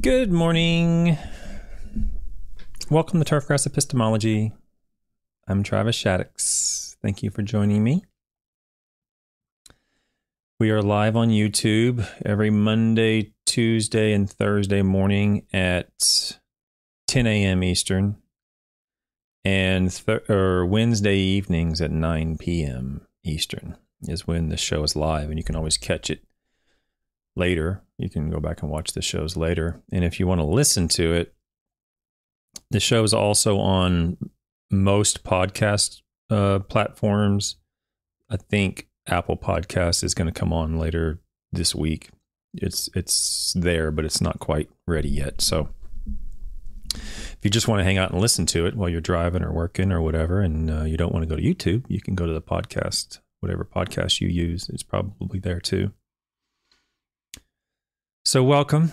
Good 0.00 0.32
morning. 0.32 1.18
Welcome 2.88 3.22
to 3.22 3.34
Turfgrass 3.34 3.66
Epistemology. 3.66 4.52
I'm 5.46 5.62
Travis 5.62 6.00
Shaddox. 6.00 6.96
Thank 7.02 7.22
you 7.22 7.30
for 7.30 7.42
joining 7.42 7.84
me. 7.84 8.04
We 10.58 10.70
are 10.70 10.80
live 10.80 11.16
on 11.16 11.28
YouTube 11.28 12.08
every 12.24 12.48
Monday, 12.48 13.34
Tuesday, 13.44 14.14
and 14.14 14.30
Thursday 14.30 14.80
morning 14.80 15.46
at 15.52 16.38
10 17.08 17.26
a.m. 17.26 17.62
Eastern, 17.62 18.16
and 19.44 19.90
th- 19.90 20.30
or 20.30 20.64
Wednesday 20.64 21.18
evenings 21.18 21.82
at 21.82 21.90
9 21.90 22.38
p.m. 22.38 23.06
Eastern 23.22 23.76
is 24.04 24.26
when 24.26 24.48
the 24.48 24.56
show 24.56 24.82
is 24.82 24.96
live, 24.96 25.28
and 25.28 25.38
you 25.38 25.44
can 25.44 25.56
always 25.56 25.76
catch 25.76 26.08
it 26.08 26.22
later. 27.36 27.82
You 27.98 28.08
can 28.08 28.30
go 28.30 28.40
back 28.40 28.62
and 28.62 28.70
watch 28.70 28.92
the 28.92 29.02
shows 29.02 29.36
later. 29.36 29.80
And 29.92 30.04
if 30.04 30.18
you 30.18 30.26
want 30.26 30.40
to 30.40 30.46
listen 30.46 30.88
to 30.88 31.12
it, 31.12 31.34
the 32.70 32.80
show 32.80 33.02
is 33.04 33.14
also 33.14 33.58
on 33.58 34.16
most 34.70 35.24
podcast 35.24 36.00
uh, 36.30 36.60
platforms. 36.60 37.56
I 38.30 38.36
think 38.36 38.88
Apple 39.06 39.36
Podcast 39.36 40.04
is 40.04 40.14
going 40.14 40.32
to 40.32 40.38
come 40.38 40.52
on 40.52 40.78
later 40.78 41.20
this 41.52 41.74
week. 41.74 42.10
It's 42.54 42.88
it's 42.94 43.52
there, 43.56 43.90
but 43.90 44.04
it's 44.04 44.20
not 44.20 44.38
quite 44.40 44.68
ready 44.86 45.08
yet. 45.08 45.40
So 45.40 45.68
if 46.94 47.38
you 47.42 47.50
just 47.50 47.68
want 47.68 47.80
to 47.80 47.84
hang 47.84 47.98
out 47.98 48.10
and 48.10 48.20
listen 48.20 48.46
to 48.46 48.66
it 48.66 48.76
while 48.76 48.88
you're 48.88 49.00
driving 49.00 49.42
or 49.42 49.52
working 49.52 49.92
or 49.92 50.00
whatever, 50.00 50.40
and 50.40 50.70
uh, 50.70 50.82
you 50.82 50.96
don't 50.96 51.12
want 51.12 51.22
to 51.22 51.28
go 51.28 51.36
to 51.36 51.42
YouTube, 51.42 51.84
you 51.88 52.00
can 52.00 52.14
go 52.14 52.26
to 52.26 52.32
the 52.32 52.42
podcast, 52.42 53.20
whatever 53.40 53.64
podcast 53.64 54.20
you 54.20 54.28
use. 54.28 54.68
It's 54.68 54.82
probably 54.82 55.38
there 55.38 55.60
too. 55.60 55.92
So, 58.26 58.44
welcome. 58.44 58.92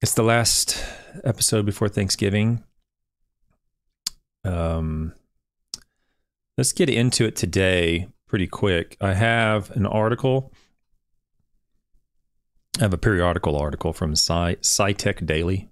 It's 0.00 0.14
the 0.14 0.22
last 0.22 0.82
episode 1.24 1.66
before 1.66 1.88
Thanksgiving. 1.88 2.62
Um, 4.44 5.14
let's 6.56 6.72
get 6.72 6.88
into 6.88 7.24
it 7.24 7.34
today 7.34 8.06
pretty 8.28 8.46
quick. 8.46 8.96
I 9.00 9.14
have 9.14 9.72
an 9.72 9.84
article. 9.84 10.52
I 12.78 12.82
have 12.82 12.94
a 12.94 12.98
periodical 12.98 13.56
article 13.56 13.92
from 13.92 14.12
Sci 14.12 14.54
SciTech 14.62 15.26
Daily 15.26 15.68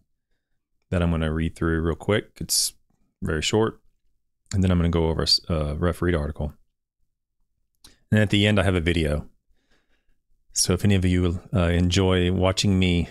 that 0.91 1.01
I'm 1.01 1.11
going 1.11 1.21
to 1.21 1.33
read 1.33 1.55
through 1.55 1.83
real 1.83 1.95
quick. 1.95 2.33
It's 2.41 2.75
very 3.23 3.41
short. 3.41 3.81
And 4.53 4.65
then 4.65 4.73
I'm 4.73 4.79
going 4.79 4.91
to 4.91 4.99
go 4.99 5.09
over 5.09 5.25
a 5.49 5.77
rough 5.77 6.03
read 6.03 6.17
article. 6.17 6.55
And 8.11 8.19
at 8.19 8.31
the 8.31 8.49
end, 8.49 8.59
I 8.59 8.65
have 8.65 8.75
a 8.75 8.81
video. 8.81 9.29
So 10.57 10.73
if 10.73 10.85
any 10.85 10.95
of 10.95 11.05
you 11.05 11.41
uh, 11.55 11.69
enjoy 11.69 12.33
watching 12.33 12.79
me 12.79 13.11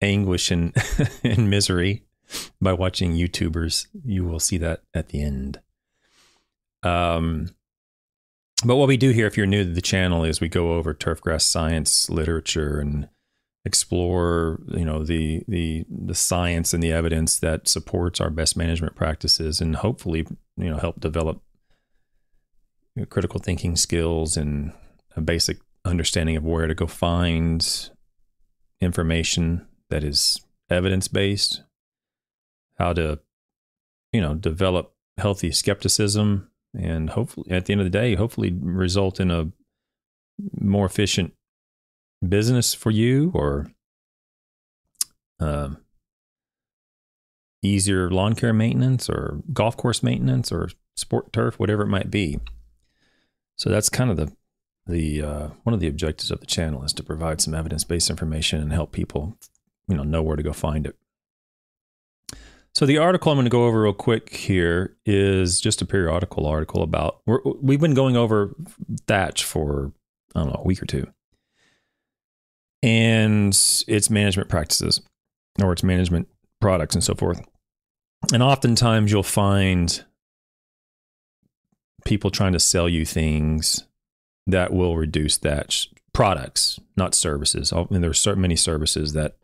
anguish 0.00 0.52
and 0.52 0.72
in 1.24 1.50
misery 1.50 2.04
by 2.60 2.72
watching 2.72 3.12
YouTubers, 3.12 3.88
you 4.04 4.24
will 4.24 4.38
see 4.38 4.56
that 4.58 4.82
at 4.94 5.08
the 5.08 5.22
end. 5.22 5.60
Um, 6.84 7.54
but 8.64 8.76
what 8.76 8.86
we 8.86 8.96
do 8.96 9.10
here, 9.10 9.26
if 9.26 9.36
you're 9.36 9.46
new 9.46 9.64
to 9.64 9.72
the 9.72 9.82
channel, 9.82 10.24
is 10.24 10.40
we 10.40 10.48
go 10.48 10.74
over 10.74 10.94
turfgrass 10.94 11.42
science 11.42 12.08
literature 12.08 12.78
and 12.78 13.08
explore, 13.64 14.60
you 14.68 14.84
know, 14.84 15.02
the 15.02 15.42
the 15.48 15.84
the 15.90 16.14
science 16.14 16.72
and 16.72 16.82
the 16.82 16.92
evidence 16.92 17.38
that 17.40 17.66
supports 17.66 18.20
our 18.20 18.30
best 18.30 18.56
management 18.56 18.94
practices, 18.94 19.60
and 19.60 19.76
hopefully, 19.76 20.26
you 20.56 20.70
know, 20.70 20.76
help 20.76 21.00
develop 21.00 21.42
critical 23.08 23.40
thinking 23.40 23.74
skills 23.74 24.36
and 24.36 24.72
a 25.16 25.20
basic 25.20 25.58
understanding 25.84 26.36
of 26.36 26.44
where 26.44 26.66
to 26.66 26.74
go 26.74 26.86
find 26.86 27.90
information 28.80 29.66
that 29.90 30.02
is 30.04 30.40
evidence 30.70 31.08
based, 31.08 31.62
how 32.78 32.92
to, 32.92 33.20
you 34.12 34.20
know, 34.20 34.34
develop 34.34 34.94
healthy 35.18 35.50
skepticism, 35.50 36.50
and 36.76 37.10
hopefully, 37.10 37.50
at 37.50 37.66
the 37.66 37.72
end 37.72 37.80
of 37.80 37.86
the 37.86 37.90
day, 37.90 38.14
hopefully 38.14 38.52
result 38.60 39.20
in 39.20 39.30
a 39.30 39.50
more 40.60 40.86
efficient 40.86 41.32
business 42.26 42.74
for 42.74 42.90
you 42.90 43.30
or 43.34 43.70
um, 45.38 45.78
easier 47.62 48.10
lawn 48.10 48.34
care 48.34 48.52
maintenance 48.52 49.08
or 49.08 49.40
golf 49.52 49.76
course 49.76 50.02
maintenance 50.02 50.50
or 50.50 50.68
sport 50.96 51.32
turf, 51.32 51.58
whatever 51.58 51.82
it 51.82 51.88
might 51.88 52.10
be. 52.10 52.40
So 53.56 53.70
that's 53.70 53.88
kind 53.88 54.10
of 54.10 54.16
the 54.16 54.32
the 54.86 55.22
uh, 55.22 55.48
one 55.62 55.74
of 55.74 55.80
the 55.80 55.88
objectives 55.88 56.30
of 56.30 56.40
the 56.40 56.46
channel 56.46 56.82
is 56.84 56.92
to 56.94 57.02
provide 57.02 57.40
some 57.40 57.54
evidence 57.54 57.84
based 57.84 58.10
information 58.10 58.60
and 58.60 58.72
help 58.72 58.92
people, 58.92 59.36
you 59.88 59.96
know, 59.96 60.02
know 60.02 60.22
where 60.22 60.36
to 60.36 60.42
go 60.42 60.52
find 60.52 60.86
it. 60.86 60.96
So 62.74 62.86
the 62.86 62.98
article 62.98 63.30
I'm 63.30 63.36
going 63.36 63.46
to 63.46 63.50
go 63.50 63.66
over 63.66 63.82
real 63.82 63.92
quick 63.92 64.34
here 64.34 64.96
is 65.06 65.60
just 65.60 65.80
a 65.80 65.86
periodical 65.86 66.44
article 66.44 66.82
about 66.82 67.20
we 67.26 67.74
have 67.74 67.80
been 67.80 67.94
going 67.94 68.16
over 68.16 68.54
thatch 69.06 69.44
for 69.44 69.92
I 70.34 70.40
don't 70.40 70.48
know 70.48 70.60
a 70.60 70.66
week 70.66 70.82
or 70.82 70.86
two, 70.86 71.06
and 72.82 73.52
its 73.86 74.10
management 74.10 74.48
practices 74.48 75.00
or 75.62 75.72
its 75.72 75.84
management 75.84 76.28
products 76.60 76.94
and 76.94 77.04
so 77.04 77.14
forth. 77.14 77.40
And 78.32 78.42
oftentimes 78.42 79.12
you'll 79.12 79.22
find 79.22 80.04
people 82.04 82.30
trying 82.30 82.54
to 82.54 82.60
sell 82.60 82.88
you 82.88 83.04
things 83.04 83.84
that 84.46 84.72
will 84.72 84.96
reduce 84.96 85.38
thatch 85.38 85.90
products, 86.12 86.78
not 86.96 87.14
services. 87.14 87.72
I 87.72 87.86
mean, 87.90 88.00
there's 88.00 88.20
so 88.20 88.34
many 88.34 88.56
services 88.56 89.12
that 89.14 89.36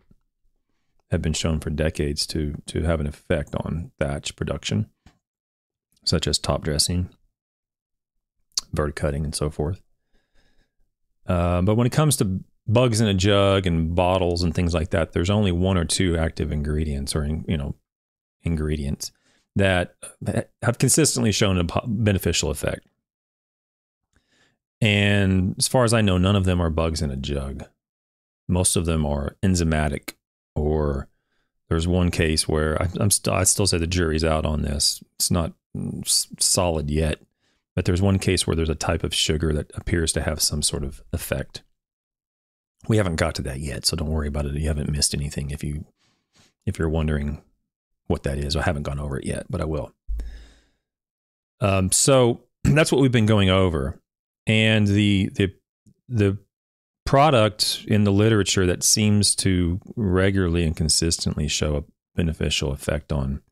have 1.11 1.23
been 1.23 1.33
shown 1.33 1.61
for 1.61 1.71
decades 1.71 2.27
to 2.29 2.55
to 2.67 2.83
have 2.83 3.01
an 3.01 3.07
effect 3.07 3.55
on 3.57 3.91
thatch 3.99 4.37
production, 4.37 4.89
such 6.05 6.27
as 6.27 6.39
top 6.39 6.63
dressing, 6.63 7.11
vert 8.73 8.95
cutting, 8.95 9.25
and 9.25 9.35
so 9.35 9.51
forth. 9.51 9.83
Uh, 11.27 11.63
but 11.63 11.75
when 11.75 11.87
it 11.87 11.93
comes 11.93 12.17
to 12.17 12.41
bugs 12.67 13.01
in 13.01 13.09
a 13.09 13.15
jug 13.15 13.67
and 13.67 13.95
bottles 13.95 14.43
and 14.43 14.55
things 14.55 14.73
like 14.73 14.91
that, 14.91 15.13
there's 15.13 15.31
only 15.31 15.53
one 15.53 15.77
or 15.77 15.85
two 15.85 16.17
active 16.17 16.53
ingredients 16.53 17.15
or 17.17 17.27
you 17.27 17.57
know 17.57 17.75
ingredients 18.43 19.13
that 19.57 19.97
have 20.63 20.79
consistently 20.79 21.33
shown 21.33 21.59
a 21.59 21.87
beneficial 21.87 22.51
effect. 22.51 22.87
And 24.81 25.55
as 25.59 25.69
far 25.69 25.85
as 25.85 25.93
I 25.93 26.01
know, 26.01 26.19
none 26.19 26.37
of 26.37 26.45
them 26.45 26.61
are 26.61 26.71
bugs 26.71 27.03
in 27.03 27.11
a 27.11 27.17
jug. 27.17 27.65
Most 28.49 28.77
of 28.77 28.87
them 28.87 29.05
are 29.05 29.37
enzymatic, 29.43 30.15
or 30.55 31.09
there's 31.69 31.87
one 31.87 32.11
case 32.11 32.49
where 32.49 32.81
I, 32.83 32.89
am 32.99 33.11
st- 33.11 33.35
I 33.35 33.45
still 33.45 33.67
say 33.67 33.79
the 33.79 33.87
jury's 33.87 34.25
out 34.25 34.47
on 34.47 34.63
this. 34.63 35.03
It's 35.17 35.31
not 35.31 35.53
solid 36.39 36.91
yet, 36.91 37.21
but 37.77 37.85
there's 37.85 38.03
one 38.03 38.19
case 38.19 38.47
where 38.47 38.57
there's 38.57 38.69
a 38.69 38.75
type 38.75 39.05
of 39.05 39.15
sugar 39.15 39.53
that 39.53 39.71
appears 39.75 40.13
to 40.15 40.23
have 40.23 40.43
some 40.43 40.63
sort 40.63 40.83
of 40.83 41.03
effect 41.13 41.63
we 42.89 42.97
haven't 42.97 43.17
got 43.17 43.35
to 43.37 43.43
that 43.43 43.61
yet, 43.61 43.87
so 43.87 43.97
don't 43.97 44.11
worry 44.11 44.29
about 44.29 44.47
it. 44.47 44.55
You 44.55 44.69
haven't 44.69 44.91
missed 44.91 45.15
anything 45.15 45.51
if 45.51 45.63
you 45.63 45.85
if 46.67 46.79
you're 46.79 46.89
wondering 46.89 47.43
what 48.07 48.23
that 48.23 48.39
is. 48.39 48.57
I 48.57 48.63
haven't 48.63 48.85
gone 48.85 48.99
over 48.99 49.19
it 49.19 49.27
yet, 49.27 49.47
but 49.51 49.61
I 49.61 49.65
will. 49.65 49.93
Um, 51.61 51.93
so 51.93 52.41
that's 52.65 52.91
what 52.91 53.01
we've 53.01 53.13
been 53.13 53.27
going 53.27 53.51
over, 53.51 54.00
and 54.51 54.87
the 54.87 55.31
the 55.35 55.55
the 56.09 56.37
product 57.07 57.85
in 57.87 58.05
the 58.05 58.13
literature 58.13 58.67
that 58.67 58.83
seems 58.83 59.35
to 59.37 59.81
regularly 59.97 60.65
and 60.65 60.77
consistently 60.77 61.49
show 61.49 61.77
a 61.77 61.85
beneficial 62.15 62.73
effect 62.73 63.13
on 63.13 63.43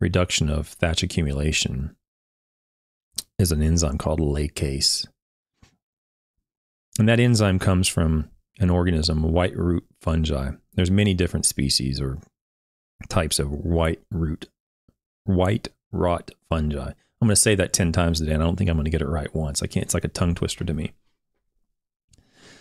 reduction 0.00 0.48
of 0.48 0.68
thatch 0.68 1.02
accumulation 1.02 1.94
is 3.38 3.52
an 3.52 3.62
enzyme 3.62 3.98
called 3.98 4.20
laccase. 4.20 5.06
And 6.98 7.08
that 7.08 7.20
enzyme 7.20 7.58
comes 7.58 7.88
from 7.88 8.30
an 8.58 8.70
organism, 8.70 9.22
white 9.22 9.56
root 9.56 9.84
fungi. 10.00 10.52
There's 10.74 10.90
many 10.90 11.14
different 11.14 11.46
species 11.46 12.00
or 12.00 12.18
types 13.08 13.38
of 13.38 13.50
white 13.50 14.00
root, 14.10 14.48
white 15.24 15.68
rot 15.90 16.30
fungi. 16.48 16.92
I'm 17.24 17.28
going 17.28 17.36
to 17.36 17.40
say 17.40 17.54
that 17.54 17.72
10 17.72 17.90
times 17.90 18.20
a 18.20 18.26
day, 18.26 18.32
and 18.32 18.42
I 18.42 18.46
don't 18.46 18.56
think 18.56 18.68
I'm 18.68 18.76
going 18.76 18.84
to 18.84 18.90
get 18.90 19.00
it 19.00 19.08
right 19.08 19.34
once. 19.34 19.62
I 19.62 19.66
can't, 19.66 19.82
it's 19.82 19.94
like 19.94 20.04
a 20.04 20.08
tongue 20.08 20.34
twister 20.34 20.62
to 20.62 20.74
me. 20.74 20.92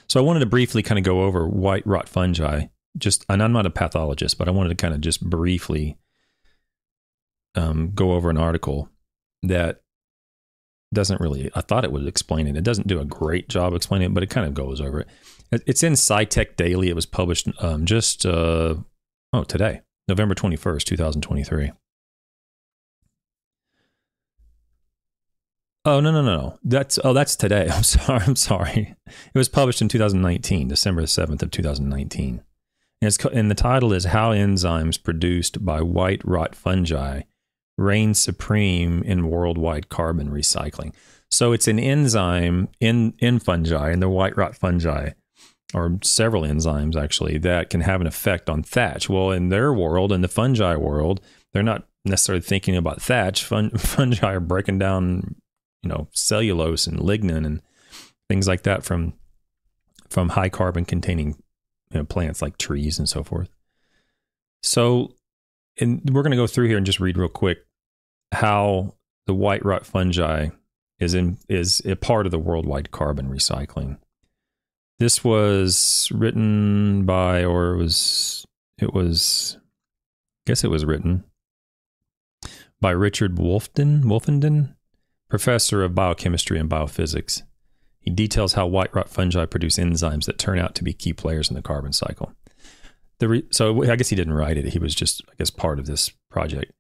So 0.08 0.22
I 0.22 0.24
wanted 0.24 0.40
to 0.40 0.46
briefly 0.46 0.82
kind 0.82 0.98
of 0.98 1.04
go 1.04 1.24
over 1.24 1.46
white 1.46 1.86
rot 1.86 2.08
fungi. 2.08 2.68
Just, 2.98 3.26
and 3.28 3.44
I'm 3.44 3.52
not 3.52 3.66
a 3.66 3.70
pathologist, 3.70 4.38
but 4.38 4.48
I 4.48 4.52
wanted 4.52 4.70
to 4.70 4.76
kind 4.76 4.94
of 4.94 5.02
just 5.02 5.22
briefly 5.22 5.98
um, 7.56 7.92
go 7.94 8.14
over 8.14 8.30
an 8.30 8.38
article 8.38 8.88
that 9.42 9.82
doesn't 10.94 11.20
really, 11.20 11.52
I 11.56 11.60
thought 11.60 11.84
it 11.84 11.92
would 11.92 12.08
explain 12.08 12.48
it. 12.48 12.56
It 12.56 12.64
doesn't 12.64 12.88
do 12.88 13.02
a 13.02 13.06
great 13.06 13.50
job 13.50 13.74
explaining 13.74 14.12
it, 14.12 14.14
but 14.14 14.24
it 14.24 14.30
kind 14.30 14.48
of 14.48 14.54
goes 14.54 14.80
over 14.80 15.02
it. 15.02 15.10
It's 15.52 15.84
in 15.84 15.94
SciTech 15.94 16.56
Daily. 16.56 16.88
It 16.88 16.96
was 16.96 17.06
published 17.06 17.50
um, 17.60 17.86
just, 17.86 18.26
uh, 18.26 18.76
oh, 19.34 19.44
today, 19.44 19.82
November 20.08 20.36
21st, 20.36 20.86
2023. 20.86 21.74
Oh 25.86 26.00
no 26.00 26.12
no 26.12 26.22
no 26.22 26.38
no! 26.38 26.60
That's 26.64 26.98
oh 27.04 27.14
that's 27.14 27.36
today. 27.36 27.68
I'm 27.72 27.84
sorry. 27.84 28.24
I'm 28.26 28.36
sorry. 28.36 28.96
It 29.08 29.38
was 29.38 29.50
published 29.50 29.82
in 29.82 29.90
2019, 29.90 30.68
December 30.68 31.04
7th 31.04 31.42
of 31.42 31.52
2019. 31.52 32.42
And, 33.02 33.08
it's, 33.08 33.24
and 33.26 33.52
the 33.52 33.56
title 33.56 33.92
is 33.92 34.06
How 34.06 34.32
Enzymes 34.32 35.02
Produced 35.02 35.66
by 35.66 35.82
White 35.82 36.22
Rot 36.24 36.56
Fungi 36.56 37.24
Reign 37.78 38.14
Supreme 38.14 39.04
in 39.04 39.30
Worldwide 39.30 39.90
Carbon 39.90 40.30
Recycling. 40.30 40.94
So 41.30 41.52
it's 41.52 41.68
an 41.68 41.80
enzyme 41.80 42.70
in, 42.80 43.16
in 43.18 43.40
fungi, 43.40 43.92
in 43.92 44.00
the 44.00 44.10
white 44.10 44.38
rot 44.38 44.56
fungi, 44.56 45.12
or 45.74 45.98
several 46.04 46.44
enzymes 46.44 46.96
actually, 46.96 47.40
that 47.40 47.72
can 47.72 47.82
have 47.82 48.02
an 48.02 48.08
effect 48.08 48.50
on 48.50 48.62
thatch. 48.62 49.10
Well, 49.10 49.32
in 49.32 49.50
their 49.50 49.74
world, 49.74 50.12
in 50.12 50.22
the 50.22 50.28
fungi 50.28 50.76
world, 50.76 51.22
they're 51.52 51.64
not 51.64 51.88
necessarily 52.06 52.42
thinking 52.42 52.76
about 52.76 53.02
thatch. 53.02 53.44
Fun, 53.44 53.72
fungi 53.78 54.34
are 54.34 54.40
breaking 54.40 54.78
down, 54.78 55.36
you 55.84 55.90
know, 55.90 56.08
cellulose 56.12 56.88
and 56.88 57.00
lignin 57.00 57.46
and 57.46 57.62
things 58.30 58.48
like 58.48 58.64
that 58.64 58.84
from 58.84 59.14
from 60.10 60.30
high 60.30 60.50
carbon 60.50 60.86
containing 60.86 61.36
you 61.92 62.00
know, 62.00 62.04
plants 62.04 62.42
like 62.42 62.58
trees 62.58 62.98
and 62.98 63.10
so 63.10 63.24
forth. 63.24 63.50
So, 64.62 65.16
and 65.80 66.02
we're 66.12 66.24
going 66.24 66.32
to 66.32 66.38
go 66.38 66.48
through 66.48 66.68
here 66.68 66.78
and 66.78 66.86
just 66.86 67.00
read 67.00 67.18
real 67.18 67.28
quick 67.28 67.66
how 68.32 68.96
the 69.28 69.34
white 69.34 69.64
rot 69.66 69.86
fungi 69.86 70.50
is 71.00 71.14
in 71.14 71.38
is 71.50 71.82
a 71.86 71.96
part 71.96 72.26
of 72.26 72.32
the 72.32 72.40
worldwide 72.40 72.92
carbon 72.92 73.30
recycling. 73.30 73.98
This 75.00 75.24
was 75.24 76.10
written 76.14 77.06
by, 77.06 77.44
or 77.44 77.74
it 77.74 77.78
was 77.78 78.46
it 78.78 78.94
was, 78.94 79.58
I 79.60 80.52
guess 80.52 80.64
it 80.64 80.70
was 80.70 80.86
written 80.86 81.24
by 82.80 82.92
Richard 82.92 83.36
Wolfden, 83.36 84.04
Wolfenden, 84.04 84.76
professor 85.34 85.82
of 85.82 85.96
biochemistry 85.96 86.60
and 86.60 86.70
biophysics. 86.70 87.42
He 88.00 88.12
details 88.12 88.54
how 88.54 88.68
white 88.68 88.94
rot 88.94 89.10
fungi 89.10 89.48
produce 89.48 89.78
enzymes 89.78 90.26
that 90.26 90.38
turn 90.38 90.60
out 90.60 90.76
to 90.76 90.84
be 90.84 90.94
key 90.94 91.12
players 91.12 91.50
in 91.50 91.56
the 91.56 91.64
carbon 91.64 91.92
cycle. 91.92 92.36
The 93.18 93.28
re- 93.28 93.48
so 93.50 93.84
I 93.84 93.96
guess 93.96 94.10
he 94.10 94.16
didn't 94.16 94.36
write 94.36 94.58
it. 94.58 94.74
He 94.74 94.78
was 94.78 94.94
just, 94.94 95.24
I 95.28 95.34
guess, 95.40 95.50
part 95.50 95.80
of 95.80 95.88
this 95.88 96.12
project. 96.30 96.72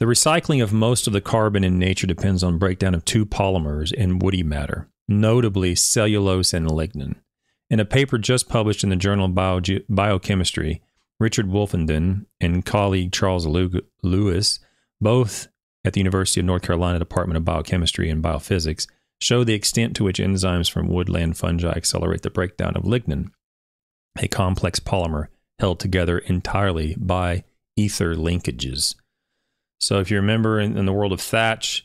The 0.00 0.06
recycling 0.06 0.62
of 0.62 0.72
most 0.72 1.06
of 1.06 1.12
the 1.12 1.20
carbon 1.20 1.62
in 1.62 1.78
nature 1.78 2.06
depends 2.06 2.42
on 2.42 2.56
breakdown 2.56 2.94
of 2.94 3.04
two 3.04 3.26
polymers 3.26 3.92
in 3.92 4.18
woody 4.18 4.42
matter, 4.42 4.88
notably 5.06 5.74
cellulose 5.74 6.54
and 6.54 6.66
lignin. 6.66 7.16
In 7.68 7.80
a 7.80 7.84
paper 7.84 8.16
just 8.16 8.48
published 8.48 8.82
in 8.82 8.88
the 8.88 8.96
Journal 8.96 9.26
of 9.26 9.34
Bio- 9.34 9.60
Biochemistry, 9.90 10.80
Richard 11.20 11.48
Wolfenden 11.48 12.24
and 12.40 12.64
colleague 12.64 13.12
Charles 13.12 13.46
Lewis, 13.46 14.58
both 15.02 15.48
at 15.84 15.92
the 15.92 16.00
University 16.00 16.40
of 16.40 16.46
North 16.46 16.62
Carolina 16.62 16.98
Department 16.98 17.36
of 17.36 17.44
Biochemistry 17.44 18.08
and 18.10 18.22
Biophysics, 18.22 18.86
show 19.20 19.44
the 19.44 19.54
extent 19.54 19.94
to 19.96 20.04
which 20.04 20.18
enzymes 20.18 20.70
from 20.70 20.88
woodland 20.88 21.36
fungi 21.36 21.70
accelerate 21.70 22.22
the 22.22 22.30
breakdown 22.30 22.76
of 22.76 22.84
lignin, 22.84 23.30
a 24.18 24.28
complex 24.28 24.80
polymer 24.80 25.28
held 25.58 25.80
together 25.80 26.18
entirely 26.18 26.94
by 26.98 27.44
ether 27.76 28.14
linkages. 28.14 28.94
So, 29.80 29.98
if 29.98 30.10
you 30.10 30.16
remember 30.16 30.58
in, 30.60 30.76
in 30.76 30.86
the 30.86 30.92
world 30.92 31.12
of 31.12 31.20
thatch, 31.20 31.84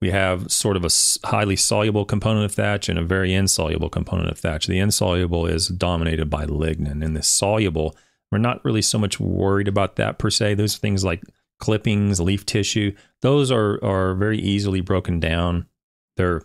we 0.00 0.10
have 0.10 0.50
sort 0.50 0.76
of 0.76 0.84
a 0.84 0.90
highly 1.28 1.56
soluble 1.56 2.04
component 2.04 2.44
of 2.44 2.52
thatch 2.52 2.88
and 2.88 2.98
a 2.98 3.04
very 3.04 3.32
insoluble 3.32 3.88
component 3.88 4.30
of 4.30 4.38
thatch. 4.38 4.66
The 4.66 4.80
insoluble 4.80 5.46
is 5.46 5.68
dominated 5.68 6.28
by 6.28 6.44
lignin, 6.44 7.04
and 7.04 7.16
the 7.16 7.22
soluble, 7.22 7.96
we're 8.30 8.38
not 8.38 8.64
really 8.64 8.82
so 8.82 8.98
much 8.98 9.20
worried 9.20 9.68
about 9.68 9.96
that 9.96 10.18
per 10.18 10.28
se. 10.28 10.54
Those 10.54 10.76
things 10.76 11.04
like 11.04 11.22
clippings, 11.62 12.18
leaf 12.18 12.44
tissue, 12.44 12.92
those 13.20 13.52
are 13.52 13.82
are 13.84 14.14
very 14.14 14.38
easily 14.38 14.80
broken 14.80 15.20
down. 15.20 15.66
They're 16.16 16.42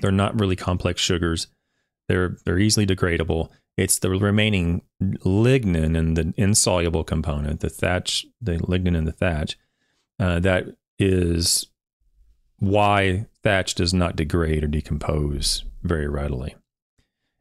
they're 0.00 0.12
not 0.12 0.38
really 0.38 0.54
complex 0.54 1.02
sugars. 1.02 1.48
They're 2.06 2.36
they're 2.44 2.60
easily 2.60 2.86
degradable. 2.86 3.48
It's 3.76 3.98
the 3.98 4.10
remaining 4.10 4.82
lignin 5.02 5.98
and 5.98 6.16
the 6.16 6.32
insoluble 6.36 7.02
component, 7.02 7.60
the 7.60 7.68
thatch, 7.68 8.26
the 8.40 8.58
lignin 8.58 8.96
in 8.96 9.06
the 9.06 9.12
thatch, 9.12 9.58
uh, 10.20 10.38
that 10.40 10.66
is 11.00 11.66
why 12.60 13.26
thatch 13.42 13.74
does 13.74 13.92
not 13.92 14.16
degrade 14.16 14.62
or 14.62 14.68
decompose 14.68 15.64
very 15.82 16.08
readily. 16.08 16.54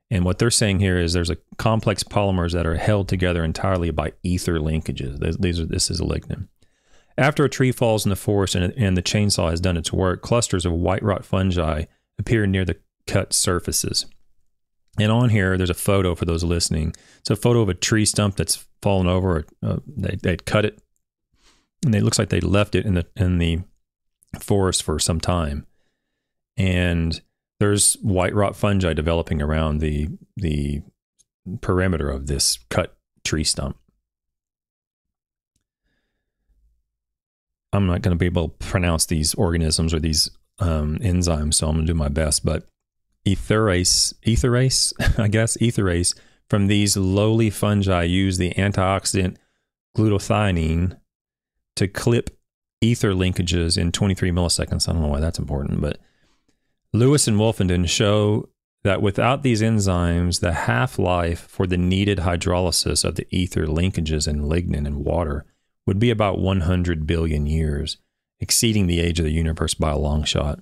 And 0.10 0.26
what 0.26 0.40
they're 0.40 0.50
saying 0.50 0.80
here 0.80 0.98
is 0.98 1.14
there's 1.14 1.30
a 1.30 1.38
complex 1.58 2.04
polymers 2.04 2.54
that 2.54 2.66
are 2.66 2.78
held 2.78 3.08
together 3.08 3.44
entirely 3.44 3.92
by 3.92 4.14
ether 4.24 4.60
linkages. 4.60 5.40
These 5.40 5.60
are 5.60 5.66
this 5.66 5.92
is 5.92 6.02
lignin. 6.02 6.48
After 7.18 7.44
a 7.44 7.50
tree 7.50 7.72
falls 7.72 8.06
in 8.06 8.10
the 8.10 8.16
forest 8.16 8.56
and, 8.56 8.74
and 8.78 8.96
the 8.96 9.02
chainsaw 9.02 9.50
has 9.50 9.60
done 9.60 9.78
its 9.78 9.92
work, 9.92 10.22
clusters 10.22 10.66
of 10.66 10.74
white 10.74 11.02
rot 11.02 11.26
fungi 11.26 11.86
appear 12.20 12.46
near 12.46 12.64
the 12.64 12.78
cut 13.08 13.34
surfaces. 13.34 14.06
And 15.00 15.12
on 15.12 15.30
here, 15.30 15.58
there's 15.58 15.70
a 15.70 15.76
photo 15.76 16.16
for 16.16 16.26
those 16.26 16.44
listening. 16.44 16.96
It's 17.20 17.30
a 17.30 17.36
photo 17.36 17.62
of 17.62 17.70
a 17.70 17.74
tree 17.74 18.06
stump 18.06 18.36
that's 18.36 18.66
fallen 18.82 19.08
over. 19.08 19.46
Uh, 19.62 19.78
they 19.86 20.18
they 20.22 20.38
cut 20.38 20.66
it, 20.66 20.80
and 21.86 21.94
it 21.94 22.04
looks 22.04 22.18
like 22.18 22.30
they 22.30 22.40
left 22.40 22.74
it 22.74 22.86
in 22.86 22.96
the 22.96 23.06
in 23.16 23.38
the 23.38 23.60
forest 24.40 24.84
for 24.84 24.98
some 24.98 25.20
time. 25.20 25.68
And 26.58 27.22
there's 27.60 27.94
white 28.02 28.34
rot 28.34 28.56
fungi 28.56 28.94
developing 28.94 29.42
around 29.42 29.80
the 29.80 30.10
the 30.36 30.82
perimeter 31.62 32.10
of 32.10 32.28
this 32.28 32.58
cut 32.70 32.98
tree 33.24 33.44
stump. 33.44 33.78
I'm 37.74 37.88
not 37.88 38.02
going 38.02 38.16
to 38.16 38.20
be 38.20 38.26
able 38.26 38.50
to 38.50 38.68
pronounce 38.68 39.06
these 39.06 39.34
organisms 39.36 39.94
or 39.94 40.00
these 40.00 40.30
um, 40.60 40.98
enzyme, 41.02 41.52
so 41.52 41.68
I'm 41.68 41.76
going 41.76 41.88
to 41.88 41.94
do 41.94 41.98
my 41.98 42.10
best. 42.10 42.46
But 42.46 42.66
etherase, 43.26 44.14
etherase, 44.26 44.94
I 45.20 45.28
guess, 45.28 45.58
etherase 45.58 46.16
from 46.50 46.68
these 46.68 46.96
lowly 46.96 47.50
fungi 47.50 48.04
use 48.04 48.38
the 48.38 48.54
antioxidant 48.54 49.38
glutathione 49.98 50.98
to 51.76 51.88
clip 51.88 52.38
ether 52.82 53.14
linkages 53.14 53.78
in 53.78 53.92
23 53.92 54.32
milliseconds. 54.32 54.88
I 54.88 54.94
don't 54.94 55.02
know 55.02 55.08
why 55.08 55.20
that's 55.20 55.40
important, 55.40 55.82
but 55.82 56.00
Lewis 56.94 57.28
and 57.28 57.38
Wolfenden 57.38 57.88
show 57.90 58.50
that 58.84 59.02
without 59.02 59.44
these 59.44 59.62
enzymes, 59.62 60.40
the 60.40 60.54
half 60.54 60.98
life 60.98 61.42
for 61.50 61.68
the 61.68 61.78
needed 61.78 62.20
hydrolysis 62.20 63.04
of 63.04 63.16
the 63.16 63.28
ether 63.32 63.66
linkages 63.66 64.28
in 64.28 64.44
lignin 64.44 64.86
and 64.86 65.04
water 65.04 65.46
would 65.88 65.98
be 65.98 66.12
about 66.12 66.38
100 66.38 67.08
billion 67.08 67.48
years 67.48 67.98
exceeding 68.40 68.86
the 68.86 69.00
age 69.00 69.18
of 69.20 69.26
the 69.26 69.32
universe 69.32 69.74
by 69.74 69.90
a 69.90 69.98
long 69.98 70.24
shot. 70.24 70.60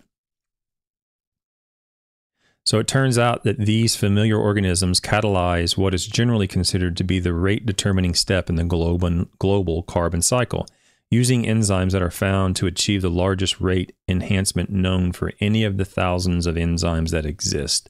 So 2.65 2.79
it 2.79 2.87
turns 2.87 3.17
out 3.17 3.43
that 3.43 3.59
these 3.59 3.95
familiar 3.95 4.37
organisms 4.37 4.99
catalyze 4.99 5.77
what 5.77 5.93
is 5.93 6.07
generally 6.07 6.47
considered 6.47 6.97
to 6.97 7.03
be 7.03 7.19
the 7.19 7.33
rate 7.33 7.65
determining 7.65 8.15
step 8.15 8.49
in 8.49 8.55
the 8.55 8.63
global, 8.63 9.25
global 9.37 9.83
carbon 9.83 10.21
cycle, 10.21 10.65
using 11.11 11.43
enzymes 11.43 11.91
that 11.91 12.01
are 12.01 12.09
found 12.09 12.55
to 12.55 12.65
achieve 12.65 13.03
the 13.03 13.09
largest 13.11 13.61
rate 13.61 13.95
enhancement 14.07 14.71
known 14.71 15.11
for 15.11 15.31
any 15.39 15.63
of 15.63 15.77
the 15.77 15.85
thousands 15.85 16.47
of 16.47 16.55
enzymes 16.55 17.11
that 17.11 17.25
exist. 17.25 17.89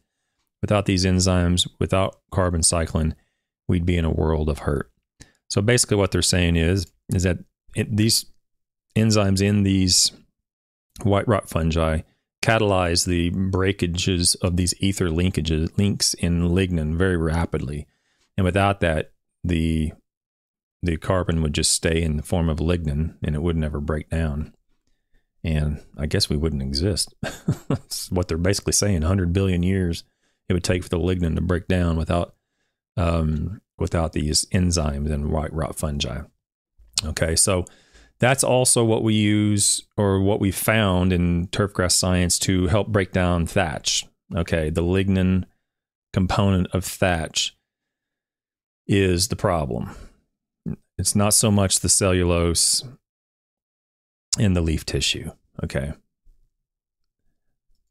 Without 0.61 0.87
these 0.87 1.05
enzymes, 1.05 1.67
without 1.79 2.19
carbon 2.31 2.61
cycling, 2.61 3.15
we'd 3.67 3.85
be 3.85 3.95
in 3.95 4.03
a 4.03 4.11
world 4.11 4.49
of 4.49 4.59
hurt. 4.59 4.91
So 5.47 5.61
basically, 5.61 5.95
what 5.95 6.11
they're 6.11 6.21
saying 6.21 6.57
is 6.57 6.85
is 7.13 7.23
that 7.23 7.39
it, 7.75 7.95
these 7.95 8.25
enzymes 8.95 9.41
in 9.41 9.63
these 9.63 10.11
white 11.03 11.27
rot 11.27 11.49
fungi 11.49 12.01
catalyze 12.41 13.05
the 13.05 13.29
breakages 13.31 14.35
of 14.35 14.55
these 14.55 14.73
ether 14.79 15.09
linkages 15.09 15.75
links 15.77 16.13
in 16.15 16.49
lignin 16.49 16.95
very 16.95 17.17
rapidly. 17.17 17.87
And 18.37 18.45
without 18.45 18.79
that 18.81 19.11
the 19.43 19.93
the 20.83 20.97
carbon 20.97 21.41
would 21.41 21.53
just 21.53 21.73
stay 21.73 22.01
in 22.01 22.17
the 22.17 22.23
form 22.23 22.49
of 22.49 22.59
lignin 22.59 23.15
and 23.23 23.35
it 23.35 23.41
would 23.41 23.57
never 23.57 23.79
break 23.79 24.09
down. 24.09 24.53
And 25.43 25.81
i 25.97 26.05
guess 26.05 26.29
we 26.29 26.37
wouldn't 26.37 26.61
exist. 26.61 27.13
What 28.09 28.27
they're 28.27 28.37
basically 28.37 28.73
saying. 28.73 29.01
100 29.01 29.33
billion 29.33 29.63
years 29.63 30.03
it 30.47 30.53
would 30.53 30.63
take 30.63 30.83
for 30.83 30.89
the 30.89 30.99
lignin 30.99 31.35
to 31.35 31.41
break 31.41 31.67
down 31.67 31.97
without 31.97 32.35
um, 32.97 33.61
without 33.77 34.13
these 34.13 34.45
enzymes 34.53 35.11
and 35.11 35.31
white 35.31 35.51
rot 35.51 35.75
fungi 35.75 36.21
okay 37.05 37.35
so 37.35 37.65
that's 38.19 38.43
also 38.43 38.83
what 38.83 39.03
we 39.03 39.13
use 39.13 39.83
or 39.97 40.19
what 40.21 40.39
we 40.39 40.51
found 40.51 41.11
in 41.11 41.47
turfgrass 41.47 41.91
science 41.91 42.39
to 42.39 42.67
help 42.67 42.87
break 42.87 43.11
down 43.11 43.45
thatch. 43.45 44.05
Okay, 44.33 44.69
the 44.69 44.83
lignin 44.83 45.43
component 46.13 46.67
of 46.73 46.85
thatch 46.85 47.57
is 48.87 49.27
the 49.27 49.35
problem. 49.35 49.91
It's 50.97 51.15
not 51.15 51.33
so 51.33 51.51
much 51.51 51.81
the 51.81 51.89
cellulose 51.89 52.83
in 54.39 54.53
the 54.53 54.61
leaf 54.61 54.85
tissue. 54.85 55.31
Okay. 55.63 55.93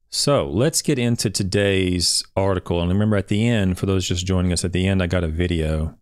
So 0.08 0.48
let's 0.48 0.80
get 0.80 0.98
into 0.98 1.28
today's 1.28 2.24
article. 2.36 2.80
And 2.80 2.88
remember, 2.88 3.16
at 3.16 3.28
the 3.28 3.46
end, 3.46 3.78
for 3.78 3.86
those 3.86 4.06
just 4.06 4.24
joining 4.24 4.52
us, 4.52 4.64
at 4.64 4.72
the 4.72 4.86
end, 4.86 5.02
I 5.02 5.06
got 5.06 5.24
a 5.24 5.28
video. 5.28 5.98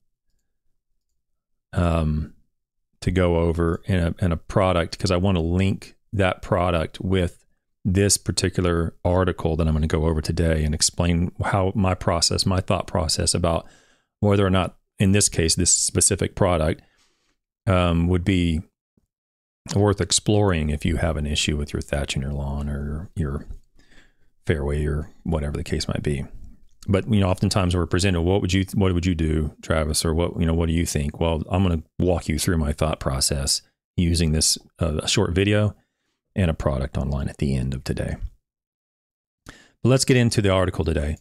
Um, 1.73 2.35
to 3.02 3.11
go 3.11 3.37
over 3.37 3.82
in 3.87 3.99
a, 3.99 4.14
in 4.25 4.32
a 4.32 4.37
product 4.37 4.92
because 4.97 5.11
I 5.11 5.16
want 5.16 5.37
to 5.37 5.42
link 5.42 5.97
that 6.12 6.42
product 6.42 7.00
with 7.00 7.44
this 7.85 8.16
particular 8.16 8.94
article 9.04 9.56
that 9.56 9.66
I'm 9.66 9.75
going 9.75 9.82
to 9.82 9.88
go 9.88 10.06
over 10.06 10.21
today 10.21 10.64
and 10.64 10.75
explain 10.75 11.32
how 11.44 11.73
my 11.75 11.94
process, 11.94 12.47
my 12.47 12.61
thought 12.61 12.87
process 12.87 13.35
about 13.35 13.66
whether 14.21 14.47
or 14.47 14.50
not 14.50 14.76
in 14.99 15.12
this 15.12 15.28
case, 15.28 15.56
this 15.56 15.73
specific 15.73 16.37
product 16.37 16.82
um, 17.66 18.06
would 18.06 18.25
be 18.25 18.62
worth 19.75 20.00
exploring 20.00 20.71
if 20.71 20.85
you 20.85 20.97
have 20.97 21.16
an 21.16 21.26
issue 21.26 21.56
with 21.56 21.73
your 21.73 21.82
thatch 21.82 22.14
in 22.14 22.23
your 22.23 22.32
lawn 22.32 22.68
or 22.68 23.11
your 23.16 23.47
fairway 24.47 24.85
or 24.85 25.11
whatever 25.25 25.56
the 25.56 25.64
case 25.64 25.88
might 25.88 26.02
be. 26.02 26.25
But 26.88 27.12
you 27.12 27.20
know, 27.20 27.28
oftentimes 27.28 27.76
we're 27.76 27.86
presented, 27.86 28.22
what 28.22 28.40
would 28.40 28.52
you 28.52 28.64
what 28.74 28.92
would 28.92 29.06
you 29.06 29.14
do, 29.14 29.54
Travis, 29.62 30.04
or 30.04 30.14
what 30.14 30.38
you 30.38 30.46
know, 30.46 30.54
what 30.54 30.66
do 30.66 30.72
you 30.72 30.86
think? 30.86 31.20
Well, 31.20 31.42
I'm 31.50 31.64
going 31.64 31.80
to 31.80 32.04
walk 32.04 32.28
you 32.28 32.38
through 32.38 32.58
my 32.58 32.72
thought 32.72 32.98
process 32.98 33.62
using 33.96 34.32
this 34.32 34.58
uh, 34.78 35.06
short 35.06 35.32
video 35.32 35.74
and 36.34 36.50
a 36.50 36.54
product 36.54 36.96
online 36.96 37.28
at 37.28 37.38
the 37.38 37.54
end 37.54 37.74
of 37.74 37.84
today. 37.84 38.16
But 39.46 39.88
let's 39.90 40.04
get 40.04 40.16
into 40.16 40.42
the 40.42 40.50
article 40.50 40.84
today. 40.84 41.16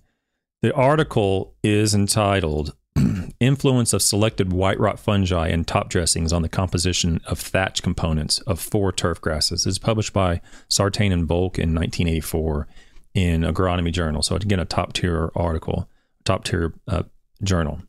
The 0.62 0.74
article 0.74 1.56
is 1.63 1.94
entitled 1.94 2.75
Influence 3.39 3.94
of 3.94 4.01
Selected 4.01 4.53
White 4.53 4.80
Rot 4.80 5.00
Fungi 5.00 5.48
and 5.48 5.68
Top 5.68 5.89
Dressings 5.89 6.32
on 6.32 6.44
the 6.44 6.50
Composition 6.50 7.20
of 7.25 7.39
Thatch 7.39 7.82
Components 7.82 8.39
of 8.41 8.60
Four 8.60 8.91
Turf 8.91 9.20
Grasses. 9.20 9.65
It's 9.65 9.80
published 9.80 10.13
by 10.13 10.41
Sartain 10.70 11.12
and 11.12 11.27
Volk 11.27 11.58
in 11.58 11.74
1984 11.74 12.68
in 13.13 13.41
Agronomy 13.41 13.91
Journal. 13.91 14.22
So, 14.22 14.36
again, 14.36 14.60
a 14.60 14.65
top 14.65 14.94
tier 14.94 15.32
article, 15.36 15.89
top 16.24 16.44
tier 16.44 16.74
uh, 16.88 17.03
journal. 17.44 17.82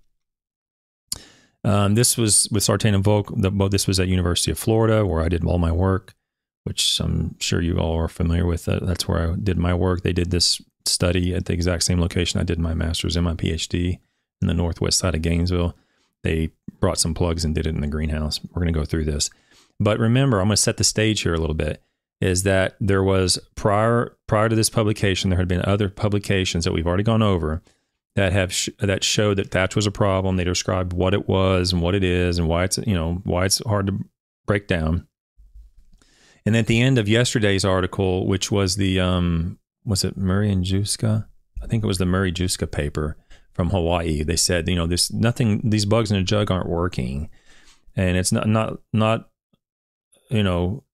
Um, 1.65 1.95
this 1.95 2.17
was 2.17 2.49
with 2.51 2.65
Sartain 2.65 2.95
and 2.95 3.05
Volk. 3.05 3.33
The, 3.37 3.51
this 3.69 3.87
was 3.87 4.01
at 4.01 4.09
University 4.09 4.51
of 4.51 4.59
Florida 4.59 5.07
where 5.07 5.23
I 5.23 5.29
did 5.29 5.45
all 5.45 5.59
my 5.59 5.71
work, 5.71 6.15
which 6.65 7.01
I'm 7.01 7.39
sure 7.39 7.61
you 7.61 7.79
all 7.79 7.99
are 7.99 8.09
familiar 8.09 8.47
with. 8.47 8.69
Uh, 8.69 8.81
that's 8.83 9.07
where 9.07 9.33
I 9.33 9.37
did 9.37 9.59
my 9.59 9.75
work. 9.75 10.03
They 10.03 10.13
did 10.13 10.31
this 10.31 10.61
study 10.87 11.35
at 11.35 11.45
the 11.45 11.53
exact 11.53 11.85
same 11.85 12.01
location 12.01 12.41
I 12.41 12.45
did 12.45 12.59
my 12.59 12.75
master's 12.75 13.15
and 13.15 13.25
my 13.25 13.35
PhD 13.35 14.01
in 14.41 14.49
the 14.49 14.55
northwest 14.55 14.99
side 14.99 15.15
of 15.15 15.23
Gainesville. 15.23 15.77
They 16.25 16.51
brought 16.81 16.99
some 16.99 17.15
plugs 17.15 17.45
and 17.45 17.55
did 17.55 17.67
it 17.67 17.75
in 17.75 17.81
the 17.81 17.87
greenhouse. 17.87 18.41
We're 18.43 18.63
going 18.63 18.73
to 18.73 18.79
go 18.79 18.85
through 18.85 19.05
this. 19.05 19.31
But 19.79 19.99
remember, 19.99 20.41
I'm 20.41 20.49
going 20.49 20.57
to 20.57 20.63
set 20.63 20.77
the 20.77 20.85
stage 20.85 21.23
here 21.23 21.35
a 21.35 21.39
little 21.39 21.55
bit. 21.55 21.83
Is 22.23 22.45
that 22.45 22.77
there 22.81 23.03
was 23.03 23.39
prior 23.57 24.17
prior 24.29 24.49
to 24.49 24.55
this 24.55 24.71
publication, 24.71 25.31
there 25.31 25.39
had 25.39 25.49
been 25.49 25.65
other 25.65 25.89
publications 25.89 26.65
that 26.65 26.73
we've 26.73 26.87
already 26.87 27.03
gone 27.03 27.23
over 27.23 27.63
that 28.15 28.33
have 28.33 28.53
sh- 28.53 28.69
that 28.79 29.03
showed 29.03 29.39
that 29.39 29.51
thatch 29.51 29.75
was 29.75 29.87
a 29.87 29.91
problem. 29.91 30.37
They 30.37 30.45
described 30.45 30.93
what 30.93 31.15
it 31.15 31.29
was 31.29 31.73
and 31.73 31.83
what 31.83 31.95
it 31.95 32.05
is 32.05 32.39
and 32.39 32.49
why 32.49 32.65
it's 32.65 32.79
you 32.79 32.95
know 32.95 33.21
why 33.25 33.45
it's 33.45 33.61
hard 33.67 33.87
to 33.89 33.99
break 34.47 34.69
down. 34.69 35.07
And 36.45 36.57
at 36.57 36.67
the 36.67 36.81
end 36.81 36.99
of 36.99 37.09
yesterday's 37.09 37.65
article, 37.65 38.27
which 38.27 38.51
was 38.51 38.77
the 38.77 39.01
um, 39.01 39.59
was 39.85 40.05
it 40.05 40.17
Murray 40.17 40.51
and 40.51 40.65
Juska? 40.65 41.27
I 41.63 41.67
think 41.67 41.83
it 41.83 41.87
was 41.87 41.99
the 41.99 42.07
Murray 42.07 42.33
Juska 42.33 42.71
paper 42.71 43.17
from 43.53 43.71
Hawaii. 43.71 44.23
They 44.23 44.37
said, 44.37 44.69
you 44.69 44.75
know, 44.75 44.87
this 44.87 45.13
nothing. 45.13 45.71
These 45.71 45.87
bugs 45.87 46.11
in 46.11 46.17
a 46.17 46.23
jug 46.23 46.51
aren't 46.51 46.69
working, 46.69 47.31
and 47.97 48.17
it's 48.17 48.33
not 48.33 48.49
not 48.49 48.79
not 48.93 49.29
you 50.31 50.43
know 50.43 50.85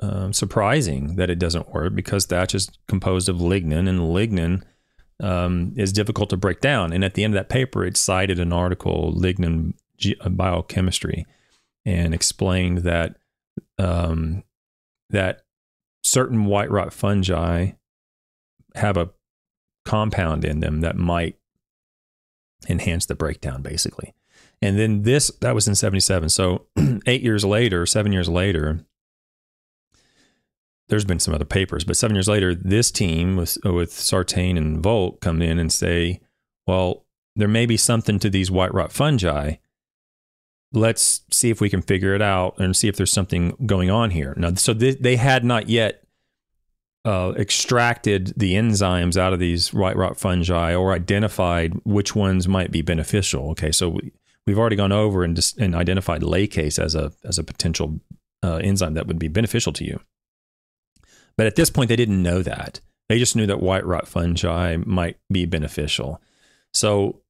um, 0.00 0.32
surprising 0.32 1.16
that 1.16 1.30
it 1.30 1.38
doesn't 1.38 1.72
work 1.72 1.94
because 1.94 2.26
thatch 2.26 2.54
is 2.54 2.70
composed 2.86 3.28
of 3.28 3.36
lignin, 3.36 3.88
and 3.88 4.00
lignin 4.00 4.62
um, 5.20 5.72
is 5.76 5.92
difficult 5.92 6.30
to 6.30 6.36
break 6.36 6.60
down. 6.60 6.92
And 6.92 7.04
at 7.04 7.14
the 7.14 7.24
end 7.24 7.34
of 7.34 7.38
that 7.38 7.48
paper, 7.48 7.84
it 7.84 7.96
cited 7.96 8.38
an 8.38 8.52
article, 8.52 9.12
Lignin 9.12 9.74
uh, 10.20 10.28
Biochemistry, 10.28 11.26
and 11.84 12.14
explained 12.14 12.78
that 12.78 13.16
um, 13.78 14.44
that 15.10 15.42
certain 16.04 16.44
white 16.44 16.70
rot 16.70 16.92
fungi 16.92 17.72
have 18.74 18.96
a 18.96 19.10
compound 19.84 20.44
in 20.44 20.60
them 20.60 20.80
that 20.80 20.96
might 20.96 21.36
enhance 22.68 23.06
the 23.06 23.14
breakdown, 23.14 23.62
basically. 23.62 24.14
And 24.60 24.78
then 24.78 25.02
this, 25.02 25.30
that 25.40 25.54
was 25.54 25.68
in 25.68 25.74
77. 25.74 26.28
So 26.28 26.66
eight 27.06 27.22
years 27.22 27.44
later, 27.44 27.86
seven 27.86 28.12
years 28.12 28.28
later, 28.28 28.84
there's 30.88 31.04
been 31.04 31.20
some 31.20 31.34
other 31.34 31.44
papers, 31.44 31.84
but 31.84 31.96
seven 31.96 32.16
years 32.16 32.28
later, 32.28 32.54
this 32.54 32.90
team 32.90 33.36
with 33.36 33.58
with 33.64 33.92
Sartain 33.92 34.56
and 34.56 34.82
Volk 34.82 35.20
come 35.20 35.42
in 35.42 35.58
and 35.58 35.72
say, 35.72 36.20
well, 36.66 37.04
there 37.36 37.48
may 37.48 37.66
be 37.66 37.76
something 37.76 38.18
to 38.18 38.30
these 38.30 38.50
white 38.50 38.72
rot 38.72 38.92
fungi. 38.92 39.54
Let's 40.72 41.22
see 41.30 41.50
if 41.50 41.60
we 41.60 41.70
can 41.70 41.80
figure 41.80 42.14
it 42.14 42.20
out 42.20 42.58
and 42.58 42.76
see 42.76 42.88
if 42.88 42.96
there's 42.96 43.12
something 43.12 43.56
going 43.64 43.90
on 43.90 44.10
here. 44.10 44.34
Now, 44.36 44.54
so 44.54 44.74
they, 44.74 44.94
they 44.94 45.16
had 45.16 45.44
not 45.44 45.68
yet 45.70 46.02
uh, 47.06 47.32
extracted 47.38 48.34
the 48.36 48.52
enzymes 48.54 49.16
out 49.16 49.32
of 49.32 49.38
these 49.38 49.72
white 49.72 49.96
rot 49.96 50.18
fungi 50.18 50.74
or 50.74 50.92
identified 50.92 51.72
which 51.84 52.14
ones 52.14 52.46
might 52.48 52.70
be 52.70 52.82
beneficial. 52.82 53.50
Okay, 53.50 53.72
so 53.72 53.88
we, 53.88 54.12
we've 54.46 54.58
already 54.58 54.76
gone 54.76 54.92
over 54.92 55.24
and, 55.24 55.36
just, 55.36 55.56
and 55.58 55.74
identified 55.74 56.22
laccase 56.22 56.78
as 56.78 56.94
a 56.94 57.12
as 57.24 57.38
a 57.38 57.44
potential 57.44 58.00
uh, 58.42 58.56
enzyme 58.56 58.94
that 58.94 59.06
would 59.06 59.18
be 59.18 59.28
beneficial 59.28 59.72
to 59.72 59.84
you. 59.84 60.00
But 61.38 61.46
at 61.46 61.56
this 61.56 61.70
point, 61.70 61.88
they 61.88 61.96
didn't 61.96 62.22
know 62.22 62.42
that. 62.42 62.80
They 63.08 63.18
just 63.18 63.36
knew 63.36 63.46
that 63.46 63.62
white 63.62 63.86
rot 63.86 64.06
fungi 64.06 64.76
might 64.84 65.16
be 65.32 65.46
beneficial. 65.46 66.20
So 66.74 67.22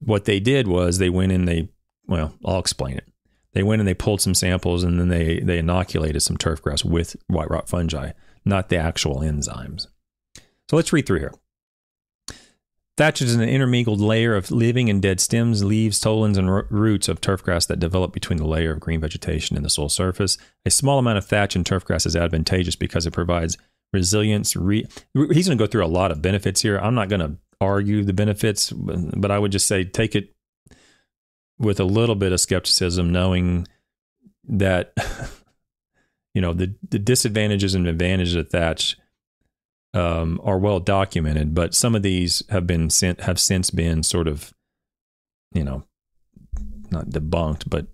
what 0.00 0.26
they 0.26 0.40
did 0.40 0.66
was 0.66 0.98
they 0.98 1.08
went 1.08 1.32
and 1.32 1.48
they, 1.48 1.70
well, 2.06 2.34
I'll 2.44 2.58
explain 2.58 2.98
it. 2.98 3.08
They 3.54 3.62
went 3.62 3.80
and 3.80 3.88
they 3.88 3.94
pulled 3.94 4.20
some 4.20 4.34
samples 4.34 4.82
and 4.82 4.98
then 4.98 5.08
they 5.08 5.40
they 5.40 5.58
inoculated 5.58 6.22
some 6.22 6.36
turf 6.36 6.60
grass 6.60 6.84
with 6.84 7.16
white 7.28 7.50
rot 7.50 7.68
fungi, 7.68 8.12
not 8.44 8.68
the 8.68 8.78
actual 8.78 9.20
enzymes. 9.20 9.86
So 10.68 10.76
let's 10.76 10.92
read 10.92 11.06
through 11.06 11.20
here. 11.20 11.34
Thatch 12.98 13.22
is 13.22 13.34
an 13.34 13.40
intermingled 13.40 14.00
layer 14.00 14.36
of 14.36 14.50
living 14.50 14.90
and 14.90 15.00
dead 15.00 15.18
stems, 15.18 15.64
leaves, 15.64 15.96
stolons, 15.96 16.36
and 16.36 16.50
roots 16.70 17.08
of 17.08 17.22
turfgrass 17.22 17.66
that 17.68 17.80
develop 17.80 18.12
between 18.12 18.36
the 18.36 18.46
layer 18.46 18.72
of 18.72 18.80
green 18.80 19.00
vegetation 19.00 19.56
and 19.56 19.64
the 19.64 19.70
soil 19.70 19.88
surface. 19.88 20.36
A 20.66 20.70
small 20.70 20.98
amount 20.98 21.16
of 21.16 21.24
thatch 21.24 21.56
in 21.56 21.64
turfgrass 21.64 22.04
is 22.04 22.14
advantageous 22.14 22.76
because 22.76 23.06
it 23.06 23.12
provides 23.12 23.56
resilience. 23.94 24.54
Re- 24.56 24.86
He's 25.14 25.48
going 25.48 25.56
to 25.56 25.62
go 25.62 25.66
through 25.66 25.86
a 25.86 25.86
lot 25.86 26.10
of 26.10 26.20
benefits 26.20 26.60
here. 26.60 26.78
I'm 26.78 26.94
not 26.94 27.08
going 27.08 27.20
to 27.20 27.36
argue 27.62 28.04
the 28.04 28.12
benefits, 28.12 28.70
but 28.70 29.30
I 29.30 29.38
would 29.38 29.52
just 29.52 29.66
say 29.66 29.84
take 29.84 30.14
it 30.14 30.34
with 31.58 31.80
a 31.80 31.84
little 31.84 32.16
bit 32.16 32.32
of 32.32 32.40
skepticism, 32.40 33.10
knowing 33.10 33.66
that 34.48 34.92
you 36.34 36.42
know 36.42 36.52
the 36.52 36.74
the 36.90 36.98
disadvantages 36.98 37.74
and 37.74 37.86
advantages 37.86 38.34
of 38.34 38.50
thatch 38.50 38.96
um, 39.94 40.40
are 40.42 40.58
well 40.58 40.80
documented, 40.80 41.54
but 41.54 41.74
some 41.74 41.94
of 41.94 42.02
these 42.02 42.42
have 42.48 42.66
been 42.66 42.90
sent, 42.90 43.22
have 43.22 43.38
since 43.38 43.70
been 43.70 44.02
sort 44.02 44.26
of, 44.26 44.52
you 45.52 45.64
know, 45.64 45.84
not 46.90 47.06
debunked, 47.06 47.68
but 47.68 47.86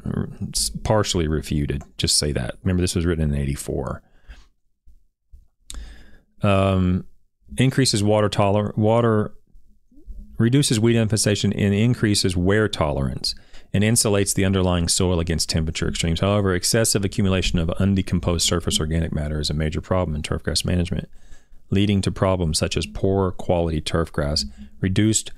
partially 0.84 1.28
refuted. 1.28 1.82
Just 1.96 2.18
say 2.18 2.32
that. 2.32 2.56
Remember, 2.62 2.80
this 2.80 2.94
was 2.94 3.06
written 3.06 3.32
in 3.32 3.40
'84. 3.40 4.02
Um, 6.42 7.04
increases 7.56 8.02
water 8.02 8.28
toler 8.28 8.72
water 8.76 9.32
reduces 10.38 10.78
weed 10.78 10.96
infestation 10.96 11.52
and 11.52 11.74
increases 11.74 12.36
wear 12.36 12.68
tolerance 12.68 13.34
and 13.74 13.82
insulates 13.82 14.34
the 14.34 14.44
underlying 14.44 14.86
soil 14.86 15.18
against 15.18 15.50
temperature 15.50 15.88
extremes. 15.88 16.20
However, 16.20 16.54
excessive 16.54 17.04
accumulation 17.04 17.58
of 17.58 17.68
undecomposed 17.80 18.42
surface 18.42 18.78
organic 18.78 19.12
matter 19.12 19.40
is 19.40 19.50
a 19.50 19.54
major 19.54 19.80
problem 19.80 20.14
in 20.14 20.22
turfgrass 20.22 20.64
management 20.64 21.08
leading 21.70 22.00
to 22.02 22.10
problems 22.10 22.58
such 22.58 22.76
as 22.76 22.86
poor 22.86 23.32
quality 23.32 23.80
turf 23.80 24.12
grass, 24.12 24.44
reduced 24.80 25.32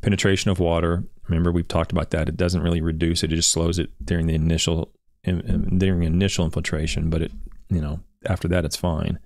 penetration 0.00 0.50
of 0.50 0.58
water. 0.58 1.04
Remember, 1.28 1.52
we've 1.52 1.68
talked 1.68 1.92
about 1.92 2.10
that. 2.10 2.28
It 2.28 2.36
doesn't 2.36 2.62
really 2.62 2.80
reduce 2.80 3.22
it; 3.22 3.32
it 3.32 3.36
just 3.36 3.52
slows 3.52 3.78
it 3.78 3.90
during 4.04 4.26
the 4.26 4.34
initial 4.34 4.92
during 5.24 6.02
initial 6.02 6.44
infiltration. 6.44 7.10
But 7.10 7.22
it, 7.22 7.32
you 7.68 7.80
know, 7.80 8.00
after 8.26 8.48
that, 8.48 8.64
it's 8.64 8.76
fine. 8.76 9.18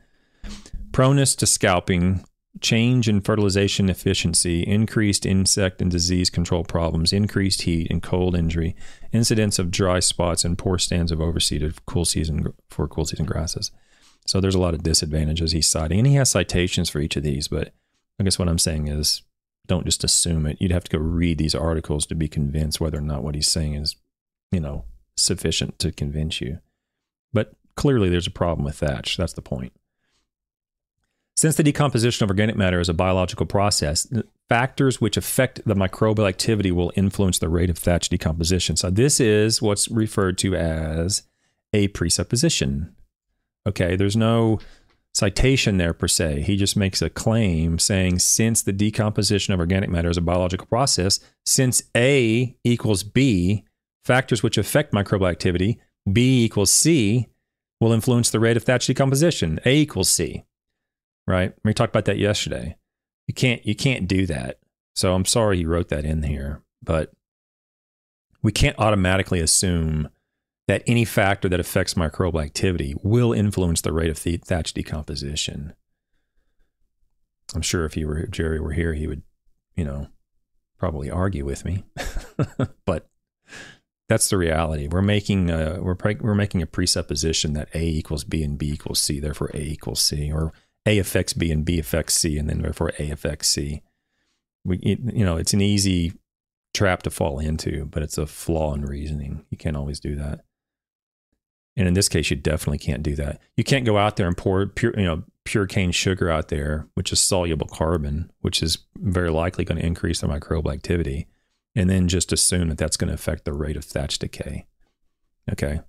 Proneness 0.91 1.37
to 1.39 1.47
scalping, 1.47 2.25
change 2.61 3.09
in 3.09 3.21
fertilization 3.21 3.89
efficiency, 3.89 4.63
increased 4.63 5.27
insect 5.27 5.83
and 5.83 5.91
disease 5.91 6.31
control 6.31 6.65
problems, 6.65 7.13
increased 7.13 7.63
heat 7.63 7.89
and 7.91 8.03
cold 8.03 8.37
injury, 8.37 8.77
incidence 9.13 9.59
of 9.59 9.71
dry 9.71 10.01
spots, 10.01 10.45
and 10.45 10.59
poor 10.59 10.79
stands 10.79 11.11
of 11.11 11.19
overseeded 11.19 11.77
cool 11.87 12.05
season 12.05 12.53
for 12.69 12.87
cool 12.87 13.05
season 13.05 13.27
grasses. 13.27 13.71
So 14.27 14.41
there's 14.41 14.55
a 14.55 14.61
lot 14.61 14.75
of 14.75 14.83
disadvantages 14.83 15.53
he's 15.53 15.67
citing, 15.67 15.99
and 15.99 16.07
he 16.07 16.15
has 16.15 16.31
citations 16.31 16.89
for 16.89 17.01
each 17.01 17.17
of 17.17 17.23
these. 17.23 17.49
But 17.49 17.73
I 18.19 18.25
guess 18.25 18.39
what 18.39 18.49
I'm 18.49 18.59
saying 18.59 18.89
is, 18.89 19.23
don't 19.67 19.87
just 19.87 20.05
assume 20.05 20.47
it. 20.47 20.59
You'd 20.61 20.73
have 20.73 20.85
to 20.85 20.97
go 20.97 21.03
read 21.03 21.39
these 21.39 21.55
articles 21.55 22.07
to 22.07 22.15
be 22.15 22.29
convinced 22.29 22.81
whether 22.81 22.99
or 22.99 23.03
not 23.03 23.23
what 23.23 23.35
he's 23.35 23.51
saying 23.51 23.75
is, 23.75 23.97
you 24.53 24.61
know, 24.61 24.85
sufficient 25.17 25.79
to 25.79 25.91
convince 25.91 26.41
you. 26.41 26.59
But 27.33 27.55
clearly, 27.77 28.09
there's 28.09 28.27
a 28.27 28.33
problem 28.33 28.65
with 28.65 28.77
thatch. 28.77 29.17
That's 29.17 29.33
the 29.33 29.43
point. 29.43 29.73
Since 31.37 31.57
the 31.57 31.63
decomposition 31.63 32.25
of 32.25 32.31
organic 32.31 32.57
matter 32.57 32.79
is 32.79 32.89
a 32.89 32.95
biological 32.95 33.47
process, 33.47 34.07
factors 34.49 35.01
which 35.01 35.17
affect 35.17 35.61
the 35.67 35.75
microbial 35.75 36.29
activity 36.29 36.71
will 36.71 36.93
influence 36.95 37.39
the 37.39 37.49
rate 37.49 37.71
of 37.71 37.79
thatch 37.79 38.09
decomposition. 38.09 38.77
So, 38.77 38.91
this 38.91 39.19
is 39.19 39.61
what's 39.61 39.89
referred 39.91 40.39
to 40.39 40.55
as 40.55 41.23
a 41.73 41.89
presupposition. 41.89 42.95
Okay, 43.67 43.97
there's 43.97 44.17
no 44.17 44.59
citation 45.15 45.79
there 45.79 45.95
per 45.95 46.09
se. 46.09 46.43
He 46.43 46.57
just 46.57 46.77
makes 46.77 47.01
a 47.01 47.09
claim 47.09 47.79
saying 47.79 48.19
since 48.19 48.63
the 48.63 48.73
decomposition 48.73 49.55
of 49.55 49.61
organic 49.61 49.89
matter 49.89 50.11
is 50.11 50.17
a 50.17 50.23
biological 50.23 50.67
process, 50.67 51.21
since 51.47 51.83
A 51.97 52.57
equals 52.65 53.03
B, 53.05 53.65
factors 54.05 54.43
which 54.43 54.59
affect 54.59 54.93
microbial 54.93 55.31
activity, 55.31 55.81
B 56.11 56.45
equals 56.45 56.73
C, 56.73 57.29
will 57.81 57.93
influence 57.93 58.31
the 58.31 58.41
rate 58.41 58.57
of 58.57 58.65
thatch 58.65 58.87
decomposition. 58.87 59.61
A 59.65 59.75
equals 59.75 60.09
C. 60.09 60.45
Right? 61.27 61.55
We 61.65 61.73
talked 61.73 61.95
about 61.95 62.05
that 62.07 62.19
yesterday. 62.19 62.77
You 63.29 63.35
can't 63.35 63.65
you 63.67 63.75
can't 63.75 64.07
do 64.07 64.27
that. 64.27 64.59
So 64.95 65.15
I'm 65.15 65.25
sorry 65.25 65.59
he 65.59 65.65
wrote 65.65 65.89
that 65.89 66.05
in 66.05 66.23
here, 66.23 66.63
but 66.83 67.13
we 68.43 68.53
can't 68.53 68.79
automatically 68.79 69.41
assume 69.41 70.11
that 70.67 70.83
any 70.87 71.05
factor 71.05 71.49
that 71.49 71.61
affects 71.61 71.95
microbial 71.95 72.43
activity 72.43 72.95
will 73.03 73.33
influence 73.33 73.81
the 73.81 73.93
rate 73.93 74.11
of 74.11 74.19
thatch 74.19 74.73
decomposition. 74.73 75.75
I'm 77.55 77.63
sure 77.63 77.85
if 77.85 77.95
he 77.95 78.05
were 78.05 78.27
Jerry 78.27 78.61
were 78.61 78.73
here, 78.73 78.95
he 78.95 79.07
would, 79.07 79.23
you 79.77 79.85
know, 79.85 80.09
probably 80.79 81.11
argue 81.11 81.45
with 81.45 81.65
me. 81.65 81.85
but 82.87 83.09
that's 84.09 84.29
the 84.29 84.39
reality. 84.39 84.89
We're 84.89 85.03
making 85.03 85.51
a, 85.51 85.79
we're 85.81 85.97
we're 86.21 86.35
making 86.35 86.63
a 86.63 86.67
presupposition 86.67 87.53
that 87.55 87.69
A 87.75 87.83
equals 87.83 88.25
B 88.25 88.43
and 88.43 88.59
B 88.59 88.73
equals 88.73 89.01
C, 89.01 89.21
therefore 89.21 89.51
A 89.55 89.61
equals 89.61 90.01
C, 90.01 90.33
or 90.33 90.53
A 90.87 90.99
affects 90.99 91.33
B 91.33 91.51
and 91.51 91.65
B 91.65 91.79
affects 91.79 92.15
C, 92.15 92.39
and 92.39 92.49
then 92.49 92.63
therefore 92.63 92.93
A 92.99 93.11
affects 93.11 93.49
C. 93.49 93.83
We, 94.65 94.79
you 94.83 95.25
know, 95.25 95.37
it's 95.37 95.53
an 95.53 95.61
easy 95.61 96.15
trap 96.73 97.03
to 97.03 97.11
fall 97.11 97.39
into, 97.39 97.85
but 97.87 98.03
it's 98.03 98.19
a 98.19 98.27
flaw 98.27 98.75
in 98.75 98.83
reasoning. 98.83 99.45
You 99.51 99.59
can't 99.59 99.77
always 99.77 100.01
do 100.01 100.17
that. 100.17 100.45
And 101.77 101.89
in 101.89 101.95
this 101.95 102.09
case, 102.09 102.31
you 102.31 102.37
definitely 102.37 102.79
can't 102.79 103.03
do 103.03 103.17
that. 103.17 103.41
You 103.57 103.65
can't 103.65 103.85
go 103.85 103.99
out 103.99 104.17
there 104.17 104.29
and 104.29 104.37
pour 104.37 104.67
pure, 104.67 104.95
you 104.97 105.05
know, 105.05 105.25
pure 105.45 105.67
cane 105.67 105.91
sugar 105.91 106.31
out 106.31 106.49
there, 106.49 106.89
which 106.95 107.13
is 107.13 107.21
soluble 107.21 107.67
carbon, 107.67 108.31
which 108.41 108.63
is 108.63 108.79
very 108.97 109.31
likely 109.31 109.65
going 109.65 109.81
to 109.81 109.87
increase 109.87 110.21
the 110.21 110.29
microbial 110.29 110.73
activity, 110.73 111.27
and 111.75 111.91
then 111.91 112.09
just 112.09 112.33
assume 112.33 112.69
that 112.69 112.79
that's 112.79 112.97
going 112.97 113.09
to 113.09 113.15
affect 113.15 113.45
the 113.45 113.53
rate 113.53 113.77
of 113.77 113.85
thatch 113.85 114.19
decay. 114.19 114.67
Okay. 115.51 115.81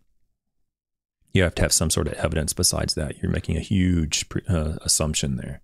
You 1.34 1.44
have 1.44 1.56
to 1.56 1.62
have 1.62 1.74
some 1.74 1.90
sort 1.90 2.08
of 2.08 2.14
evidence 2.14 2.54
besides 2.54 2.96
that. 2.96 3.22
You're 3.22 3.32
making 3.32 3.58
a 3.58 3.62
huge 3.62 4.26
uh, 4.50 4.78
assumption 4.82 5.36
there. 5.36 5.62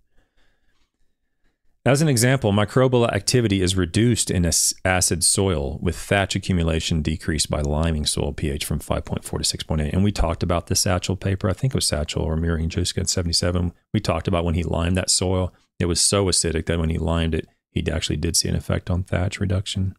As 1.84 2.00
an 2.00 2.06
example, 2.06 2.52
microbial 2.52 3.12
activity 3.12 3.60
is 3.60 3.76
reduced 3.76 4.30
in 4.30 4.48
acid 4.84 5.24
soil 5.24 5.80
with 5.82 5.96
thatch 5.96 6.36
accumulation 6.36 7.02
decreased 7.02 7.50
by 7.50 7.60
liming 7.60 8.06
soil 8.06 8.32
pH 8.32 8.64
from 8.64 8.78
5.4 8.78 9.22
to 9.22 9.38
6.8. 9.38 9.92
And 9.92 10.04
we 10.04 10.12
talked 10.12 10.44
about 10.44 10.68
the 10.68 10.76
Satchel 10.76 11.16
paper. 11.16 11.50
I 11.50 11.54
think 11.54 11.72
it 11.72 11.76
was 11.76 11.86
Satchel 11.86 12.22
or 12.22 12.36
Mirring 12.36 12.68
Juska 12.68 12.98
in 12.98 13.06
77. 13.06 13.72
We 13.92 13.98
talked 13.98 14.28
about 14.28 14.44
when 14.44 14.54
he 14.54 14.62
limed 14.62 14.96
that 14.96 15.10
soil, 15.10 15.52
it 15.80 15.86
was 15.86 16.00
so 16.00 16.26
acidic 16.26 16.66
that 16.66 16.78
when 16.78 16.90
he 16.90 16.98
limed 16.98 17.34
it, 17.34 17.48
he 17.70 17.84
actually 17.90 18.18
did 18.18 18.36
see 18.36 18.48
an 18.48 18.54
effect 18.54 18.88
on 18.88 19.02
thatch 19.02 19.40
reduction. 19.40 19.96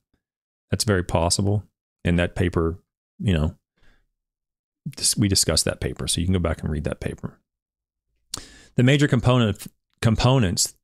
That's 0.71 0.85
very 0.85 1.03
possible. 1.03 1.65
And 2.05 2.17
that 2.17 2.33
paper, 2.33 2.79
you 3.19 3.33
know, 3.33 3.57
we 5.17 5.27
discussed 5.27 5.65
that 5.65 5.81
paper. 5.81 6.07
So 6.07 6.21
you 6.21 6.27
can 6.27 6.33
go 6.33 6.39
back 6.39 6.61
and 6.61 6.71
read 6.71 6.85
that 6.85 7.01
paper. 7.01 7.41
The 8.75 8.83
major 8.83 9.09
component 9.09 9.67
components 10.01 10.75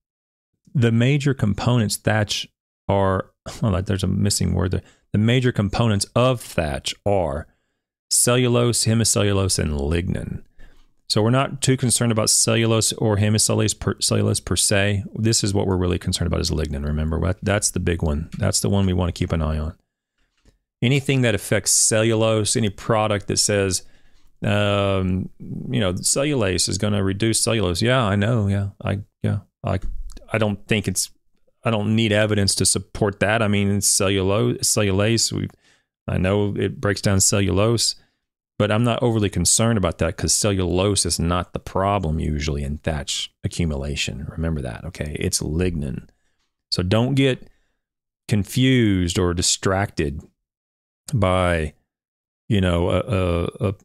the 0.74 0.92
major 0.92 1.34
components 1.34 1.98
thatch 1.98 2.48
are 2.88 3.32
oh, 3.64 3.82
there's 3.82 4.04
a 4.04 4.08
missing 4.08 4.54
word 4.54 4.72
there. 4.72 4.82
The 5.12 5.20
major 5.20 5.52
components 5.52 6.06
of 6.16 6.42
thatch 6.42 6.94
are 7.06 7.48
cellulose, 8.12 8.86
hemicellulose, 8.86 9.60
and 9.60 9.72
lignin. 9.72 10.44
So 11.08 11.24
we're 11.24 11.32
not 11.32 11.62
too 11.62 11.76
concerned 11.76 12.12
about 12.12 12.30
cellulose 12.30 12.94
or 12.94 13.18
hemicellulose 13.18 13.80
per, 13.80 13.96
cellulose 14.00 14.40
per 14.40 14.56
se. 14.56 15.04
This 15.16 15.44
is 15.44 15.54
what 15.54 15.66
we're 15.66 15.78
really 15.78 15.98
concerned 15.98 16.28
about 16.28 16.42
is 16.42 16.52
lignin. 16.52 16.86
Remember, 16.86 17.34
that's 17.42 17.72
the 17.72 17.80
big 17.80 18.04
one. 18.04 18.30
That's 18.38 18.60
the 18.60 18.70
one 18.70 18.86
we 18.86 18.94
want 18.94 19.14
to 19.14 19.18
keep 19.18 19.32
an 19.32 19.42
eye 19.42 19.58
on. 19.58 19.76
Anything 20.84 21.22
that 21.22 21.34
affects 21.34 21.72
cellulose, 21.72 22.56
any 22.56 22.70
product 22.70 23.28
that 23.28 23.38
says, 23.38 23.82
um, 24.44 25.30
you 25.40 25.80
know, 25.80 25.94
cellulase 25.94 26.70
is 26.70 26.78
going 26.78 26.94
to 26.94 27.04
reduce 27.04 27.42
cellulose. 27.42 27.82
Yeah, 27.82 28.04
I 28.04 28.16
know. 28.16 28.48
Yeah, 28.48 28.70
I 28.84 29.00
yeah, 29.24 29.40
I 29.64 29.80
I 30.32 30.38
don't 30.38 30.66
think 30.68 30.88
it's 30.88 31.10
I 31.64 31.72
don't 31.72 31.96
need 31.96 32.12
evidence 32.12 32.56
to 32.56 32.66
support 32.66 33.20
that. 33.20 33.42
I 33.42 33.48
mean, 33.48 33.82
cellulose, 33.82 34.60
cellulase. 34.60 35.32
We, 35.32 35.50
I 36.08 36.18
know 36.18 36.56
it 36.56 36.80
breaks 36.80 37.02
down 37.02 37.20
cellulose, 37.20 37.96
but 38.58 38.72
I'm 38.72 38.84
not 38.84 39.04
overly 39.04 39.30
concerned 39.30 39.78
about 39.78 39.98
that 39.98 40.18
because 40.18 40.34
cellulose 40.34 41.06
is 41.06 41.20
not 41.20 41.54
the 41.54 41.60
problem 41.60 42.20
usually 42.20 42.64
in 42.64 42.78
thatch 42.78 43.34
accumulation. 43.44 44.26
Remember 44.30 44.62
that, 44.62 44.86
okay? 44.86 45.16
It's 45.20 45.42
lignin. 45.42 46.08
So 46.72 46.82
don't 46.82 47.16
get 47.16 47.50
confused 48.28 49.20
or 49.20 49.34
distracted 49.34 50.22
by, 51.14 51.74
you 52.48 52.62
know, 52.62 52.90
a, 52.90 53.00
a, 53.00 53.70
a 53.70 53.76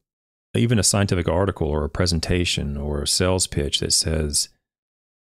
even 0.57 0.79
a 0.79 0.85
scientific 0.85 1.29
article 1.29 1.67
or 1.67 1.85
a 1.85 1.91
presentation 1.91 2.77
or 2.77 3.03
a 3.03 3.09
sales 3.09 3.49
pitch 3.49 3.81
that 3.81 3.93
says 3.93 4.49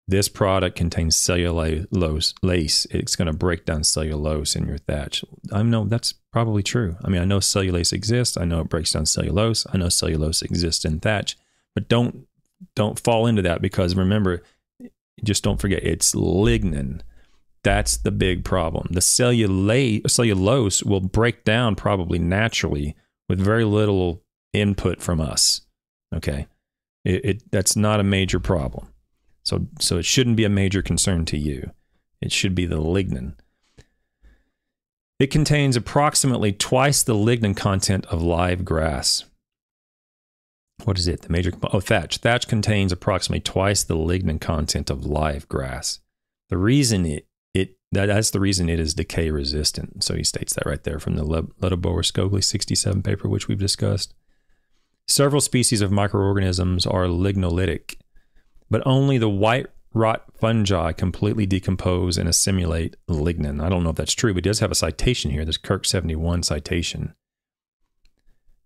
this 0.09 0.31
product 0.31 0.75
contains 0.75 1.17
cellulose 1.17 2.35
lace. 2.43 2.87
It's 2.91 3.15
going 3.15 3.27
to 3.27 3.35
break 3.35 3.67
down 3.67 3.85
cellulose 3.85 4.57
in 4.57 4.67
your 4.67 4.79
thatch. 4.79 5.23
I 5.53 5.63
know 5.63 5.85
that's 5.85 6.15
probably 6.33 6.63
true. 6.63 6.97
I 7.05 7.11
mean, 7.11 7.21
I 7.21 7.27
know 7.27 7.41
cellulase 7.41 7.93
exists. 7.93 8.39
I 8.39 8.47
know 8.47 8.61
it 8.61 8.71
breaks 8.71 8.93
down 8.93 9.05
cellulose. 9.05 9.67
I 9.71 9.77
know 9.77 9.91
cellulose 9.91 10.41
exists 10.41 10.87
in 10.87 11.01
thatch, 11.01 11.37
but 11.75 11.89
don't 11.89 12.27
don't 12.75 12.99
fall 12.99 13.27
into 13.27 13.43
that 13.43 13.61
because 13.61 13.95
remember, 13.95 14.43
just 15.23 15.45
don't 15.45 15.61
forget 15.61 15.85
it's 15.85 16.15
lignin. 16.15 17.03
That's 17.63 17.99
the 17.99 18.11
big 18.11 18.45
problem. 18.45 18.89
The 18.91 19.01
cellulase 19.01 20.09
cellulose 20.11 20.83
will 20.83 21.01
break 21.01 21.45
down 21.45 21.75
probably 21.75 22.19
naturally 22.19 22.97
with 23.29 23.39
very 23.39 23.65
little 23.65 24.23
input 24.55 25.03
from 25.03 25.21
us. 25.21 25.61
Okay, 26.15 26.47
it, 27.05 27.25
it 27.25 27.43
that's 27.53 27.77
not 27.77 28.01
a 28.01 28.05
major 28.05 28.41
problem. 28.41 28.88
So, 29.49 29.67
so 29.81 29.97
it 29.97 30.05
shouldn't 30.05 30.37
be 30.37 30.45
a 30.45 30.51
major 30.51 30.83
concern 30.83 31.25
to 31.25 31.39
you. 31.39 31.71
It 32.21 32.33
should 32.33 32.55
be 32.55 32.67
the 32.67 32.83
lignin. 32.83 33.33
It 35.19 35.29
contains 35.29 35.75
approximately 35.75 36.53
twice 36.53 37.03
the 37.03 37.15
lignin 37.15 37.57
content 37.57 38.05
of 38.07 38.23
live 38.23 38.63
grass. 38.63 39.25
What 40.85 40.99
is 40.99 41.09
it? 41.09 41.23
The 41.23 41.31
major 41.31 41.53
oh 41.73 41.81
thatch. 41.81 42.19
Thatch 42.19 42.47
contains 42.47 42.93
approximately 42.93 43.41
twice 43.41 43.83
the 43.83 43.97
lignin 43.97 44.39
content 44.39 44.91
of 44.91 45.07
live 45.07 45.49
grass. 45.49 46.01
The 46.51 46.59
reason 46.59 47.07
it 47.07 47.27
it 47.55 47.79
that, 47.93 48.07
that's 48.07 48.31
the 48.31 48.41
reason 48.41 48.69
it 48.69 48.79
is 48.79 48.93
decay 48.93 49.31
resistant. 49.31 50.05
So 50.05 50.15
he 50.15 50.25
states 50.25 50.53
that 50.53 50.67
right 50.67 50.85
there 50.85 51.01
from 51.01 51.17
the 51.17 51.25
Ledeboer 51.25 52.05
Skogley 52.05 52.45
67 52.45 53.03
paper, 53.03 53.31
which 53.31 53.49
we've 53.49 53.59
discussed. 53.59 54.13
Several 55.07 55.41
species 55.41 55.81
of 55.81 55.91
microorganisms 55.91 56.87
are 56.87 57.05
lignolytic 57.05 57.97
but 58.71 58.83
only 58.87 59.19
the 59.19 59.29
white 59.29 59.67
rot 59.95 60.25
fungi 60.39 60.93
completely 60.93 61.47
decompose 61.47 62.19
and 62.19 62.29
assimilate 62.29 62.97
lignin. 63.09 63.63
I 63.63 63.69
don't 63.69 63.83
know 63.83 63.91
if 63.91 63.97
that's 63.97 64.15
true, 64.15 64.33
but 64.33 64.45
he 64.45 64.49
does 64.49 64.61
have 64.61 64.71
a 64.71 64.77
citation 64.77 65.31
here. 65.31 65.45
This 65.45 65.57
Kirk 65.57 65.85
71 65.85 66.43
citation. 66.43 67.15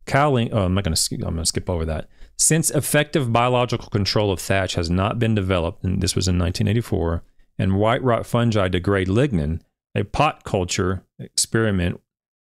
Cowling, 0.05 0.53
oh, 0.53 0.65
I'm 0.65 0.75
not 0.75 0.85
going 0.85 0.95
to 0.95 1.15
I'm 1.15 1.21
going 1.21 1.37
to 1.37 1.47
skip 1.47 1.71
over 1.71 1.85
that. 1.85 2.09
Since 2.37 2.71
effective 2.71 3.33
biological 3.33 3.89
control 3.89 4.33
of 4.33 4.41
thatch 4.41 4.75
has 4.75 4.91
not 4.91 5.19
been 5.19 5.35
developed, 5.35 5.85
and 5.85 6.03
this 6.03 6.17
was 6.17 6.27
in 6.27 6.39
1984, 6.39 7.23
and 7.59 7.79
white 7.79 8.03
rot 8.03 8.27
fungi 8.27 8.69
degrade 8.69 9.09
lignin, 9.09 9.61
a 9.95 10.03
pot 10.03 10.43
culture 10.43 11.05
experiment 11.21 12.01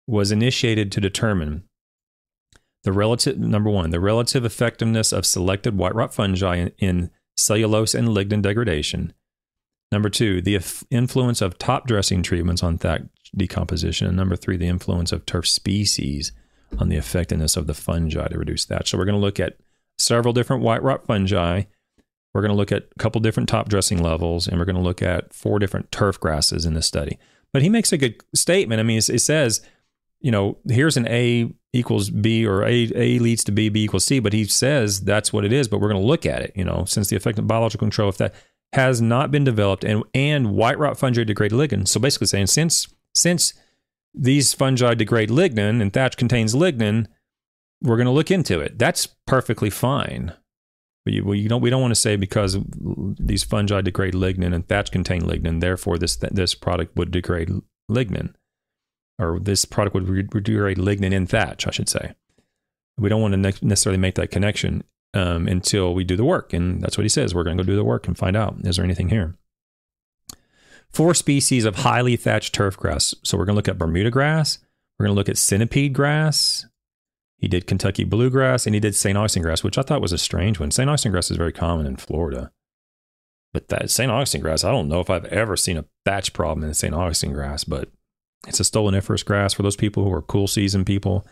was 0.06 0.32
initiated 0.32 0.90
to 0.92 1.00
determine 1.00 1.64
the 2.82 2.92
relative 2.92 3.38
number 3.38 3.70
one, 3.70 3.90
the 3.90 4.00
relative 4.00 4.44
effectiveness 4.44 5.12
of 5.12 5.24
selected 5.24 5.76
white 5.76 5.94
rot 5.94 6.12
fungi 6.12 6.56
in, 6.56 6.72
in 6.78 7.10
cellulose 7.36 7.94
and 7.94 8.08
lignin 8.08 8.42
degradation. 8.42 9.12
Number 9.92 10.08
two, 10.08 10.40
the 10.40 10.58
influence 10.90 11.40
of 11.40 11.58
top 11.58 11.86
dressing 11.86 12.22
treatments 12.22 12.62
on 12.62 12.78
thatch 12.78 13.02
decomposition. 13.36 14.06
And 14.06 14.16
number 14.16 14.36
three, 14.36 14.56
the 14.56 14.66
influence 14.66 15.12
of 15.12 15.26
turf 15.26 15.46
species 15.46 16.32
on 16.78 16.88
the 16.88 16.96
effectiveness 16.96 17.56
of 17.56 17.66
the 17.66 17.74
fungi 17.74 18.26
to 18.28 18.38
reduce 18.38 18.64
thatch. 18.64 18.90
So 18.90 18.98
we're 18.98 19.04
going 19.04 19.14
to 19.14 19.20
look 19.20 19.38
at 19.38 19.58
several 19.98 20.34
different 20.34 20.62
white 20.62 20.82
rot 20.82 21.06
fungi. 21.06 21.62
We're 22.32 22.40
going 22.40 22.50
to 22.50 22.56
look 22.56 22.72
at 22.72 22.88
a 22.90 22.98
couple 22.98 23.20
different 23.20 23.48
top 23.48 23.68
dressing 23.68 24.02
levels, 24.02 24.48
and 24.48 24.58
we're 24.58 24.64
going 24.64 24.74
to 24.74 24.82
look 24.82 25.02
at 25.02 25.32
four 25.32 25.60
different 25.60 25.92
turf 25.92 26.18
grasses 26.18 26.66
in 26.66 26.74
this 26.74 26.86
study. 26.86 27.18
But 27.52 27.62
he 27.62 27.68
makes 27.68 27.92
a 27.92 27.98
good 27.98 28.20
statement. 28.34 28.80
I 28.80 28.82
mean, 28.82 28.98
it 28.98 29.20
says, 29.20 29.60
you 30.20 30.32
know, 30.32 30.58
here's 30.68 30.96
an 30.96 31.06
A 31.06 31.54
equals 31.74 32.08
B 32.08 32.46
or 32.46 32.64
A, 32.64 32.90
A 32.94 33.18
leads 33.18 33.44
to 33.44 33.52
B, 33.52 33.68
B 33.68 33.84
equals 33.84 34.04
C, 34.04 34.20
but 34.20 34.32
he 34.32 34.44
says 34.44 35.00
that's 35.00 35.32
what 35.32 35.44
it 35.44 35.52
is, 35.52 35.68
but 35.68 35.80
we're 35.80 35.88
going 35.88 36.00
to 36.00 36.06
look 36.06 36.24
at 36.24 36.40
it, 36.40 36.52
you 36.54 36.64
know, 36.64 36.84
since 36.86 37.08
the 37.08 37.16
effect 37.16 37.38
of 37.38 37.46
biological 37.46 37.84
control, 37.84 38.08
if 38.08 38.16
that 38.18 38.34
has 38.72 39.02
not 39.02 39.30
been 39.30 39.44
developed 39.44 39.84
and, 39.84 40.02
and 40.14 40.54
white 40.54 40.78
rot 40.78 40.98
fungi 40.98 41.24
degrade 41.24 41.52
lignin. 41.52 41.86
So 41.86 42.00
basically 42.00 42.28
saying 42.28 42.46
since, 42.46 42.88
since 43.14 43.54
these 44.14 44.54
fungi 44.54 44.94
degrade 44.94 45.30
lignin 45.30 45.82
and 45.82 45.92
thatch 45.92 46.16
contains 46.16 46.54
lignin, 46.54 47.06
we're 47.82 47.96
going 47.96 48.06
to 48.06 48.12
look 48.12 48.30
into 48.30 48.60
it. 48.60 48.78
That's 48.78 49.06
perfectly 49.26 49.70
fine. 49.70 50.32
But 51.04 51.12
you, 51.12 51.24
well, 51.24 51.34
you 51.34 51.48
don't. 51.50 51.60
We 51.60 51.68
don't 51.68 51.82
want 51.82 51.90
to 51.90 52.00
say 52.00 52.16
because 52.16 52.56
these 53.20 53.44
fungi 53.44 53.82
degrade 53.82 54.14
lignin 54.14 54.54
and 54.54 54.66
thatch 54.66 54.90
contain 54.90 55.20
lignin, 55.20 55.60
therefore 55.60 55.98
this 55.98 56.16
this 56.16 56.54
product 56.54 56.96
would 56.96 57.10
degrade 57.10 57.50
lignin, 57.90 58.34
or 59.18 59.38
this 59.38 59.64
product 59.64 59.94
would 59.94 60.30
degrade 60.44 60.78
lignin 60.78 61.12
in 61.12 61.26
thatch. 61.26 61.66
I 61.66 61.70
should 61.70 61.88
say. 61.88 62.14
We 62.96 63.08
don't 63.08 63.20
want 63.20 63.34
to 63.34 63.66
necessarily 63.66 63.98
make 63.98 64.14
that 64.14 64.30
connection 64.30 64.84
um, 65.14 65.48
until 65.48 65.94
we 65.94 66.04
do 66.04 66.16
the 66.16 66.24
work, 66.24 66.52
and 66.52 66.80
that's 66.80 66.96
what 66.96 67.04
he 67.04 67.08
says. 67.08 67.34
We're 67.34 67.44
going 67.44 67.56
to 67.56 67.64
go 67.64 67.66
do 67.66 67.76
the 67.76 67.84
work 67.84 68.06
and 68.06 68.16
find 68.16 68.36
out 68.36 68.56
is 68.64 68.76
there 68.76 68.84
anything 68.84 69.08
here. 69.08 69.36
Four 70.90 71.14
species 71.14 71.64
of 71.64 71.76
highly 71.76 72.14
thatched 72.14 72.54
turf 72.54 72.76
grass. 72.76 73.14
So 73.24 73.36
we're 73.36 73.46
going 73.46 73.54
to 73.54 73.58
look 73.58 73.68
at 73.68 73.78
Bermuda 73.78 74.10
grass. 74.10 74.58
We're 74.96 75.06
going 75.06 75.14
to 75.14 75.18
look 75.18 75.28
at 75.28 75.38
centipede 75.38 75.92
grass, 75.92 76.66
he 77.44 77.48
did 77.48 77.66
Kentucky 77.66 78.04
bluegrass 78.04 78.64
and 78.64 78.74
he 78.74 78.80
did 78.80 78.94
St. 78.94 79.18
Augustine 79.18 79.42
grass, 79.42 79.62
which 79.62 79.76
I 79.76 79.82
thought 79.82 80.00
was 80.00 80.14
a 80.14 80.18
strange 80.18 80.58
one. 80.58 80.70
St. 80.70 80.88
Augustine 80.88 81.12
grass 81.12 81.30
is 81.30 81.36
very 81.36 81.52
common 81.52 81.84
in 81.84 81.96
Florida. 81.96 82.50
But 83.52 83.68
that 83.68 83.90
St. 83.90 84.10
Augustine 84.10 84.40
grass, 84.40 84.64
I 84.64 84.70
don't 84.70 84.88
know 84.88 85.00
if 85.00 85.10
I've 85.10 85.26
ever 85.26 85.54
seen 85.54 85.76
a 85.76 85.84
thatch 86.06 86.32
problem 86.32 86.66
in 86.66 86.72
St. 86.72 86.94
Augustine 86.94 87.34
grass, 87.34 87.64
but 87.64 87.90
it's 88.46 88.60
a 88.60 88.64
stoloniferous 88.64 89.24
grass 89.24 89.54
for 89.54 89.62
those 89.62 89.76
people 89.76 90.04
who 90.04 90.12
are 90.12 90.22
cool 90.22 90.46
season 90.46 90.84
people. 90.84 91.26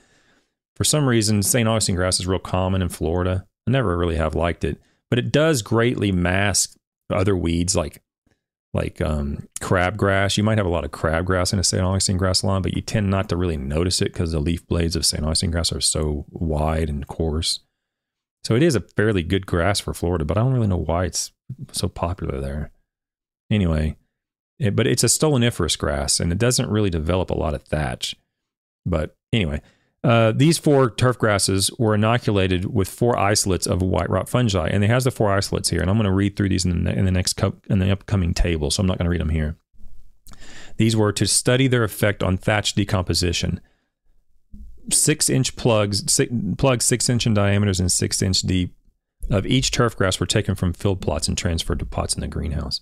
For 0.76 0.84
some 0.84 1.06
reason, 1.06 1.42
St. 1.42 1.68
Augustine 1.68 1.96
grass 1.96 2.18
is 2.18 2.26
real 2.26 2.38
common 2.38 2.82
in 2.82 2.88
Florida. 2.88 3.46
I 3.66 3.70
never 3.70 3.96
really 3.96 4.16
have 4.16 4.34
liked 4.34 4.64
it, 4.64 4.80
but 5.10 5.18
it 5.18 5.30
does 5.30 5.62
greatly 5.62 6.10
mask 6.10 6.76
other 7.10 7.36
weeds 7.36 7.76
like 7.76 8.02
like 8.74 9.02
um, 9.02 9.48
crabgrass. 9.60 10.38
You 10.38 10.44
might 10.44 10.56
have 10.56 10.66
a 10.66 10.70
lot 10.70 10.84
of 10.84 10.90
crabgrass 10.90 11.52
in 11.52 11.58
a 11.58 11.64
St. 11.64 11.82
Augustine 11.82 12.16
grass 12.16 12.42
lawn, 12.42 12.62
but 12.62 12.74
you 12.74 12.80
tend 12.80 13.10
not 13.10 13.28
to 13.28 13.36
really 13.36 13.58
notice 13.58 14.00
it 14.00 14.12
because 14.12 14.32
the 14.32 14.40
leaf 14.40 14.66
blades 14.66 14.96
of 14.96 15.04
St. 15.04 15.22
Augustine 15.22 15.50
grass 15.50 15.72
are 15.72 15.80
so 15.80 16.24
wide 16.30 16.88
and 16.88 17.06
coarse. 17.06 17.60
So 18.44 18.56
it 18.56 18.62
is 18.62 18.74
a 18.74 18.80
fairly 18.80 19.22
good 19.22 19.46
grass 19.46 19.78
for 19.78 19.94
Florida, 19.94 20.24
but 20.24 20.36
I 20.36 20.40
don't 20.40 20.54
really 20.54 20.66
know 20.66 20.78
why 20.78 21.04
it's 21.04 21.32
so 21.70 21.86
popular 21.86 22.40
there. 22.40 22.72
Anyway, 23.50 23.96
it, 24.58 24.76
but 24.76 24.86
it's 24.86 25.04
a 25.04 25.08
stoloniferous 25.08 25.78
grass 25.78 26.20
and 26.20 26.32
it 26.32 26.38
doesn't 26.38 26.70
really 26.70 26.90
develop 26.90 27.30
a 27.30 27.38
lot 27.38 27.54
of 27.54 27.62
thatch. 27.62 28.14
But 28.84 29.16
anyway, 29.32 29.62
uh, 30.04 30.32
these 30.32 30.58
four 30.58 30.90
turf 30.90 31.18
grasses 31.18 31.70
were 31.78 31.94
inoculated 31.94 32.74
with 32.74 32.88
four 32.88 33.16
isolates 33.16 33.66
of 33.66 33.82
white 33.82 34.10
rot 34.10 34.28
fungi, 34.28 34.68
and 34.68 34.82
it 34.82 34.90
has 34.90 35.04
the 35.04 35.12
four 35.12 35.32
isolates 35.32 35.70
here. 35.70 35.80
And 35.80 35.88
I'm 35.88 35.96
going 35.96 36.06
to 36.06 36.12
read 36.12 36.36
through 36.36 36.48
these 36.48 36.64
in 36.64 36.84
the, 36.84 36.92
in 36.92 37.04
the 37.04 37.12
next 37.12 37.34
co- 37.34 37.56
in 37.68 37.78
the 37.78 37.92
upcoming 37.92 38.34
table, 38.34 38.70
so 38.70 38.80
I'm 38.80 38.86
not 38.86 38.98
going 38.98 39.04
to 39.04 39.10
read 39.10 39.20
them 39.20 39.28
here. 39.28 39.56
These 40.76 40.96
were 40.96 41.12
to 41.12 41.26
study 41.26 41.68
their 41.68 41.84
effect 41.84 42.22
on 42.22 42.36
thatch 42.36 42.74
decomposition. 42.74 43.60
Six 44.90 45.30
inch 45.30 45.54
plugs, 45.54 46.12
six, 46.12 46.32
plugs 46.58 46.84
six 46.84 47.08
inch 47.08 47.24
in 47.24 47.34
diameters 47.34 47.78
and 47.78 47.92
six 47.92 48.20
inch 48.22 48.40
deep, 48.42 48.74
of 49.30 49.46
each 49.46 49.70
turf 49.70 49.96
grass 49.96 50.18
were 50.18 50.26
taken 50.26 50.56
from 50.56 50.72
field 50.72 51.00
plots 51.00 51.28
and 51.28 51.38
transferred 51.38 51.78
to 51.78 51.86
pots 51.86 52.14
in 52.14 52.20
the 52.20 52.26
greenhouse. 52.26 52.80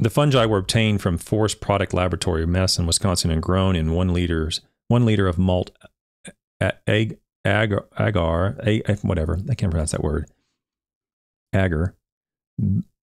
The 0.00 0.10
fungi 0.10 0.46
were 0.46 0.58
obtained 0.58 1.02
from 1.02 1.18
Forest 1.18 1.60
Product 1.60 1.92
Laboratory 1.92 2.44
of 2.44 2.48
Madison, 2.48 2.86
Wisconsin, 2.86 3.30
and 3.30 3.42
grown 3.42 3.74
in 3.74 3.92
one 3.92 4.12
liters 4.12 4.60
one 4.88 5.04
liter 5.04 5.28
of 5.28 5.38
malt 5.38 5.70
ag, 6.60 7.18
agar, 7.44 7.86
agar 7.98 8.56
whatever. 9.02 9.38
I 9.48 9.54
can't 9.54 9.70
pronounce 9.70 9.92
that 9.92 10.02
word. 10.02 10.26
Agar. 11.54 11.94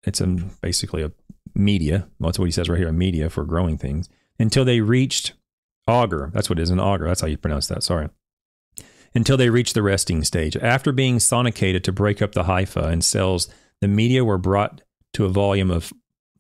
It's 0.04 0.22
a, 0.22 0.28
basically 0.62 1.02
a 1.02 1.12
media. 1.56 2.08
Well, 2.20 2.30
that's 2.30 2.40
what 2.40 2.46
he 2.46 2.52
says 2.52 2.70
right 2.70 2.78
here 2.78 2.90
a 2.90 2.94
media 2.94 3.30
for 3.30 3.44
growing 3.44 3.78
things. 3.78 4.10
Until 4.38 4.66
they 4.66 4.82
reached 4.82 5.34
auger. 5.88 6.30
That's 6.34 6.50
what 6.50 6.60
it 6.60 6.64
is 6.64 6.70
an 6.70 6.80
auger. 6.80 7.08
That's 7.08 7.22
how 7.22 7.28
you 7.28 7.38
pronounce 7.38 7.68
that. 7.68 7.84
Sorry. 7.84 8.10
Until 9.14 9.38
they 9.38 9.50
reached 9.50 9.74
the 9.74 9.84
resting 9.84 10.24
stage. 10.24 10.56
After 10.58 10.92
being 10.92 11.18
sonicated 11.18 11.84
to 11.84 11.92
break 11.92 12.22
up 12.22 12.34
the 12.34 12.44
hypha 12.44 12.86
and 12.86 13.04
cells 13.04 13.50
the 13.82 13.88
media 13.88 14.24
were 14.24 14.38
brought 14.38 14.82
to 15.14 15.26
a 15.26 15.30
volume 15.30 15.72
of 15.72 15.92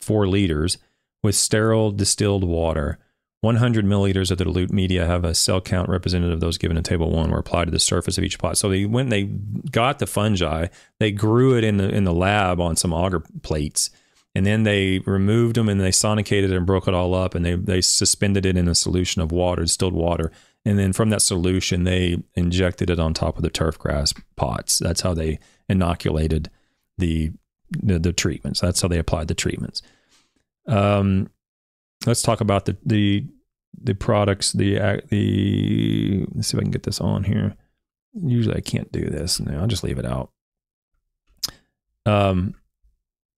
four 0.01 0.27
liters 0.27 0.77
with 1.23 1.35
sterile 1.35 1.91
distilled 1.91 2.43
water 2.43 2.99
100 3.41 3.85
milliliters 3.85 4.29
of 4.29 4.37
the 4.37 4.43
dilute 4.43 4.71
media 4.71 5.07
have 5.07 5.25
a 5.25 5.33
cell 5.33 5.59
count 5.59 5.89
representative 5.89 6.35
of 6.35 6.39
those 6.41 6.59
given 6.59 6.77
in 6.77 6.83
table 6.83 7.09
one 7.09 7.31
were 7.31 7.39
applied 7.39 7.65
to 7.65 7.71
the 7.71 7.79
surface 7.79 8.17
of 8.19 8.23
each 8.23 8.37
pot. 8.37 8.55
So 8.55 8.69
they, 8.69 8.85
when 8.85 9.09
they 9.09 9.23
got 9.23 9.97
the 9.97 10.05
fungi, 10.05 10.67
they 10.99 11.11
grew 11.11 11.57
it 11.57 11.63
in 11.63 11.77
the 11.77 11.89
in 11.89 12.03
the 12.03 12.13
lab 12.13 12.61
on 12.61 12.75
some 12.75 12.93
agar 12.93 13.23
plates, 13.41 13.89
and 14.35 14.45
then 14.45 14.61
they 14.61 14.99
removed 14.99 15.55
them 15.55 15.69
and 15.69 15.81
they 15.81 15.89
sonicated 15.89 16.45
it 16.45 16.57
and 16.57 16.67
broke 16.67 16.87
it 16.87 16.93
all 16.93 17.15
up, 17.15 17.33
and 17.33 17.43
they 17.43 17.55
they 17.55 17.81
suspended 17.81 18.45
it 18.45 18.57
in 18.57 18.67
a 18.67 18.75
solution 18.75 19.23
of 19.23 19.31
water, 19.31 19.63
distilled 19.63 19.95
water, 19.95 20.31
and 20.63 20.77
then 20.77 20.93
from 20.93 21.09
that 21.09 21.23
solution 21.23 21.83
they 21.83 22.17
injected 22.35 22.91
it 22.91 22.99
on 22.99 23.11
top 23.11 23.37
of 23.37 23.41
the 23.41 23.49
turf 23.49 23.79
grass 23.79 24.13
pots. 24.35 24.77
That's 24.77 25.01
how 25.01 25.15
they 25.15 25.39
inoculated 25.67 26.51
the 26.99 27.31
the, 27.71 27.99
the 27.99 28.13
treatments. 28.13 28.59
That's 28.59 28.81
how 28.81 28.87
they 28.87 28.99
applied 28.99 29.27
the 29.27 29.35
treatments. 29.35 29.81
Um, 30.67 31.29
let's 32.05 32.21
talk 32.21 32.41
about 32.41 32.65
the 32.65 32.77
the 32.85 33.25
the 33.81 33.95
products. 33.95 34.51
The 34.51 35.01
the 35.09 36.25
let's 36.33 36.49
see 36.49 36.57
if 36.57 36.59
I 36.59 36.63
can 36.63 36.71
get 36.71 36.83
this 36.83 37.01
on 37.01 37.23
here. 37.23 37.55
Usually 38.13 38.55
I 38.55 38.61
can't 38.61 38.91
do 38.91 39.09
this. 39.09 39.39
No, 39.39 39.59
I'll 39.59 39.67
just 39.67 39.83
leave 39.83 39.99
it 39.99 40.05
out. 40.05 40.31
Um, 42.05 42.55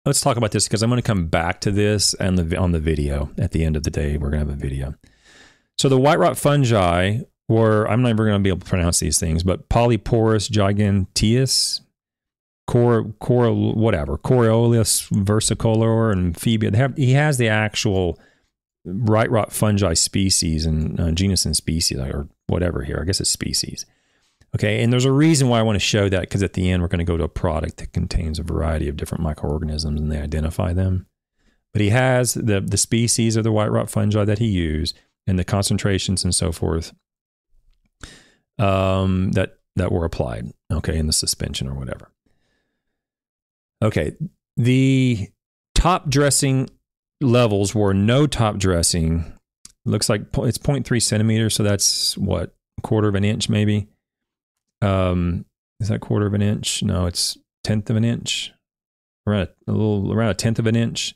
let's 0.06 0.22
talk 0.22 0.38
about 0.38 0.52
this 0.52 0.68
because 0.68 0.82
I'm 0.82 0.90
going 0.90 1.02
to 1.02 1.08
come 1.08 1.28
back 1.28 1.62
to 1.62 1.72
this 1.72 2.14
and 2.16 2.38
the 2.38 2.58
on 2.58 2.72
the 2.72 2.80
video 2.80 3.30
at 3.38 3.52
the 3.52 3.64
end 3.64 3.76
of 3.76 3.84
the 3.84 3.92
day. 3.92 4.18
We're 4.18 4.30
going 4.30 4.46
to 4.46 4.52
have 4.52 4.58
a 4.58 4.62
video. 4.62 4.96
So 5.78 5.90
the 5.90 6.00
white 6.00 6.20
rot 6.20 6.38
fungi 6.38 7.20
were 7.50 7.88
I'm 7.90 8.02
never 8.02 8.26
going 8.26 8.40
to 8.40 8.44
be 8.44 8.50
able 8.50 8.60
to 8.62 8.66
pronounce 8.66 9.00
these 9.00 9.20
things, 9.20 9.44
but 9.44 9.70
Polyporus 9.70 10.50
giganteus, 10.50 11.82
Cor, 12.68 13.06
Cor, 13.20 13.52
whatever, 13.54 14.18
Coriolus 14.18 15.10
versicolor, 15.12 16.12
and 16.12 16.38
Phoebe. 16.38 16.76
Have, 16.76 16.96
he 16.96 17.14
has 17.14 17.38
the 17.38 17.50
actual 17.50 18.20
right 18.86 19.30
rot 19.30 19.52
fungi 19.52 19.94
species 19.94 20.66
and 20.66 21.00
uh, 21.00 21.12
genus 21.12 21.46
and 21.46 21.56
species 21.56 22.00
or 22.00 22.28
whatever 22.48 22.84
here. 22.84 23.00
I 23.02 23.06
guess 23.06 23.22
it's 23.22 23.30
species. 23.30 23.86
Okay, 24.56 24.84
and 24.84 24.94
there's 24.94 25.06
a 25.06 25.12
reason 25.12 25.50
why 25.50 25.60
I 25.60 25.64
want 25.64 25.78
to 25.78 25.80
show 25.80 26.10
that 26.10 26.22
because 26.22 26.44
at 26.44 26.54
the 26.54 26.70
end 26.70 26.82
we're 26.82 26.88
going 26.88 27.00
to 27.00 27.06
go 27.06 27.18
to 27.18 27.24
a 27.24 27.30
product 27.30 27.78
that 27.78 27.92
contains 27.92 28.38
a 28.38 28.44
variety 28.44 28.88
of 28.88 28.98
different 28.98 29.24
microorganisms 29.24 30.00
and 30.00 30.12
they 30.12 30.20
identify 30.20 30.74
them. 30.74 31.08
But 31.72 31.82
he 31.82 31.90
has 31.90 32.36
the 32.36 32.62
the 32.62 32.78
species 32.78 33.36
of 33.36 33.44
the 33.44 33.52
white 33.52 33.72
rot 33.72 33.90
fungi 33.90 34.24
that 34.26 34.40
he 34.40 34.48
used 34.48 34.98
and 35.26 35.40
the 35.40 35.44
concentrations 35.44 36.24
and 36.24 36.36
so 36.36 36.52
forth 36.52 36.94
um, 38.60 39.32
that 39.32 39.58
that 39.76 39.92
were 39.92 40.06
applied. 40.06 40.54
Okay, 40.72 40.98
in 40.98 41.08
the 41.08 41.14
suspension 41.14 41.68
or 41.68 41.74
whatever. 41.74 42.12
Okay, 43.84 44.16
the 44.56 45.30
top 45.76 46.10
dressing 46.10 46.70
levels 47.20 47.76
were 47.76 47.94
no 47.94 48.26
top 48.26 48.58
dressing. 48.58 49.34
Looks 49.86 50.08
like 50.08 50.22
it's 50.22 50.58
0.3 50.58 51.02
centimeters, 51.02 51.54
so 51.54 51.64
that's 51.64 52.18
what 52.18 52.56
quarter 52.82 53.10
of 53.10 53.16
an 53.16 53.26
inch 53.26 53.50
maybe. 53.50 53.90
Um, 54.82 55.46
is 55.82 55.90
that 55.90 56.00
quarter 56.00 56.26
of 56.26 56.34
an 56.34 56.42
inch? 56.42 56.82
No, 56.82 57.06
it's 57.08 57.38
tenth 57.66 57.90
of 57.90 57.98
an 57.98 58.06
inch. 58.06 58.54
Around 59.28 59.50
a, 59.68 59.72
a 59.72 59.74
little 59.74 60.14
around 60.14 60.30
a 60.30 60.34
tenth 60.34 60.60
of 60.60 60.68
an 60.68 60.78
inch 60.78 61.16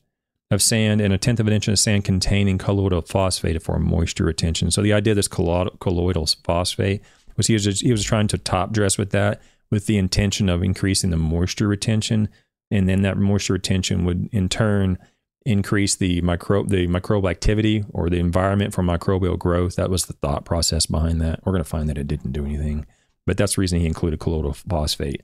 of 0.51 0.61
sand 0.61 0.99
and 0.99 1.13
a 1.13 1.17
tenth 1.17 1.39
of 1.39 1.47
an 1.47 1.53
inch 1.53 1.69
of 1.69 1.79
sand 1.79 2.03
containing 2.03 2.57
colloidal 2.57 3.01
phosphate 3.01 3.61
for 3.61 3.79
moisture 3.79 4.25
retention. 4.25 4.71
So 4.71 4.81
the 4.81 4.93
idea 4.93 5.11
of 5.11 5.17
this 5.17 5.27
colloidal 5.27 6.25
phosphate 6.43 7.01
was 7.37 7.47
he 7.47 7.53
was 7.53 7.63
just, 7.63 7.81
he 7.81 7.91
was 7.91 8.03
trying 8.03 8.27
to 8.29 8.37
top 8.37 8.71
dress 8.71 8.97
with 8.97 9.11
that 9.11 9.41
with 9.69 9.85
the 9.85 9.97
intention 9.97 10.49
of 10.49 10.63
increasing 10.63 11.09
the 11.09 11.17
moisture 11.17 11.67
retention, 11.67 12.29
and 12.71 12.87
then 12.87 13.01
that 13.03 13.17
moisture 13.17 13.53
retention 13.53 14.05
would 14.05 14.29
in 14.31 14.49
turn 14.49 14.97
increase 15.45 15.95
the 15.95 16.19
micro 16.21 16.63
the 16.63 16.87
microbial 16.87 17.29
activity 17.29 17.83
or 17.91 18.09
the 18.09 18.17
environment 18.17 18.73
for 18.73 18.83
microbial 18.83 19.39
growth. 19.39 19.75
That 19.77 19.89
was 19.89 20.05
the 20.05 20.13
thought 20.13 20.43
process 20.43 20.85
behind 20.85 21.21
that. 21.21 21.39
We're 21.45 21.53
going 21.53 21.63
to 21.63 21.69
find 21.69 21.87
that 21.89 21.97
it 21.97 22.07
didn't 22.07 22.33
do 22.33 22.45
anything, 22.45 22.85
but 23.25 23.37
that's 23.37 23.55
the 23.55 23.61
reason 23.61 23.79
he 23.79 23.85
included 23.85 24.19
colloidal 24.19 24.53
phosphate. 24.53 25.23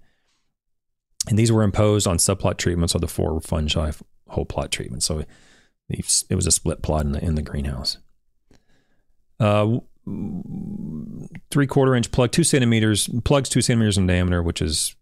And 1.28 1.38
these 1.38 1.52
were 1.52 1.64
imposed 1.64 2.08
on 2.08 2.18
subplot 2.18 2.58
treatments 2.58 2.96
of 2.96 3.02
the 3.02 3.08
four 3.08 3.40
fungi 3.42 3.92
whole 4.30 4.46
plot 4.46 4.72
treatment. 4.72 5.04
So 5.04 5.24
it 5.90 6.36
was 6.36 6.48
a 6.48 6.52
split 6.52 6.82
plot 6.82 7.06
in 7.06 7.12
the 7.12 7.24
in 7.24 7.36
the 7.36 7.42
greenhouse. 7.42 7.98
Uh, 9.40 9.80
three 11.52 11.68
quarter 11.68 11.96
inch 11.96 12.12
plug, 12.12 12.32
two 12.32 12.44
centimeters, 12.44 13.10
plugs 13.26 13.50
two 13.50 13.62
centimeters 13.62 13.98
in 13.98 14.08
diameter, 14.08 14.42
which 14.42 14.62
is 14.62 14.96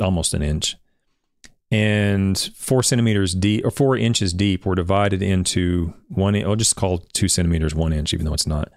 almost 0.00 0.32
an 0.32 0.42
inch 0.42 0.76
and 1.74 2.38
four 2.54 2.84
centimeters 2.84 3.34
deep 3.34 3.66
or 3.66 3.70
four 3.72 3.96
inches 3.96 4.32
deep 4.32 4.64
were 4.64 4.76
divided 4.76 5.22
into 5.22 5.92
one. 6.06 6.36
I'll 6.36 6.54
just 6.54 6.76
call 6.76 6.98
two 6.98 7.26
centimeters 7.26 7.74
one 7.74 7.92
inch, 7.92 8.14
even 8.14 8.24
though 8.24 8.32
it's 8.32 8.46
not 8.46 8.70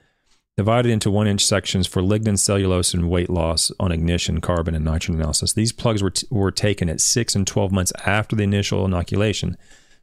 divided 0.56 0.90
into 0.90 1.12
one 1.12 1.28
inch 1.28 1.46
sections 1.46 1.86
for 1.86 2.02
lignin, 2.02 2.40
cellulose, 2.40 2.96
and 2.96 3.08
weight 3.08 3.30
loss 3.30 3.72
on 3.80 3.92
ignition, 3.92 4.42
carbon, 4.42 4.74
and 4.74 4.84
nitrogen 4.84 5.14
analysis. 5.14 5.54
These 5.54 5.74
plugs 5.74 6.02
were, 6.02 6.10
t- 6.10 6.26
were 6.32 6.50
taken 6.50 6.90
at 6.90 7.00
six 7.00 7.36
and 7.36 7.46
12 7.46 7.72
months 7.72 7.94
after 8.04 8.36
the 8.36 8.42
initial 8.42 8.84
inoculation. 8.84 9.58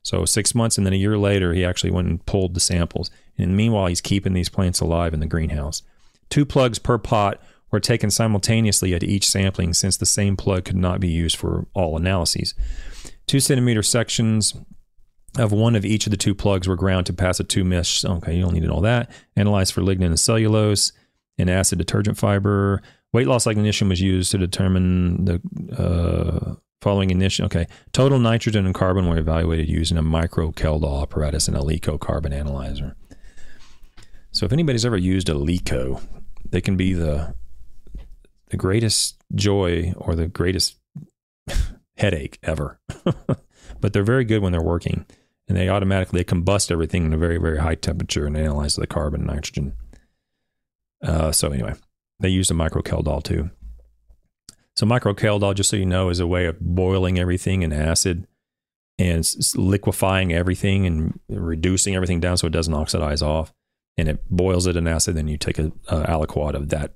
So, 0.04 0.24
six 0.24 0.54
months 0.54 0.78
and 0.78 0.86
then 0.86 0.92
a 0.92 0.96
year 0.96 1.18
later, 1.18 1.52
he 1.52 1.64
actually 1.64 1.90
went 1.90 2.06
and 2.06 2.24
pulled 2.26 2.54
the 2.54 2.60
samples. 2.60 3.10
And 3.36 3.56
meanwhile, 3.56 3.86
he's 3.86 4.00
keeping 4.00 4.34
these 4.34 4.48
plants 4.48 4.78
alive 4.78 5.14
in 5.14 5.18
the 5.18 5.26
greenhouse. 5.26 5.82
Two 6.30 6.46
plugs 6.46 6.78
per 6.78 6.98
pot 6.98 7.42
were 7.74 7.80
taken 7.80 8.10
simultaneously 8.10 8.94
at 8.94 9.02
each 9.02 9.28
sampling 9.28 9.74
since 9.74 9.96
the 9.96 10.06
same 10.06 10.36
plug 10.36 10.64
could 10.64 10.76
not 10.76 11.00
be 11.00 11.08
used 11.08 11.36
for 11.36 11.66
all 11.74 11.96
analyses. 11.96 12.54
Two 13.26 13.40
centimeter 13.40 13.82
sections 13.82 14.54
of 15.36 15.50
one 15.50 15.74
of 15.74 15.84
each 15.84 16.06
of 16.06 16.12
the 16.12 16.16
two 16.16 16.34
plugs 16.34 16.68
were 16.68 16.76
ground 16.76 17.04
to 17.06 17.12
pass 17.12 17.40
a 17.40 17.44
two 17.44 17.64
mesh. 17.64 18.04
Okay, 18.04 18.36
you 18.36 18.42
don't 18.42 18.54
need 18.54 18.68
all 18.68 18.80
that. 18.82 19.10
Analyzed 19.36 19.74
for 19.74 19.82
lignin 19.82 20.06
and 20.06 20.20
cellulose 20.20 20.92
and 21.36 21.50
acid 21.50 21.78
detergent 21.78 22.16
fiber. 22.16 22.80
Weight 23.12 23.26
loss 23.26 23.46
ignition 23.46 23.88
was 23.88 24.00
used 24.00 24.30
to 24.30 24.38
determine 24.38 25.24
the 25.24 25.40
uh, 25.76 26.54
following 26.80 27.10
ignition. 27.10 27.44
Okay, 27.46 27.66
total 27.92 28.20
nitrogen 28.20 28.66
and 28.66 28.74
carbon 28.74 29.08
were 29.08 29.18
evaluated 29.18 29.68
using 29.68 29.98
a 29.98 30.02
micro 30.02 30.52
Kjeldahl 30.52 31.02
apparatus 31.02 31.48
and 31.48 31.56
a 31.56 31.62
LECO 31.62 31.98
carbon 31.98 32.32
analyzer. 32.32 32.94
So 34.30 34.46
if 34.46 34.52
anybody's 34.52 34.86
ever 34.86 34.96
used 34.96 35.28
a 35.28 35.34
LECO, 35.34 36.00
they 36.48 36.60
can 36.60 36.76
be 36.76 36.92
the 36.92 37.34
the 38.54 38.58
greatest 38.58 39.16
joy 39.34 39.92
or 39.96 40.14
the 40.14 40.28
greatest 40.28 40.76
headache 41.96 42.38
ever. 42.44 42.78
but 43.80 43.92
they're 43.92 44.04
very 44.04 44.24
good 44.24 44.42
when 44.42 44.52
they're 44.52 44.62
working 44.62 45.04
and 45.48 45.58
they 45.58 45.68
automatically 45.68 46.20
they 46.20 46.24
combust 46.24 46.70
everything 46.70 47.04
in 47.04 47.12
a 47.12 47.18
very 47.18 47.36
very 47.36 47.58
high 47.58 47.74
temperature 47.74 48.26
and 48.26 48.36
analyze 48.36 48.76
the 48.76 48.86
carbon 48.86 49.22
and 49.22 49.30
nitrogen. 49.30 49.72
Uh, 51.02 51.32
so 51.32 51.50
anyway, 51.50 51.74
they 52.20 52.28
use 52.28 52.48
a 52.48 52.54
micro 52.54 52.80
Kjeldahl 52.80 53.24
too. 53.24 53.50
So 54.76 54.86
micro 54.86 55.14
Kjeldahl, 55.14 55.56
just 55.56 55.68
so 55.68 55.76
you 55.76 55.84
know, 55.84 56.08
is 56.08 56.20
a 56.20 56.26
way 56.26 56.46
of 56.46 56.60
boiling 56.60 57.18
everything 57.18 57.62
in 57.62 57.72
acid 57.72 58.28
and 59.00 59.28
liquefying 59.56 60.32
everything 60.32 60.86
and 60.86 61.18
reducing 61.28 61.96
everything 61.96 62.20
down 62.20 62.36
so 62.36 62.46
it 62.46 62.52
doesn't 62.52 62.72
oxidize 62.72 63.20
off. 63.20 63.52
And 63.96 64.08
it 64.08 64.22
boils 64.30 64.68
it 64.68 64.76
in 64.76 64.86
acid. 64.86 65.16
Then 65.16 65.26
you 65.26 65.38
take 65.38 65.58
a 65.58 65.72
aliquot 65.88 66.54
of 66.54 66.68
that 66.68 66.94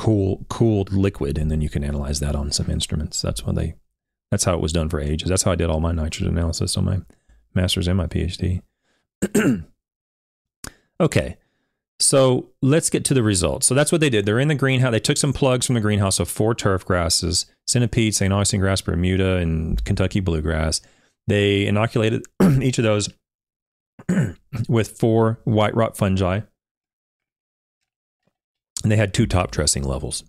cool 0.00 0.46
cooled 0.48 0.92
liquid, 0.94 1.36
and 1.36 1.50
then 1.50 1.60
you 1.60 1.68
can 1.68 1.84
analyze 1.84 2.20
that 2.20 2.34
on 2.34 2.50
some 2.50 2.70
instruments. 2.70 3.20
That's 3.20 3.44
what 3.44 3.54
they. 3.54 3.74
That's 4.30 4.44
how 4.44 4.54
it 4.54 4.60
was 4.60 4.72
done 4.72 4.88
for 4.88 4.98
ages. 4.98 5.28
That's 5.28 5.42
how 5.42 5.52
I 5.52 5.56
did 5.56 5.68
all 5.68 5.80
my 5.80 5.92
nitrogen 5.92 6.38
analysis 6.38 6.76
on 6.76 6.84
my 6.86 7.00
master's 7.54 7.86
and 7.86 7.98
my 7.98 8.06
PhD. 8.06 8.62
okay. 11.00 11.36
So 11.98 12.48
let's 12.62 12.88
get 12.88 13.04
to 13.06 13.14
the 13.14 13.22
results. 13.22 13.66
So 13.66 13.74
that's 13.74 13.92
what 13.92 14.00
they 14.00 14.08
did. 14.08 14.24
They're 14.24 14.38
in 14.38 14.48
the 14.48 14.54
greenhouse. 14.54 14.92
They 14.92 15.00
took 15.00 15.18
some 15.18 15.34
plugs 15.34 15.66
from 15.66 15.74
the 15.74 15.82
greenhouse 15.82 16.18
of 16.18 16.30
four 16.30 16.54
turf 16.54 16.86
grasses, 16.86 17.44
centipede, 17.66 18.14
St. 18.14 18.32
Augustine 18.32 18.60
grass, 18.60 18.80
Bermuda, 18.80 19.36
and 19.36 19.84
Kentucky 19.84 20.20
bluegrass. 20.20 20.80
They 21.26 21.66
inoculated 21.66 22.24
each 22.62 22.78
of 22.78 22.84
those 22.84 23.10
with 24.68 24.96
four 24.98 25.40
white 25.44 25.74
rot 25.74 25.94
fungi. 25.98 26.40
And 28.82 28.90
they 28.90 28.96
had 28.96 29.12
two 29.12 29.26
top 29.26 29.50
dressing 29.50 29.84
levels. 29.84 30.24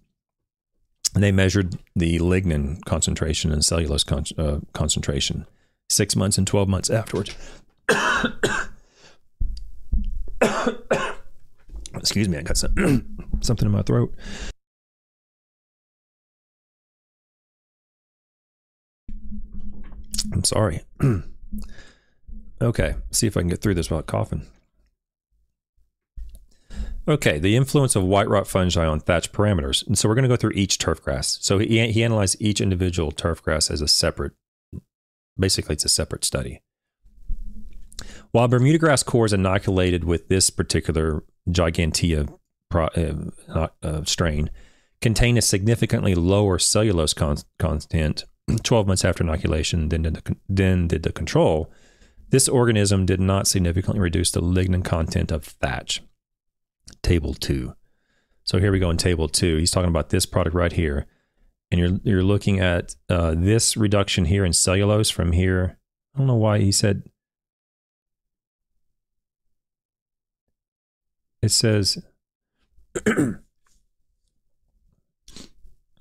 And 1.14 1.24
they 1.24 1.32
measured 1.32 1.78
the 1.96 2.20
lignin 2.20 2.84
concentration 2.86 3.52
and 3.52 3.64
cellulose 3.66 4.04
con- 4.04 4.26
uh, 4.38 4.60
concentration 4.74 5.46
six 5.90 6.16
months 6.16 6.38
and 6.38 6.48
12 6.48 6.70
months 6.70 6.90
afterwards. 6.90 7.36
Excuse 11.96 12.30
me, 12.30 12.38
I 12.38 12.42
got 12.42 12.58
some, 12.58 13.28
something 13.42 13.66
in 13.66 13.72
my 13.72 13.82
throat. 13.82 14.14
I'm 20.32 20.44
sorry. 20.46 20.82
okay, 22.62 22.96
see 23.12 23.28
if 23.28 23.36
I 23.36 23.42
can 23.42 23.50
get 23.50 23.62
through 23.62 23.76
this 23.76 23.90
without 23.90 24.08
coughing. 24.08 24.48
Okay, 27.12 27.40
the 27.40 27.56
influence 27.56 27.96
of 27.96 28.04
white 28.04 28.30
rot 28.30 28.48
fungi 28.48 28.86
on 28.86 29.00
thatch 29.00 29.32
parameters. 29.32 29.86
And 29.86 29.98
so 29.98 30.08
we're 30.08 30.16
going 30.16 30.24
to 30.24 30.30
go 30.30 30.36
through 30.36 30.54
each 30.56 30.78
turf 30.78 31.02
grass. 31.02 31.38
So 31.42 31.60
he, 31.60 31.92
he 31.92 32.04
analyzed 32.04 32.38
each 32.40 32.62
individual 32.62 33.12
turf 33.12 33.44
grass 33.44 33.70
as 33.70 33.82
a 33.82 33.88
separate 33.88 34.34
Basically, 35.40 35.74
it's 35.74 35.86
a 35.86 35.90
separate 35.90 36.24
study. 36.24 36.62
While 38.32 38.48
Bermuda 38.48 38.78
grass 38.78 39.04
cores 39.04 39.34
inoculated 39.34 40.04
with 40.04 40.28
this 40.28 40.50
particular 40.50 41.24
Gigantea 41.50 42.32
pro, 42.70 42.86
uh, 43.50 43.68
uh, 43.82 44.04
strain 44.06 44.50
contain 45.02 45.38
a 45.38 45.42
significantly 45.42 46.14
lower 46.14 46.60
cellulose 46.60 47.14
con- 47.14 47.38
content 47.58 48.24
12 48.64 48.88
months 48.88 49.04
after 49.04 49.24
inoculation 49.24 49.90
than 49.90 50.04
did, 50.04 50.14
the, 50.14 50.36
than 50.48 50.88
did 50.88 51.04
the 51.04 51.12
control, 51.12 51.72
this 52.30 52.48
organism 52.48 53.06
did 53.06 53.20
not 53.20 53.48
significantly 53.48 54.00
reduce 54.00 54.32
the 54.32 54.42
lignin 54.42 54.86
content 54.86 55.32
of 55.32 55.44
thatch. 55.44 56.02
Table 57.02 57.34
2. 57.34 57.76
So 58.44 58.60
here 58.60 58.72
we 58.72 58.80
go 58.80 58.90
in 58.90 58.98
table 58.98 59.28
2. 59.28 59.58
He's 59.58 59.72
talking 59.72 59.90
about 59.90 60.10
this 60.10 60.26
product 60.26 60.56
right 60.56 60.72
here 60.72 61.08
and 61.72 61.80
you're 61.80 62.00
you're 62.04 62.24
looking 62.24 62.60
at 62.60 62.96
uh, 63.10 63.34
this 63.36 63.78
reduction 63.78 64.26
here 64.26 64.44
in 64.46 64.54
cellulose 64.54 65.10
from 65.10 65.32
here. 65.32 65.78
I 66.14 66.20
don't 66.20 66.28
know 66.28 66.36
why 66.36 66.60
he 66.60 66.72
said 66.72 67.04
it 71.42 71.50
says 71.50 72.04
I 73.06 73.12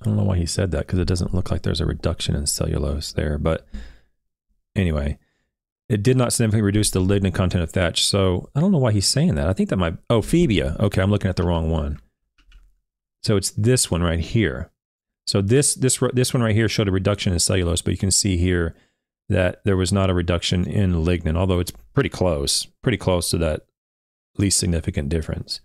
don't 0.05 0.17
know 0.17 0.25
why 0.25 0.39
he 0.39 0.47
said 0.47 0.73
that 0.73 0.87
because 0.87 0.99
it 0.99 1.09
doesn't 1.09 1.35
look 1.35 1.51
like 1.51 1.63
there's 1.63 1.81
a 1.81 1.87
reduction 1.87 2.35
in 2.35 2.47
cellulose 2.47 3.13
there. 3.13 3.39
But 3.39 3.67
anyway, 4.75 5.19
it 5.91 6.05
did 6.05 6.17
not 6.17 6.33
significantly 6.33 6.63
reduce 6.63 6.93
the 6.93 7.01
lignin 7.01 7.35
content 7.35 7.65
of 7.65 7.73
thatch. 7.73 8.07
So 8.07 8.49
I 8.55 8.61
don't 8.61 8.71
know 8.71 8.79
why 8.79 8.93
he's 8.93 9.09
saying 9.09 9.35
that. 9.35 9.49
I 9.49 9.53
think 9.53 9.71
that 9.71 9.77
might. 9.77 9.97
Oh, 10.09 10.21
Phlebia. 10.21 10.79
Okay, 10.79 11.03
I'm 11.03 11.11
looking 11.11 11.29
at 11.29 11.35
the 11.35 11.43
wrong 11.43 11.69
one. 11.69 11.99
So 13.25 13.37
it's 13.37 13.51
this 13.51 13.91
one 13.91 14.01
right 14.01 14.21
here. 14.21 14.71
So 15.27 15.43
this 15.43 15.75
this 15.75 15.99
this 16.13 16.33
one 16.33 16.45
right 16.45 16.55
here 16.55 16.69
showed 16.69 16.87
a 16.87 16.93
reduction 16.93 17.33
in 17.33 17.41
cellulose, 17.41 17.83
but 17.83 17.91
you 17.91 17.99
can 17.99 18.13
see 18.13 18.37
here 18.37 18.77
that 19.29 19.63
there 19.65 19.77
was 19.77 19.93
not 19.93 20.11
a 20.11 20.15
reduction 20.15 20.65
in 20.65 20.93
lignin, 20.93 21.37
although 21.37 21.59
it's 21.59 21.73
pretty 21.93 22.09
close, 22.09 22.67
pretty 22.83 22.99
close 22.99 23.29
to 23.31 23.39
that 23.39 23.63
least 24.39 24.61
significant 24.61 25.09
difference. 25.09 25.61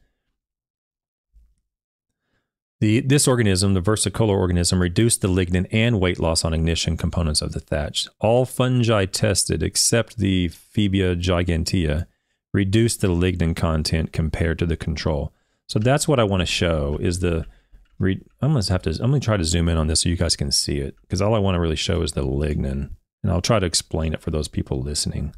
The, 2.81 2.99
this 2.99 3.27
organism, 3.27 3.73
the 3.73 3.81
versicolor 3.81 4.37
organism, 4.37 4.81
reduced 4.81 5.21
the 5.21 5.29
lignin 5.29 5.67
and 5.71 5.99
weight 5.99 6.19
loss 6.19 6.43
on 6.43 6.53
ignition 6.53 6.97
components 6.97 7.41
of 7.41 7.53
the 7.53 7.61
thatch. 7.61 8.07
All 8.19 8.45
fungi 8.45 9.05
tested, 9.05 9.63
except 9.63 10.17
the 10.17 10.49
Phlebia 10.49 11.15
gigantea, 11.15 12.05
reduced 12.53 13.01
the 13.01 13.07
lignin 13.07 13.55
content 13.55 14.11
compared 14.11 14.59
to 14.59 14.65
the 14.65 14.77
control. 14.77 15.33
So 15.67 15.79
that's 15.79 16.07
what 16.07 16.19
I 16.19 16.25
want 16.25 16.41
to 16.41 16.45
show 16.45 16.97
is 17.01 17.19
the 17.19 17.45
read. 17.97 18.23
I'm 18.41 18.53
gonna 18.53 18.65
have 18.69 18.81
to. 18.83 18.91
I'm 18.91 19.11
gonna 19.11 19.19
try 19.19 19.37
to 19.37 19.43
zoom 19.43 19.69
in 19.69 19.77
on 19.77 19.87
this 19.87 20.01
so 20.01 20.09
you 20.09 20.17
guys 20.17 20.35
can 20.35 20.51
see 20.51 20.77
it 20.77 20.95
because 21.01 21.21
all 21.21 21.33
I 21.33 21.39
want 21.39 21.55
to 21.55 21.59
really 21.59 21.75
show 21.75 22.01
is 22.01 22.11
the 22.11 22.25
lignin, 22.25 22.91
and 23.23 23.31
I'll 23.31 23.41
try 23.41 23.59
to 23.59 23.65
explain 23.65 24.13
it 24.13 24.21
for 24.21 24.31
those 24.31 24.47
people 24.47 24.81
listening. 24.81 25.33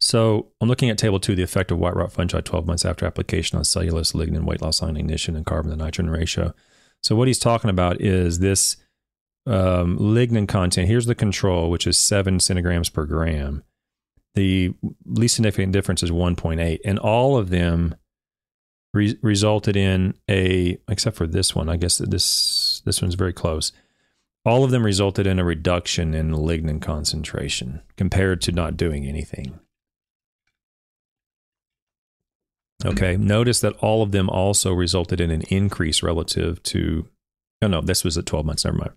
So 0.00 0.48
I'm 0.60 0.68
looking 0.68 0.90
at 0.90 0.98
table 0.98 1.20
two, 1.20 1.34
the 1.34 1.42
effect 1.42 1.70
of 1.70 1.78
white 1.78 1.94
rot 1.94 2.12
fungi 2.12 2.40
12 2.40 2.66
months 2.66 2.84
after 2.84 3.06
application 3.06 3.58
on 3.58 3.64
cellulose, 3.64 4.12
lignin, 4.12 4.44
weight 4.44 4.62
loss 4.62 4.82
on 4.82 4.96
ignition, 4.96 5.36
and 5.36 5.44
carbon 5.44 5.70
to 5.70 5.76
nitrogen 5.76 6.10
ratio. 6.10 6.54
So 7.02 7.16
what 7.16 7.28
he's 7.28 7.38
talking 7.38 7.70
about 7.70 8.00
is 8.00 8.38
this 8.38 8.76
um, 9.46 9.98
lignin 9.98 10.48
content. 10.48 10.88
Here's 10.88 11.06
the 11.06 11.14
control, 11.14 11.70
which 11.70 11.86
is 11.86 11.98
seven 11.98 12.38
centigrams 12.38 12.88
per 12.92 13.04
gram. 13.04 13.62
The 14.34 14.74
least 15.04 15.34
significant 15.34 15.72
difference 15.72 16.02
is 16.02 16.10
1.8, 16.10 16.78
and 16.84 16.98
all 16.98 17.36
of 17.36 17.50
them 17.50 17.94
re- 18.92 19.18
resulted 19.22 19.76
in 19.76 20.14
a 20.28 20.78
except 20.88 21.16
for 21.16 21.26
this 21.26 21.54
one 21.54 21.68
i 21.68 21.76
guess 21.76 21.98
this 21.98 22.82
this 22.84 23.00
one's 23.00 23.14
very 23.14 23.32
close 23.32 23.72
all 24.44 24.64
of 24.64 24.70
them 24.70 24.84
resulted 24.84 25.26
in 25.26 25.38
a 25.38 25.44
reduction 25.44 26.14
in 26.14 26.32
lignin 26.32 26.80
concentration 26.80 27.82
compared 27.96 28.40
to 28.40 28.52
not 28.52 28.76
doing 28.76 29.06
anything 29.06 29.58
okay. 32.84 33.16
Notice 33.16 33.60
that 33.60 33.74
all 33.78 34.02
of 34.02 34.12
them 34.12 34.28
also 34.28 34.72
resulted 34.72 35.20
in 35.20 35.30
an 35.30 35.42
increase 35.48 36.02
relative 36.02 36.62
to 36.64 37.06
oh 37.62 37.68
no 37.68 37.80
this 37.80 38.04
was 38.04 38.16
at 38.18 38.26
12 38.26 38.46
months. 38.46 38.64
Never 38.64 38.78
mind. 38.78 38.92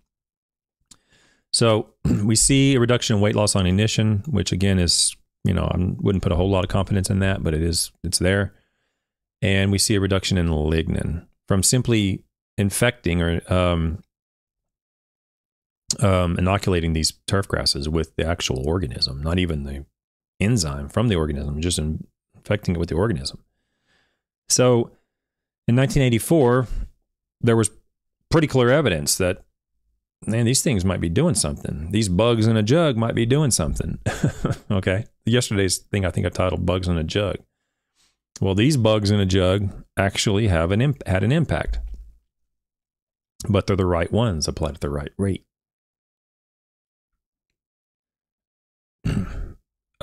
So 1.51 1.93
we 2.23 2.35
see 2.35 2.75
a 2.75 2.79
reduction 2.79 3.15
in 3.15 3.21
weight 3.21 3.35
loss 3.35 3.55
on 3.55 3.65
ignition 3.65 4.23
which 4.27 4.51
again 4.51 4.79
is 4.79 5.15
you 5.43 5.53
know 5.53 5.65
i 5.65 5.77
wouldn't 5.77 6.23
put 6.23 6.31
a 6.31 6.35
whole 6.35 6.49
lot 6.49 6.63
of 6.63 6.69
confidence 6.69 7.09
in 7.09 7.19
that 7.19 7.43
but 7.43 7.53
it 7.53 7.61
is 7.61 7.91
it's 8.03 8.19
there. 8.19 8.53
And 9.41 9.73
we 9.73 9.77
see 9.77 9.95
a 9.95 9.99
reduction 9.99 10.37
in 10.37 10.47
lignin 10.47 11.27
from 11.49 11.63
simply 11.63 12.23
infecting 12.57 13.21
or 13.21 13.41
um, 13.51 14.01
um, 15.99 16.37
inoculating 16.37 16.93
these 16.93 17.13
turf 17.27 17.47
grasses 17.47 17.89
with 17.89 18.15
the 18.15 18.25
actual 18.25 18.67
organism, 18.67 19.21
not 19.21 19.39
even 19.39 19.63
the 19.63 19.85
enzyme 20.39 20.89
from 20.89 21.07
the 21.07 21.15
organism, 21.15 21.61
just 21.61 21.79
infecting 21.79 22.75
it 22.75 22.79
with 22.79 22.89
the 22.89 22.95
organism. 22.95 23.43
So 24.49 24.91
in 25.67 25.75
1984, 25.75 26.67
there 27.41 27.55
was 27.55 27.71
pretty 28.29 28.47
clear 28.47 28.69
evidence 28.69 29.17
that, 29.17 29.43
man, 30.25 30.45
these 30.45 30.61
things 30.61 30.83
might 30.83 31.01
be 31.01 31.09
doing 31.09 31.35
something. 31.35 31.91
These 31.91 32.09
bugs 32.09 32.47
in 32.47 32.57
a 32.57 32.63
jug 32.63 32.97
might 32.97 33.15
be 33.15 33.25
doing 33.25 33.51
something. 33.51 33.99
okay. 34.71 35.05
Yesterday's 35.25 35.77
thing, 35.77 36.05
I 36.05 36.11
think 36.11 36.25
I 36.25 36.29
titled 36.29 36.65
Bugs 36.65 36.87
in 36.87 36.97
a 36.97 37.03
Jug. 37.03 37.37
Well, 38.41 38.55
these 38.55 38.77
bugs 38.77 39.11
in 39.11 39.19
a 39.19 39.25
jug 39.25 39.71
actually 39.97 40.47
have 40.47 40.71
an 40.71 40.81
imp- 40.81 41.07
had 41.07 41.23
an 41.23 41.31
impact, 41.31 41.79
but 43.47 43.67
they're 43.67 43.75
the 43.75 43.85
right 43.85 44.11
ones 44.11 44.47
applied 44.47 44.73
at 44.75 44.81
the 44.81 44.89
right 44.89 45.11
rate. 45.17 45.45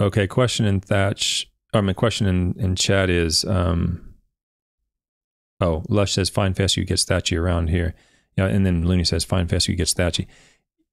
okay, 0.00 0.26
question 0.26 0.64
in 0.64 0.80
Thatch. 0.80 1.50
I 1.74 1.80
mean, 1.80 1.94
question 1.94 2.26
in, 2.26 2.54
in 2.58 2.76
chat 2.76 3.10
is, 3.10 3.44
um, 3.44 4.09
oh, 5.60 5.82
Lush 5.88 6.12
says 6.12 6.28
fine 6.28 6.54
fescue 6.54 6.84
gets 6.84 7.04
thatchy 7.04 7.36
around 7.36 7.68
here. 7.68 7.94
And 8.36 8.64
then 8.64 8.86
Looney 8.86 9.04
says 9.04 9.24
fine 9.24 9.48
fescue 9.48 9.76
gets 9.76 9.92
thatchy. 9.92 10.26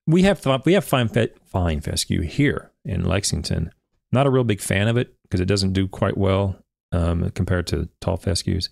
We 0.06 0.24
have 0.24 0.46
we 0.66 0.74
have 0.74 0.86
fine 0.86 1.08
fe- 1.08 1.34
fine 1.46 1.82
fescue 1.82 2.22
here 2.22 2.72
in 2.84 3.06
Lexington. 3.06 3.72
Not 4.12 4.28
a 4.28 4.30
real 4.30 4.44
big 4.44 4.62
fan 4.62 4.88
of 4.88 4.98
it 4.98 5.16
because 5.24 5.40
it 5.40 5.46
doesn't 5.46 5.74
do 5.74 5.88
quite 5.88 6.18
well 6.18 6.58
um, 6.92 7.30
compared 7.32 7.68
to 7.68 7.90
tall 8.02 8.18
fescues. 8.18 8.70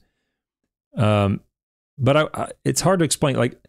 Um, 0.97 1.41
but 1.97 2.17
I, 2.17 2.27
I, 2.34 2.51
it's 2.63 2.81
hard 2.81 2.99
to 2.99 3.05
explain. 3.05 3.36
Like, 3.36 3.62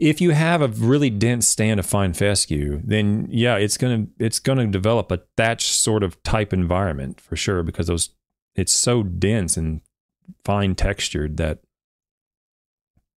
if 0.00 0.20
you 0.20 0.30
have 0.30 0.62
a 0.62 0.68
really 0.68 1.10
dense 1.10 1.46
stand 1.46 1.80
of 1.80 1.86
fine 1.86 2.12
fescue, 2.12 2.80
then 2.84 3.28
yeah, 3.30 3.56
it's 3.56 3.76
gonna 3.76 4.06
it's 4.18 4.38
gonna 4.38 4.66
develop 4.66 5.10
a 5.10 5.22
thatch 5.36 5.64
sort 5.64 6.02
of 6.02 6.22
type 6.22 6.52
environment 6.52 7.20
for 7.20 7.36
sure 7.36 7.62
because 7.62 7.88
those 7.88 8.10
it's 8.54 8.72
so 8.72 9.02
dense 9.02 9.56
and 9.56 9.80
fine 10.44 10.74
textured 10.74 11.36
that 11.36 11.60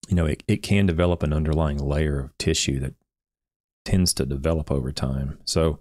you 0.07 0.15
know 0.15 0.25
it, 0.25 0.43
it 0.47 0.57
can 0.57 0.85
develop 0.85 1.23
an 1.23 1.33
underlying 1.33 1.77
layer 1.77 2.19
of 2.19 2.37
tissue 2.37 2.79
that 2.79 2.93
tends 3.83 4.13
to 4.13 4.25
develop 4.25 4.71
over 4.71 4.91
time. 4.91 5.39
So 5.45 5.79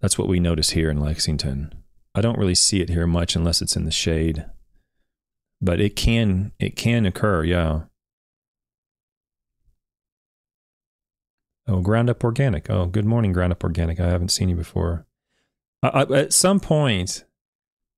that's 0.00 0.18
what 0.18 0.28
we 0.28 0.40
notice 0.40 0.70
here 0.70 0.90
in 0.90 1.00
Lexington. 1.00 1.74
I 2.14 2.20
don't 2.20 2.38
really 2.38 2.54
see 2.54 2.80
it 2.80 2.88
here 2.88 3.06
much 3.06 3.36
unless 3.36 3.60
it's 3.60 3.76
in 3.76 3.84
the 3.84 3.90
shade. 3.90 4.46
But 5.60 5.80
it 5.80 5.96
can 5.96 6.52
it 6.58 6.76
can 6.76 7.06
occur, 7.06 7.44
yeah. 7.44 7.82
Oh, 11.68 11.80
ground 11.80 12.08
up 12.08 12.22
organic. 12.22 12.70
Oh, 12.70 12.86
good 12.86 13.04
morning, 13.04 13.32
ground 13.32 13.52
up 13.52 13.64
organic. 13.64 13.98
I 13.98 14.08
haven't 14.08 14.28
seen 14.28 14.48
you 14.48 14.54
before. 14.54 15.06
I, 15.82 15.88
I, 15.88 16.02
at 16.18 16.32
some 16.32 16.60
point, 16.60 17.24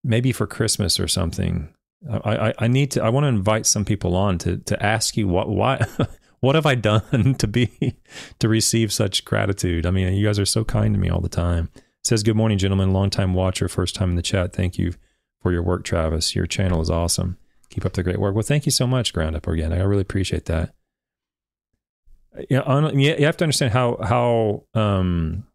maybe 0.03 0.33
for 0.33 0.47
Christmas 0.47 0.99
or 0.99 1.07
something, 1.09 1.75
I, 2.11 2.49
I, 2.49 2.55
I 2.61 2.69
need 2.69 2.91
to. 2.93 3.03
I 3.03 3.09
want 3.09 3.25
to 3.25 3.29
invite 3.29 3.67
some 3.67 3.85
people 3.85 4.15
on 4.15 4.39
to 4.39 4.59
to 4.59 4.83
ask 4.83 5.17
you 5.17 5.27
what 5.27 5.49
why 5.49 5.85
what 6.41 6.55
have 6.55 6.67
I 6.67 6.75
done 6.75 7.35
to 7.39 7.47
be 7.47 7.97
to 8.39 8.49
receive 8.49 8.93
such 8.93 9.25
gratitude. 9.25 9.87
I 9.87 9.91
mean, 9.91 10.13
you 10.15 10.27
guys 10.27 10.39
are 10.39 10.47
so 10.47 10.65
kind 10.65 10.95
to 10.95 11.01
me 11.01 11.09
all 11.09 11.21
the 11.21 11.29
time 11.29 11.71
says, 12.09 12.23
Good 12.23 12.37
morning, 12.37 12.59
gentlemen. 12.59 12.93
Long 12.93 13.11
time 13.11 13.35
watcher, 13.35 13.69
first 13.69 13.95
time 13.95 14.11
in 14.11 14.17
the 14.17 14.23
chat. 14.23 14.53
Thank 14.53 14.79
you 14.79 14.95
for 15.43 15.53
your 15.53 15.63
work, 15.63 15.85
Travis. 15.85 16.35
Your 16.35 16.47
channel 16.47 16.81
is 16.81 16.91
awesome. 16.91 17.37
Keep 17.71 17.85
up 17.85 17.93
the 17.93 18.03
great 18.03 18.19
work. 18.19 18.35
Well, 18.35 18.43
thank 18.43 18.67
you 18.67 18.73
so 18.73 18.87
much, 18.87 19.13
Ground 19.13 19.37
Up 19.37 19.47
Organic. 19.47 19.79
I 19.79 19.85
really 19.85 20.03
appreciate 20.03 20.47
that. 20.47 20.75
Yeah, 22.49 22.61
on, 22.61 22.99
you 22.99 23.25
have 23.25 23.37
to 23.39 23.45
understand 23.45 23.73
how 23.73 23.99
how 24.03 24.65
um, 24.75 25.47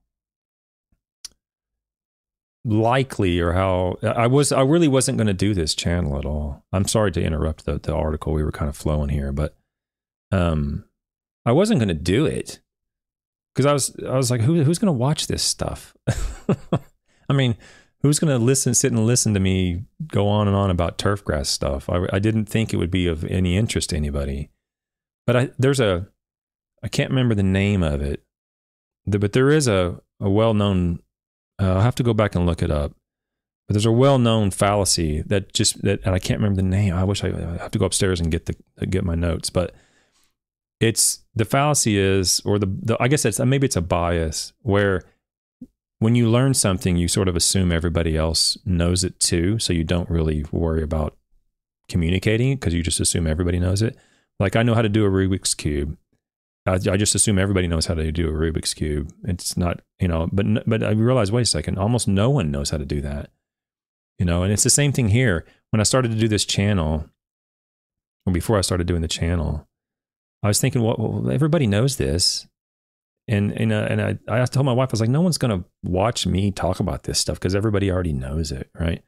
likely 2.65 3.39
or 3.39 3.53
how 3.53 3.97
I 4.03 4.27
was. 4.27 4.51
I 4.51 4.61
really 4.61 4.87
wasn't 4.87 5.17
going 5.17 5.27
to 5.27 5.33
do 5.33 5.53
this 5.53 5.75
channel 5.75 6.17
at 6.17 6.25
all. 6.25 6.65
I'm 6.71 6.87
sorry 6.87 7.11
to 7.13 7.23
interrupt 7.23 7.65
the 7.65 7.79
the 7.79 7.93
article. 7.93 8.33
We 8.33 8.43
were 8.43 8.51
kind 8.51 8.69
of 8.69 8.77
flowing 8.77 9.09
here, 9.09 9.31
but 9.31 9.57
um, 10.31 10.85
I 11.45 11.51
wasn't 11.51 11.79
going 11.79 11.89
to 11.89 11.93
do 11.93 12.25
it 12.25 12.61
because 13.53 13.65
I 13.65 13.73
was 13.73 13.95
I 14.07 14.15
was 14.15 14.31
like, 14.31 14.41
who 14.41 14.63
who's 14.63 14.79
going 14.79 14.93
to 14.93 14.93
watch 14.93 15.27
this 15.27 15.43
stuff? 15.43 15.95
I 17.29 17.33
mean, 17.33 17.55
who's 18.03 18.19
going 18.19 18.37
to 18.37 18.43
listen, 18.43 18.73
sit 18.73 18.91
and 18.91 19.05
listen 19.05 19.33
to 19.33 19.39
me 19.39 19.85
go 20.07 20.27
on 20.27 20.47
and 20.47 20.55
on 20.55 20.69
about 20.69 20.97
turf 20.97 21.23
grass 21.23 21.49
stuff? 21.49 21.89
I, 21.89 22.05
I 22.11 22.19
didn't 22.19 22.45
think 22.45 22.73
it 22.73 22.77
would 22.77 22.91
be 22.91 23.07
of 23.07 23.23
any 23.25 23.57
interest 23.57 23.89
to 23.89 23.97
anybody. 23.97 24.51
But 25.25 25.35
I, 25.35 25.49
there's 25.57 25.79
a, 25.79 26.07
I 26.83 26.89
can't 26.89 27.09
remember 27.09 27.33
the 27.33 27.43
name 27.43 27.81
of 27.81 28.01
it, 28.01 28.23
but 29.05 29.31
there 29.31 29.49
is 29.49 29.67
a, 29.69 30.01
a 30.19 30.29
well 30.29 30.53
known, 30.53 30.99
uh, 31.63 31.75
I'll 31.75 31.81
have 31.81 31.95
to 31.95 32.03
go 32.03 32.13
back 32.13 32.35
and 32.35 32.45
look 32.45 32.61
it 32.61 32.71
up. 32.71 32.93
But 33.67 33.75
there's 33.75 33.85
a 33.85 33.91
well 33.91 34.19
known 34.19 34.51
fallacy 34.51 35.21
that 35.23 35.53
just, 35.53 35.81
that, 35.83 36.01
and 36.03 36.13
I 36.13 36.19
can't 36.19 36.39
remember 36.39 36.61
the 36.61 36.67
name. 36.67 36.93
I 36.93 37.03
wish 37.03 37.23
I, 37.23 37.29
I 37.29 37.61
have 37.61 37.71
to 37.71 37.79
go 37.79 37.85
upstairs 37.85 38.19
and 38.19 38.31
get 38.31 38.45
the, 38.45 38.85
get 38.85 39.05
my 39.05 39.15
notes. 39.15 39.49
But 39.49 39.73
it's, 40.79 41.19
the 41.33 41.45
fallacy 41.45 41.97
is, 41.97 42.41
or 42.43 42.59
the, 42.59 42.65
the 42.65 42.97
I 42.99 43.07
guess 43.07 43.23
it's, 43.23 43.39
maybe 43.39 43.65
it's 43.65 43.77
a 43.77 43.81
bias 43.81 44.51
where 44.61 45.03
when 45.99 46.15
you 46.15 46.29
learn 46.29 46.53
something, 46.53 46.97
you 46.97 47.07
sort 47.07 47.29
of 47.29 47.37
assume 47.37 47.71
everybody 47.71 48.17
else 48.17 48.57
knows 48.65 49.05
it 49.05 49.19
too. 49.21 49.59
So 49.59 49.71
you 49.71 49.85
don't 49.85 50.09
really 50.09 50.45
worry 50.51 50.83
about 50.83 51.15
communicating 51.87 52.51
it 52.51 52.59
because 52.59 52.73
you 52.73 52.83
just 52.83 52.99
assume 52.99 53.27
everybody 53.27 53.59
knows 53.59 53.81
it. 53.81 53.95
Like 54.39 54.57
I 54.57 54.63
know 54.63 54.73
how 54.73 54.81
to 54.81 54.89
do 54.89 55.05
a 55.05 55.09
Rubik's 55.09 55.53
Cube. 55.53 55.97
I, 56.65 56.75
I, 56.75 56.97
just 56.97 57.15
assume 57.15 57.37
everybody 57.37 57.67
knows 57.67 57.87
how 57.87 57.93
to 57.93 58.11
do 58.11 58.29
a 58.29 58.31
Rubik's 58.31 58.73
Cube. 58.73 59.11
It's 59.25 59.57
not, 59.57 59.81
you 59.99 60.07
know, 60.07 60.29
but, 60.31 60.45
but 60.67 60.81
I 60.83 60.91
realized, 60.91 61.33
wait 61.33 61.41
a 61.41 61.45
second, 61.45 61.77
almost 61.77 62.07
no 62.07 62.29
one 62.29 62.51
knows 62.51 62.69
how 62.69 62.77
to 62.77 62.85
do 62.85 63.01
that. 63.01 63.31
You 64.17 64.25
know, 64.25 64.43
and 64.43 64.53
it's 64.53 64.63
the 64.63 64.69
same 64.69 64.93
thing 64.93 65.09
here. 65.09 65.45
When 65.71 65.81
I 65.81 65.83
started 65.83 66.11
to 66.11 66.17
do 66.17 66.27
this 66.27 66.45
channel, 66.45 67.09
or 68.25 68.31
before 68.31 68.57
I 68.57 68.61
started 68.61 68.87
doing 68.87 69.01
the 69.01 69.07
channel, 69.07 69.67
I 70.41 70.47
was 70.47 70.61
thinking, 70.61 70.81
well, 70.81 70.95
well 70.97 71.31
everybody 71.31 71.67
knows 71.67 71.97
this 71.97 72.47
and 73.27 73.51
and 73.53 73.71
uh, 73.71 73.87
and 73.89 74.01
I 74.01 74.17
I 74.27 74.45
told 74.45 74.65
my 74.65 74.73
wife 74.73 74.89
I 74.89 74.93
was 74.93 75.01
like, 75.01 75.09
no 75.09 75.21
one's 75.21 75.37
gonna 75.37 75.63
watch 75.83 76.25
me 76.27 76.51
talk 76.51 76.79
about 76.79 77.03
this 77.03 77.19
stuff 77.19 77.39
because 77.39 77.55
everybody 77.55 77.89
already 77.91 78.13
knows 78.13 78.51
it, 78.51 78.69
right? 78.77 79.03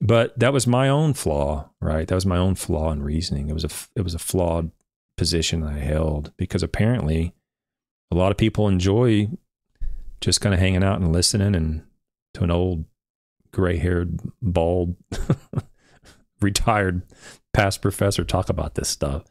But 0.00 0.36
that 0.40 0.52
was 0.52 0.66
my 0.66 0.88
own 0.88 1.14
flaw, 1.14 1.70
right? 1.80 2.08
That 2.08 2.14
was 2.14 2.26
my 2.26 2.36
own 2.36 2.56
flaw 2.56 2.90
in 2.90 3.02
reasoning. 3.02 3.48
It 3.48 3.54
was 3.54 3.64
a 3.64 3.70
it 3.94 4.02
was 4.02 4.14
a 4.14 4.18
flawed 4.18 4.72
position 5.22 5.62
I 5.62 5.78
held 5.78 6.32
because 6.36 6.64
apparently 6.64 7.32
a 8.10 8.16
lot 8.16 8.32
of 8.32 8.36
people 8.36 8.66
enjoy 8.66 9.28
just 10.20 10.40
kind 10.40 10.52
of 10.52 10.58
hanging 10.58 10.82
out 10.82 11.00
and 11.00 11.12
listening 11.12 11.54
and 11.54 11.84
to 12.34 12.42
an 12.42 12.50
old 12.50 12.86
gray-haired 13.52 14.18
bald 14.42 14.96
retired 16.40 17.02
past 17.54 17.80
professor 17.80 18.24
talk 18.24 18.48
about 18.48 18.74
this 18.74 18.88
stuff 18.88 19.22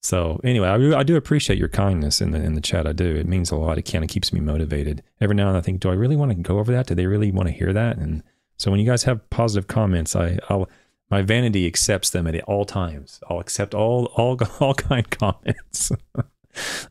so 0.00 0.40
anyway, 0.42 0.68
I, 0.68 0.98
I, 0.98 1.02
do 1.02 1.16
appreciate 1.16 1.58
your 1.58 1.68
kindness 1.68 2.20
in 2.20 2.32
the 2.32 2.38
in 2.38 2.52
the 2.52 2.60
chat. 2.60 2.86
I 2.86 2.92
do. 2.92 3.16
It 3.16 3.26
means 3.26 3.50
a 3.50 3.56
lot. 3.56 3.78
It 3.78 3.90
kind 3.90 4.04
of 4.04 4.10
keeps 4.10 4.34
me 4.34 4.40
motivated. 4.40 5.02
Every 5.18 5.34
now 5.34 5.46
and 5.46 5.54
then 5.54 5.60
I 5.60 5.62
think, 5.62 5.80
do 5.80 5.88
I 5.88 5.94
really 5.94 6.14
want 6.14 6.30
to 6.30 6.34
go 6.34 6.58
over 6.58 6.70
that? 6.72 6.88
Do 6.88 6.94
they 6.94 7.06
really 7.06 7.32
want 7.32 7.48
to 7.48 7.54
hear 7.54 7.72
that? 7.72 7.96
And 7.96 8.22
so 8.58 8.70
when 8.70 8.80
you 8.80 8.86
guys 8.86 9.04
have 9.04 9.30
positive 9.30 9.66
comments, 9.66 10.14
I 10.14 10.38
I'll 10.50 10.68
my 11.10 11.22
vanity 11.22 11.66
accepts 11.66 12.10
them 12.10 12.26
at 12.26 12.40
all 12.44 12.64
times. 12.64 13.20
I'll 13.28 13.40
accept 13.40 13.74
all 13.74 14.06
all 14.16 14.38
all 14.60 14.74
kind 14.74 15.08
comments. 15.10 15.90
all 16.16 16.24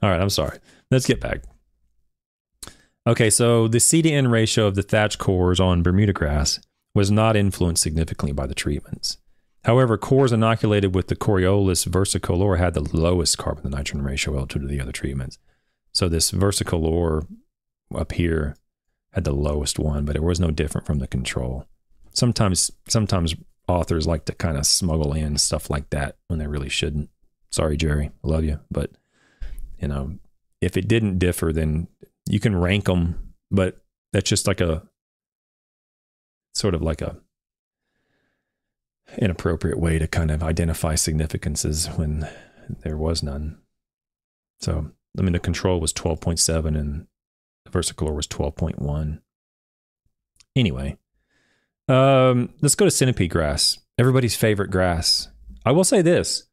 right, 0.10 0.22
I'm 0.22 0.30
sorry. 0.30 0.60
Let's 0.92 1.08
get 1.08 1.20
back. 1.20 1.44
Okay, 3.06 3.30
so 3.30 3.68
the 3.68 3.80
C 3.80 4.02
to 4.02 4.10
N 4.10 4.30
ratio 4.30 4.68
of 4.68 4.76
the 4.76 4.84
thatch 4.84 5.18
cores 5.18 5.60
on 5.60 5.84
Bermuda 5.84 6.14
grass 6.14 6.60
was 6.96 7.12
not 7.12 7.36
influenced 7.36 7.84
significantly 7.84 8.32
by 8.32 8.48
the 8.48 8.56
treatments. 8.56 9.18
However, 9.66 9.98
cores 9.98 10.32
inoculated 10.32 10.94
with 10.94 11.08
the 11.08 11.16
Coriolus 11.16 11.88
versicolor 11.88 12.58
had 12.58 12.74
the 12.74 12.96
lowest 12.96 13.38
carbon 13.38 13.64
to 13.64 13.70
nitrogen 13.70 14.04
ratio 14.04 14.34
relative 14.34 14.62
to 14.62 14.68
the 14.68 14.82
other 14.82 14.92
treatments. 14.92 15.38
So 15.92 16.10
this 16.10 16.32
versicolor 16.32 17.26
up 17.96 18.12
here 18.14 18.56
had 19.14 19.24
the 19.24 19.34
lowest 19.34 19.80
one, 19.80 20.06
but 20.06 20.16
it 20.16 20.24
was 20.24 20.40
no 20.40 20.52
different 20.52 20.86
from 20.86 21.00
the 21.00 21.08
control. 21.08 21.66
Sometimes, 22.12 22.72
sometimes 22.88 23.36
authors 23.68 24.08
like 24.08 24.26
to 24.26 24.34
kind 24.34 24.58
of 24.58 24.66
smuggle 24.66 25.14
in 25.14 25.38
stuff 25.38 25.70
like 25.70 25.90
that 25.92 26.18
when 26.28 26.40
they 26.40 26.48
really 26.48 26.70
shouldn't. 26.70 27.10
Sorry, 27.52 27.78
Jerry, 27.78 28.12
I 28.24 28.28
love 28.28 28.44
you, 28.44 28.60
but 28.72 28.92
you 29.80 29.88
know, 29.88 30.18
if 30.62 30.78
it 30.78 30.88
didn't 30.88 31.20
differ, 31.20 31.52
then 31.52 31.88
you 32.28 32.40
can 32.40 32.56
rank 32.56 32.86
them, 32.86 33.34
but 33.52 33.82
that's 34.12 34.30
just 34.30 34.48
like 34.48 34.62
a 34.62 34.84
sort 36.54 36.76
of 36.76 36.82
like 36.82 37.02
a 37.02 37.18
inappropriate 39.18 39.80
way 39.80 40.00
to 40.00 40.08
kind 40.08 40.32
of 40.32 40.42
identify 40.42 40.96
significances 40.96 41.88
when 41.88 42.28
there 42.84 42.98
was 42.98 43.22
none. 43.22 43.60
So, 44.60 44.92
I 45.18 45.22
mean, 45.22 45.34
the 45.34 45.40
control 45.40 45.80
was 45.80 45.94
12.7 45.94 46.66
and 46.78 47.08
the 47.66 47.72
versicolor 47.72 48.16
was 48.16 48.28
12.1. 48.28 49.20
Anyway, 50.56 50.98
um, 51.88 52.50
let's 52.62 52.76
go 52.76 52.86
to 52.86 52.92
centipede 52.92 53.32
grass, 53.32 53.80
everybody's 53.98 54.36
favorite 54.36 54.72
grass. 54.72 55.28
I 55.66 55.72
will 55.72 55.84
say 55.84 56.02
this. 56.02 56.44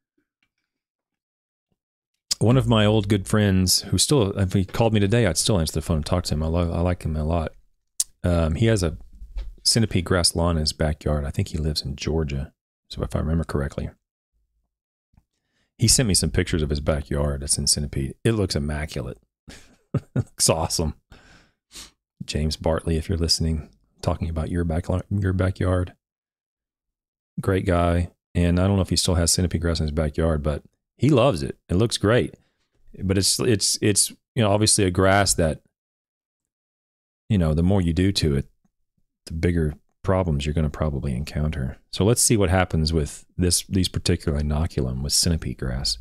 One 2.38 2.56
of 2.56 2.68
my 2.68 2.86
old 2.86 3.08
good 3.08 3.28
friends 3.28 3.82
who 3.82 3.98
still, 3.98 4.30
if 4.38 4.54
he 4.54 4.64
called 4.64 4.94
me 4.94 5.00
today, 5.00 5.26
I'd 5.26 5.36
still 5.36 5.60
answer 5.60 5.74
the 5.74 5.82
phone 5.82 5.98
and 5.98 6.06
talk 6.06 6.24
to 6.24 6.34
him. 6.34 6.42
I, 6.42 6.46
love, 6.46 6.72
I 6.72 6.80
like 6.80 7.02
him 7.02 7.16
a 7.16 7.24
lot. 7.24 7.52
Um, 8.24 8.54
he 8.54 8.66
has 8.66 8.82
a 8.82 8.96
centipede 9.62 10.04
grass 10.04 10.34
lawn 10.34 10.56
in 10.56 10.60
his 10.60 10.72
backyard. 10.72 11.24
I 11.24 11.30
think 11.30 11.48
he 11.48 11.58
lives 11.58 11.82
in 11.82 11.96
Georgia, 11.96 12.52
so 12.88 13.02
if 13.02 13.14
I 13.14 13.18
remember 13.18 13.44
correctly. 13.44 13.90
He 15.76 15.88
sent 15.88 16.08
me 16.08 16.14
some 16.14 16.30
pictures 16.30 16.62
of 16.62 16.68
his 16.68 16.80
backyard. 16.80 17.42
It's 17.42 17.56
in 17.56 17.66
Centipede. 17.66 18.14
It 18.22 18.32
looks 18.32 18.54
immaculate. 18.54 19.16
looks 20.14 20.50
awesome. 20.50 20.94
James 22.22 22.56
Bartley, 22.56 22.98
if 22.98 23.08
you're 23.08 23.16
listening, 23.16 23.70
talking 24.03 24.28
about 24.28 24.51
your 24.51 24.64
back 24.64 24.86
your 25.11 25.32
backyard. 25.32 25.94
great 27.40 27.66
guy, 27.66 28.11
and 28.34 28.59
I 28.59 28.66
don't 28.66 28.76
know 28.76 28.82
if 28.82 28.90
he 28.90 28.96
still 28.96 29.14
has 29.14 29.32
centipede 29.32 29.61
grass 29.61 29.80
in 29.80 29.84
his 29.84 29.92
backyard, 29.92 30.42
but 30.42 30.62
he 30.96 31.11
loves 31.11 31.42
it. 31.42 31.59
It 31.68 31.74
looks 31.74 31.96
great, 31.96 32.34
but 33.03 33.18
it's 33.18 33.38
it's 33.40 33.78
it's 33.80 34.11
you 34.34 34.42
know 34.42 34.51
obviously 34.51 34.84
a 34.84 34.90
grass 34.90 35.34
that 35.34 35.62
you 37.28 37.38
know 37.38 37.55
the 37.55 37.62
more 37.62 37.80
you 37.80 37.92
do 37.92 38.12
to 38.12 38.36
it, 38.36 38.46
the 39.26 39.32
bigger 39.32 39.74
problems 40.03 40.46
you're 40.46 40.55
going 40.55 40.64
to 40.64 40.70
probably 40.70 41.14
encounter. 41.14 41.78
So 41.92 42.05
let's 42.05 42.22
see 42.22 42.36
what 42.36 42.51
happens 42.51 42.92
with 42.92 43.24
this 43.36 43.64
these 43.68 43.88
particular 43.88 44.40
inoculum 44.40 45.03
with 45.03 45.12
centipede 45.12 45.59
grass. 45.59 45.98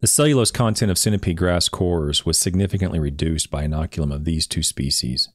The 0.00 0.08
cellulose 0.08 0.50
content 0.50 0.90
of 0.90 0.98
centipede 0.98 1.38
grass 1.38 1.68
cores 1.68 2.26
was 2.26 2.38
significantly 2.38 2.98
reduced 2.98 3.50
by 3.50 3.64
inoculum 3.64 4.12
of 4.12 4.24
these 4.24 4.46
two 4.46 4.62
species, 4.62 5.30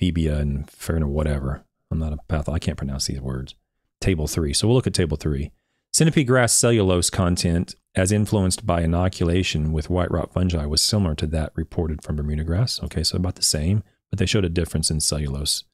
Phlebia 0.00 0.38
and 0.38 0.66
Ferna 0.66 1.06
whatever. 1.06 1.64
I'm 1.90 1.98
not 1.98 2.12
a 2.12 2.18
patho. 2.28 2.52
I 2.52 2.58
can't 2.58 2.78
pronounce 2.78 3.06
these 3.06 3.20
words. 3.20 3.54
Table 4.00 4.26
3. 4.26 4.52
So 4.54 4.66
we'll 4.66 4.76
look 4.76 4.86
at 4.86 4.94
table 4.94 5.16
3. 5.16 5.50
Centipede 5.92 6.26
grass 6.26 6.52
cellulose 6.52 7.10
content 7.10 7.74
as 7.94 8.12
influenced 8.12 8.64
by 8.64 8.82
inoculation 8.82 9.72
with 9.72 9.90
white 9.90 10.10
rot 10.10 10.32
fungi 10.32 10.64
was 10.64 10.80
similar 10.80 11.14
to 11.16 11.26
that 11.26 11.52
reported 11.56 12.02
from 12.02 12.16
Bermuda 12.16 12.44
grass. 12.44 12.80
Okay, 12.84 13.02
so 13.02 13.16
about 13.16 13.34
the 13.34 13.42
same, 13.42 13.82
but 14.08 14.18
they 14.18 14.26
showed 14.26 14.44
a 14.44 14.48
difference 14.48 14.90
in 14.90 15.00
cellulose. 15.00 15.64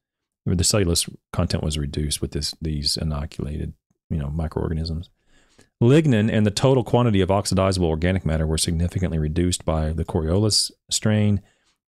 The 0.46 0.64
cellulose 0.64 1.08
content 1.32 1.62
was 1.62 1.76
reduced 1.76 2.22
with 2.22 2.30
this, 2.30 2.54
these 2.62 2.96
inoculated, 2.96 3.74
you 4.08 4.16
know, 4.16 4.30
microorganisms. 4.30 5.10
Lignin 5.82 6.32
and 6.32 6.46
the 6.46 6.50
total 6.50 6.84
quantity 6.84 7.20
of 7.20 7.28
oxidizable 7.28 7.84
organic 7.84 8.24
matter 8.24 8.46
were 8.46 8.56
significantly 8.56 9.18
reduced 9.18 9.64
by 9.64 9.92
the 9.92 10.04
Coriolus 10.04 10.70
strain. 10.90 11.42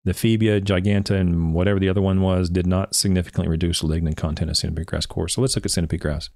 The 0.05 0.13
Phlebia 0.13 0.61
gigantea 0.61 1.19
and 1.19 1.53
whatever 1.53 1.79
the 1.79 1.89
other 1.89 2.01
one 2.01 2.21
was 2.21 2.49
did 2.49 2.65
not 2.65 2.95
significantly 2.95 3.49
reduce 3.49 3.81
lignin 3.81 4.15
content 4.15 4.49
of 4.49 4.57
centipede 4.57 4.87
grass 4.87 5.05
core. 5.05 5.27
So 5.27 5.41
let's 5.41 5.55
look 5.55 5.65
at 5.65 5.71
centipede 5.71 5.99
grass. 5.99 6.29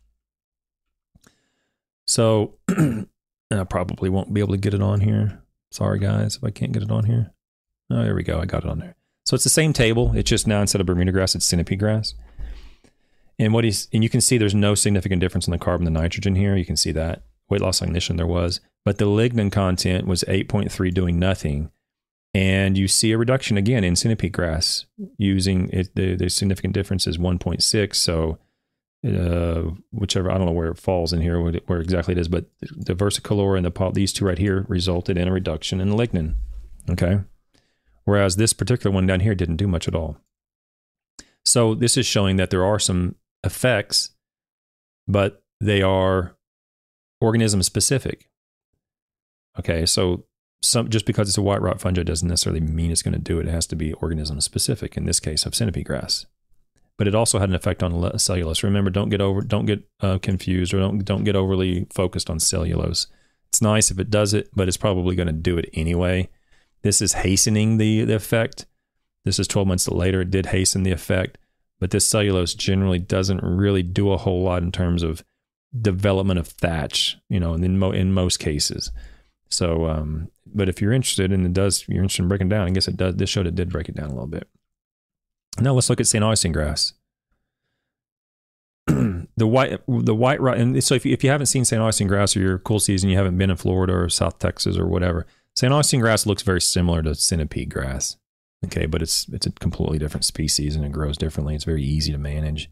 So 2.05 2.55
I 2.69 3.63
probably 3.69 4.09
won't 4.09 4.33
be 4.33 4.41
able 4.41 4.53
to 4.53 4.59
get 4.59 4.73
it 4.73 4.81
on 4.81 5.01
here. 5.01 5.41
Sorry 5.71 5.99
guys 5.99 6.35
if 6.35 6.43
I 6.43 6.49
can't 6.49 6.73
get 6.73 6.83
it 6.83 6.91
on 6.91 7.05
here. 7.05 7.31
Oh, 7.89 8.03
there 8.03 8.15
we 8.15 8.23
go. 8.23 8.39
I 8.39 8.45
got 8.45 8.63
it 8.63 8.69
on 8.69 8.79
there. 8.79 8.95
So 9.25 9.35
it's 9.35 9.43
the 9.43 9.49
same 9.49 9.73
table. 9.73 10.11
It's 10.15 10.29
just 10.29 10.47
now 10.47 10.61
instead 10.61 10.81
of 10.81 10.87
Bermuda 10.87 11.11
grass, 11.11 11.35
it's 11.35 11.45
centipede 11.45 11.79
grass. 11.79 12.13
And 13.39 13.53
what 13.53 13.63
he's 13.63 13.87
and 13.93 14.03
you 14.03 14.09
can 14.09 14.21
see 14.21 14.37
there's 14.37 14.55
no 14.55 14.75
significant 14.75 15.21
difference 15.21 15.47
in 15.47 15.51
the 15.51 15.57
carbon 15.57 15.87
and 15.87 15.93
nitrogen 15.93 16.35
here. 16.35 16.55
You 16.55 16.65
can 16.65 16.77
see 16.77 16.91
that 16.91 17.23
weight 17.49 17.61
loss 17.61 17.81
ignition 17.81 18.17
there 18.17 18.27
was, 18.27 18.61
but 18.85 18.97
the 18.97 19.05
lignin 19.05 19.51
content 19.51 20.07
was 20.07 20.23
8.3 20.27 20.93
doing 20.93 21.19
nothing. 21.19 21.71
And 22.33 22.77
you 22.77 22.87
see 22.87 23.11
a 23.11 23.17
reduction 23.17 23.57
again 23.57 23.83
in 23.83 23.95
centipede 23.95 24.31
grass 24.31 24.85
using 25.17 25.69
it. 25.69 25.93
The, 25.95 26.15
the 26.15 26.29
significant 26.29 26.73
difference 26.73 27.05
is 27.05 27.17
1.6. 27.17 27.95
So, 27.95 28.37
uh, 29.05 29.71
whichever, 29.91 30.31
I 30.31 30.37
don't 30.37 30.45
know 30.45 30.53
where 30.53 30.71
it 30.71 30.77
falls 30.77 31.11
in 31.11 31.21
here, 31.21 31.41
where, 31.41 31.79
exactly 31.79 32.13
it 32.13 32.17
is, 32.17 32.29
but 32.29 32.45
the 32.61 32.93
versicolor 32.93 33.57
and 33.57 33.65
the 33.65 33.91
these 33.93 34.13
two 34.13 34.25
right 34.25 34.37
here 34.37 34.65
resulted 34.69 35.17
in 35.17 35.27
a 35.27 35.31
reduction 35.31 35.81
in 35.81 35.89
lignin. 35.89 36.35
Okay. 36.89 37.19
Whereas 38.05 38.37
this 38.37 38.53
particular 38.53 38.93
one 38.93 39.07
down 39.07 39.19
here 39.19 39.35
didn't 39.35 39.57
do 39.57 39.67
much 39.67 39.87
at 39.87 39.95
all. 39.95 40.17
So, 41.43 41.75
this 41.75 41.97
is 41.97 42.05
showing 42.05 42.37
that 42.37 42.49
there 42.49 42.63
are 42.63 42.79
some 42.79 43.15
effects, 43.43 44.11
but 45.07 45.43
they 45.59 45.81
are 45.81 46.37
organism 47.19 47.61
specific. 47.61 48.29
Okay, 49.59 49.85
so 49.85 50.25
some 50.61 50.89
just 50.89 51.05
because 51.05 51.27
it's 51.27 51.37
a 51.37 51.41
white 51.41 51.61
rot 51.61 51.81
fungi 51.81 52.03
doesn't 52.03 52.27
necessarily 52.27 52.61
mean 52.61 52.91
it's 52.91 53.01
going 53.01 53.13
to 53.13 53.19
do 53.19 53.39
it. 53.39 53.47
It 53.47 53.51
has 53.51 53.67
to 53.67 53.75
be 53.75 53.93
organism 53.93 54.39
specific. 54.41 54.95
In 54.95 55.05
this 55.05 55.19
case, 55.19 55.45
of 55.45 55.55
centipede 55.55 55.85
grass, 55.85 56.25
but 56.97 57.07
it 57.07 57.15
also 57.15 57.39
had 57.39 57.49
an 57.49 57.55
effect 57.55 57.81
on 57.81 58.19
cellulose. 58.19 58.63
Remember, 58.63 58.91
don't 58.91 59.09
get 59.09 59.21
over, 59.21 59.41
don't 59.41 59.65
get 59.65 59.83
uh, 60.01 60.19
confused, 60.19 60.73
or 60.73 60.79
don't 60.79 61.03
don't 61.03 61.23
get 61.23 61.35
overly 61.35 61.87
focused 61.91 62.29
on 62.29 62.39
cellulose. 62.39 63.07
It's 63.49 63.61
nice 63.61 63.91
if 63.91 63.99
it 63.99 64.09
does 64.09 64.33
it, 64.33 64.49
but 64.55 64.67
it's 64.67 64.77
probably 64.77 65.15
going 65.15 65.27
to 65.27 65.33
do 65.33 65.57
it 65.57 65.69
anyway. 65.73 66.29
This 66.83 67.01
is 67.01 67.13
hastening 67.13 67.77
the, 67.77 68.05
the 68.05 68.15
effect. 68.15 68.65
This 69.25 69.39
is 69.39 69.47
12 69.47 69.67
months 69.67 69.87
later. 69.89 70.21
It 70.21 70.31
did 70.31 70.47
hasten 70.47 70.83
the 70.83 70.91
effect, 70.91 71.37
but 71.79 71.91
this 71.91 72.07
cellulose 72.07 72.53
generally 72.53 72.97
doesn't 72.97 73.43
really 73.43 73.83
do 73.83 74.11
a 74.11 74.17
whole 74.17 74.43
lot 74.43 74.63
in 74.63 74.71
terms 74.71 75.03
of 75.03 75.23
development 75.79 76.39
of 76.39 76.47
thatch, 76.47 77.17
you 77.29 77.39
know, 77.39 77.53
in, 77.53 77.77
mo- 77.77 77.91
in 77.91 78.13
most 78.13 78.39
cases. 78.39 78.91
So, 79.51 79.85
um, 79.87 80.29
but 80.45 80.69
if 80.69 80.81
you're 80.81 80.93
interested 80.93 81.31
and 81.31 81.45
it 81.45 81.53
does, 81.53 81.85
you're 81.87 82.01
interested 82.03 82.23
in 82.23 82.29
breaking 82.29 82.49
down, 82.49 82.67
I 82.67 82.71
guess 82.71 82.87
it 82.87 82.97
does, 82.97 83.15
this 83.15 83.29
showed 83.29 83.47
it 83.47 83.55
did 83.55 83.69
break 83.69 83.89
it 83.89 83.95
down 83.95 84.09
a 84.09 84.13
little 84.13 84.27
bit. 84.27 84.47
Now 85.59 85.73
let's 85.73 85.89
look 85.89 85.99
at 85.99 86.07
St. 86.07 86.23
Augustine 86.23 86.53
grass. 86.53 86.93
the 88.87 89.47
white, 89.47 89.79
the 89.87 90.15
white, 90.15 90.39
and 90.39 90.83
so 90.83 90.95
if 90.95 91.05
you, 91.05 91.13
if 91.13 91.23
you 91.23 91.29
haven't 91.29 91.47
seen 91.47 91.65
St. 91.65 91.81
Augustine 91.81 92.07
grass 92.07 92.35
or 92.35 92.39
your 92.39 92.57
cool 92.59 92.79
season, 92.79 93.09
you 93.09 93.17
haven't 93.17 93.37
been 93.37 93.51
in 93.51 93.57
Florida 93.57 93.93
or 93.93 94.09
South 94.09 94.39
Texas 94.39 94.77
or 94.77 94.87
whatever, 94.87 95.27
St. 95.55 95.71
Augustine 95.71 95.99
grass 95.99 96.25
looks 96.25 96.41
very 96.41 96.61
similar 96.61 97.01
to 97.03 97.15
centipede 97.15 97.69
grass. 97.69 98.17
Okay, 98.65 98.85
but 98.85 99.01
it's 99.01 99.27
it's 99.29 99.47
a 99.47 99.51
completely 99.51 99.97
different 99.97 100.25
species 100.25 100.75
and 100.75 100.85
it 100.85 100.91
grows 100.91 101.17
differently. 101.17 101.55
It's 101.55 101.63
very 101.63 101.83
easy 101.83 102.11
to 102.11 102.17
manage. 102.17 102.69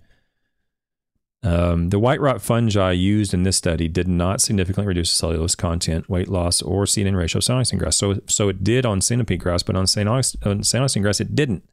Um, 1.41 1.89
the 1.89 1.99
white 1.99 2.19
rot 2.19 2.41
fungi 2.41 2.91
used 2.91 3.33
in 3.33 3.43
this 3.43 3.55
study 3.55 3.87
did 3.87 4.07
not 4.07 4.41
significantly 4.41 4.87
reduce 4.87 5.11
cellulose 5.11 5.55
content, 5.55 6.09
weight 6.09 6.27
loss, 6.27 6.61
or 6.61 6.85
in 6.97 7.15
ratio 7.15 7.37
of 7.37 7.43
St. 7.43 7.55
Augustine 7.55 7.79
grass. 7.79 7.95
So, 7.95 8.19
so 8.25 8.49
it 8.49 8.63
did 8.63 8.85
on 8.85 8.99
centipede 8.99 9.39
grass, 9.39 9.63
but 9.63 9.75
on 9.75 9.87
St. 9.87 10.07
Augustine 10.07 11.01
grass, 11.01 11.21
it 11.21 11.35
didn't. 11.35 11.63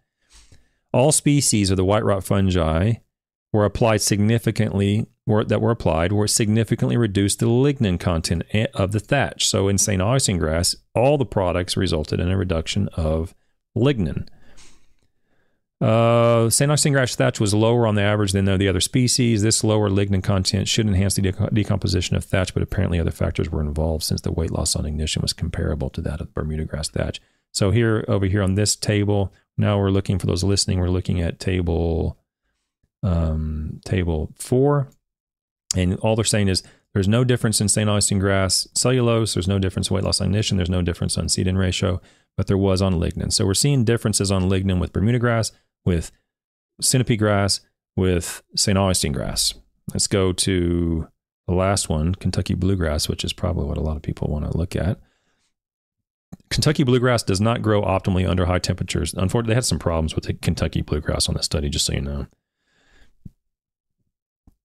All 0.92 1.10
species 1.10 1.70
of 1.70 1.76
the 1.76 1.84
white 1.84 2.04
rot 2.04 2.22
fungi 2.22 2.94
were 3.52 3.64
applied 3.64 4.02
significantly, 4.02 5.06
were, 5.26 5.44
that 5.44 5.60
were 5.60 5.72
applied, 5.72 6.12
were 6.12 6.28
significantly 6.28 6.96
reduced 6.96 7.40
the 7.40 7.46
lignin 7.46 7.98
content 7.98 8.44
of 8.74 8.92
the 8.92 9.00
thatch. 9.00 9.48
So 9.48 9.66
in 9.66 9.78
St. 9.78 10.00
Augustine 10.00 10.38
grass, 10.38 10.76
all 10.94 11.18
the 11.18 11.26
products 11.26 11.76
resulted 11.76 12.20
in 12.20 12.30
a 12.30 12.36
reduction 12.36 12.88
of 12.94 13.34
lignin. 13.76 14.28
Uh, 15.78 16.48
St. 16.48 16.70
Augustine 16.70 16.94
grass 16.94 17.14
thatch 17.14 17.38
was 17.38 17.52
lower 17.52 17.86
on 17.86 17.96
the 17.96 18.02
average 18.02 18.32
than 18.32 18.46
the 18.46 18.68
other 18.68 18.80
species. 18.80 19.42
This 19.42 19.62
lower 19.62 19.90
lignin 19.90 20.22
content 20.22 20.68
should 20.68 20.86
enhance 20.86 21.16
the 21.16 21.22
de- 21.22 21.50
decomposition 21.52 22.16
of 22.16 22.24
thatch, 22.24 22.54
but 22.54 22.62
apparently 22.62 22.98
other 22.98 23.10
factors 23.10 23.50
were 23.50 23.60
involved 23.60 24.02
since 24.02 24.22
the 24.22 24.32
weight 24.32 24.50
loss 24.50 24.74
on 24.74 24.86
ignition 24.86 25.20
was 25.20 25.34
comparable 25.34 25.90
to 25.90 26.00
that 26.00 26.20
of 26.20 26.32
Bermuda 26.32 26.64
grass 26.64 26.88
thatch. 26.88 27.20
So 27.52 27.70
here, 27.70 28.04
over 28.08 28.26
here 28.26 28.42
on 28.42 28.54
this 28.54 28.74
table, 28.74 29.32
now 29.58 29.78
we're 29.78 29.90
looking 29.90 30.18
for 30.18 30.26
those 30.26 30.44
listening. 30.44 30.80
We're 30.80 30.88
looking 30.88 31.20
at 31.20 31.38
table, 31.38 32.18
um, 33.02 33.80
table 33.84 34.32
four, 34.38 34.88
and 35.76 35.98
all 35.98 36.16
they're 36.16 36.24
saying 36.24 36.48
is 36.48 36.62
there's 36.94 37.08
no 37.08 37.24
difference 37.24 37.60
in 37.60 37.68
St. 37.68 37.88
Augustine 37.88 38.18
grass 38.18 38.66
cellulose. 38.74 39.34
There's 39.34 39.48
no 39.48 39.58
difference 39.58 39.90
in 39.90 39.94
weight 39.94 40.04
loss 40.04 40.22
on 40.22 40.28
ignition. 40.28 40.56
There's 40.56 40.70
no 40.70 40.80
difference 40.80 41.18
on 41.18 41.28
seed 41.28 41.46
in 41.46 41.58
ratio, 41.58 42.00
but 42.36 42.46
there 42.46 42.56
was 42.56 42.80
on 42.80 42.94
lignin. 42.94 43.30
So 43.30 43.44
we're 43.44 43.52
seeing 43.52 43.84
differences 43.84 44.32
on 44.32 44.48
lignin 44.48 44.80
with 44.80 44.94
Bermuda 44.94 45.18
grass 45.18 45.52
with 45.86 46.12
centipede 46.82 47.18
grass, 47.18 47.60
with 47.96 48.42
St. 48.54 48.76
Augustine 48.76 49.12
grass. 49.12 49.54
Let's 49.94 50.06
go 50.06 50.32
to 50.32 51.08
the 51.46 51.54
last 51.54 51.88
one, 51.88 52.14
Kentucky 52.14 52.54
bluegrass, 52.54 53.08
which 53.08 53.24
is 53.24 53.32
probably 53.32 53.64
what 53.64 53.78
a 53.78 53.82
lot 53.82 53.96
of 53.96 54.02
people 54.02 54.28
want 54.28 54.50
to 54.50 54.58
look 54.58 54.76
at. 54.76 55.00
Kentucky 56.50 56.84
bluegrass 56.84 57.22
does 57.22 57.40
not 57.40 57.62
grow 57.62 57.82
optimally 57.82 58.28
under 58.28 58.46
high 58.46 58.58
temperatures. 58.58 59.14
Unfortunately, 59.14 59.52
they 59.52 59.56
had 59.56 59.64
some 59.64 59.78
problems 59.78 60.14
with 60.14 60.24
the 60.24 60.34
Kentucky 60.34 60.82
bluegrass 60.82 61.28
on 61.28 61.34
this 61.36 61.46
study, 61.46 61.68
just 61.68 61.86
so 61.86 61.94
you 61.94 62.00
know. 62.00 62.26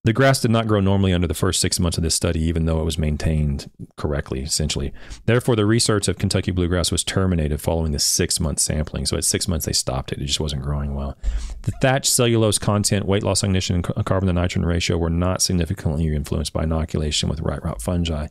The 0.04 0.14
grass 0.14 0.42
did 0.42 0.50
not 0.50 0.66
grow 0.66 0.80
normally 0.80 1.14
under 1.14 1.28
the 1.28 1.36
first 1.36 1.62
six 1.62 1.80
months 1.80 1.96
of 1.96 2.04
this 2.04 2.16
study, 2.16 2.42
even 2.42 2.66
though 2.66 2.80
it 2.82 2.86
was 2.86 2.98
maintained 2.98 3.70
correctly, 3.98 4.42
essentially. 4.42 4.92
Therefore, 5.28 5.56
the 5.56 5.66
research 5.66 6.08
of 6.08 6.18
Kentucky 6.18 6.50
bluegrass 6.50 6.92
was 6.92 7.04
terminated 7.04 7.62
following 7.62 7.92
the 7.92 8.00
six 8.00 8.40
month 8.40 8.58
sampling. 8.60 9.06
So 9.06 9.16
at 9.16 9.26
six 9.26 9.48
months, 9.48 9.68
they 9.68 9.74
stopped 9.74 10.12
it. 10.12 10.20
It 10.20 10.26
just 10.26 10.40
wasn't 10.40 10.64
growing 10.64 10.96
well. 10.96 11.20
The 11.62 11.72
thatch 11.84 12.10
cellulose 12.10 12.58
content, 12.58 13.06
weight 13.06 13.22
loss 13.22 13.44
ignition, 13.44 13.76
and 13.76 14.06
carbon 14.06 14.26
to 14.26 14.34
nitrogen 14.34 14.66
ratio 14.66 14.98
were 14.98 15.12
not 15.12 15.40
significantly 15.40 16.08
influenced 16.16 16.52
by 16.52 16.64
inoculation 16.64 17.30
with 17.30 17.42
white 17.42 17.64
rot 17.64 17.80
fungi. 17.80 18.28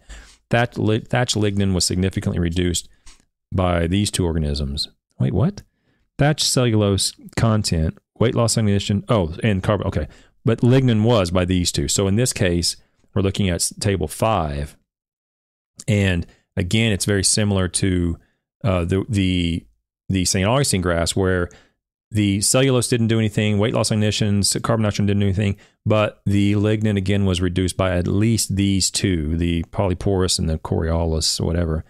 Thatch, 0.50 0.74
thatch 0.74 1.34
lignin 1.34 1.72
was 1.72 1.84
significantly 1.84 2.40
reduced 2.40 2.88
by 3.52 3.86
these 3.86 4.10
two 4.10 4.26
organisms. 4.26 4.88
Wait, 5.20 5.32
what? 5.32 5.62
Thatch 6.18 6.42
cellulose 6.42 7.14
content, 7.36 7.96
weight 8.18 8.34
loss 8.34 8.56
ignition, 8.56 9.04
oh, 9.08 9.36
and 9.44 9.62
carbon, 9.62 9.86
okay 9.86 10.08
but 10.44 10.60
lignin 10.60 11.02
was 11.02 11.30
by 11.30 11.44
these 11.44 11.72
two. 11.72 11.88
So 11.88 12.06
in 12.06 12.16
this 12.16 12.32
case, 12.32 12.76
we're 13.14 13.22
looking 13.22 13.48
at 13.48 13.70
table 13.80 14.08
five, 14.08 14.76
and 15.88 16.26
again, 16.56 16.92
it's 16.92 17.04
very 17.04 17.24
similar 17.24 17.68
to 17.68 18.18
uh, 18.64 18.84
the 18.84 19.04
the 19.08 19.66
the 20.08 20.24
St. 20.24 20.46
Augustine 20.46 20.80
grass, 20.80 21.14
where 21.14 21.48
the 22.10 22.40
cellulose 22.40 22.88
didn't 22.88 23.06
do 23.06 23.18
anything, 23.18 23.58
weight 23.58 23.74
loss 23.74 23.90
ignitions, 23.90 24.60
carbon 24.62 24.82
nitrogen 24.82 25.06
didn't 25.06 25.20
do 25.20 25.26
anything, 25.26 25.56
but 25.86 26.20
the 26.26 26.54
lignin 26.54 26.96
again 26.96 27.24
was 27.24 27.40
reduced 27.40 27.76
by 27.76 27.96
at 27.96 28.08
least 28.08 28.56
these 28.56 28.90
two, 28.90 29.36
the 29.36 29.62
polyporus 29.70 30.38
and 30.38 30.48
the 30.48 30.58
Coriolus 30.58 31.40
or 31.40 31.44
whatever, 31.44 31.84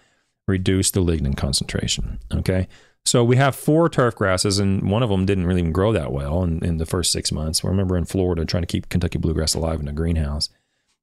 reduced 0.47 0.93
the 0.93 1.01
lignin 1.01 1.35
concentration. 1.35 2.19
Okay, 2.31 2.67
So 3.05 3.23
we 3.23 3.35
have 3.35 3.55
four 3.55 3.89
turf 3.89 4.15
grasses, 4.15 4.59
and 4.59 4.89
one 4.89 5.03
of 5.03 5.09
them 5.09 5.25
didn't 5.25 5.47
really 5.47 5.61
even 5.61 5.71
grow 5.71 5.91
that 5.91 6.11
well 6.11 6.43
in, 6.43 6.63
in 6.63 6.77
the 6.77 6.85
first 6.85 7.11
six 7.11 7.31
months. 7.31 7.65
I 7.65 7.67
remember 7.67 7.97
in 7.97 8.05
Florida 8.05 8.45
trying 8.45 8.63
to 8.63 8.67
keep 8.67 8.89
Kentucky 8.89 9.17
bluegrass 9.17 9.53
alive 9.53 9.79
in 9.79 9.87
a 9.87 9.93
greenhouse 9.93 10.49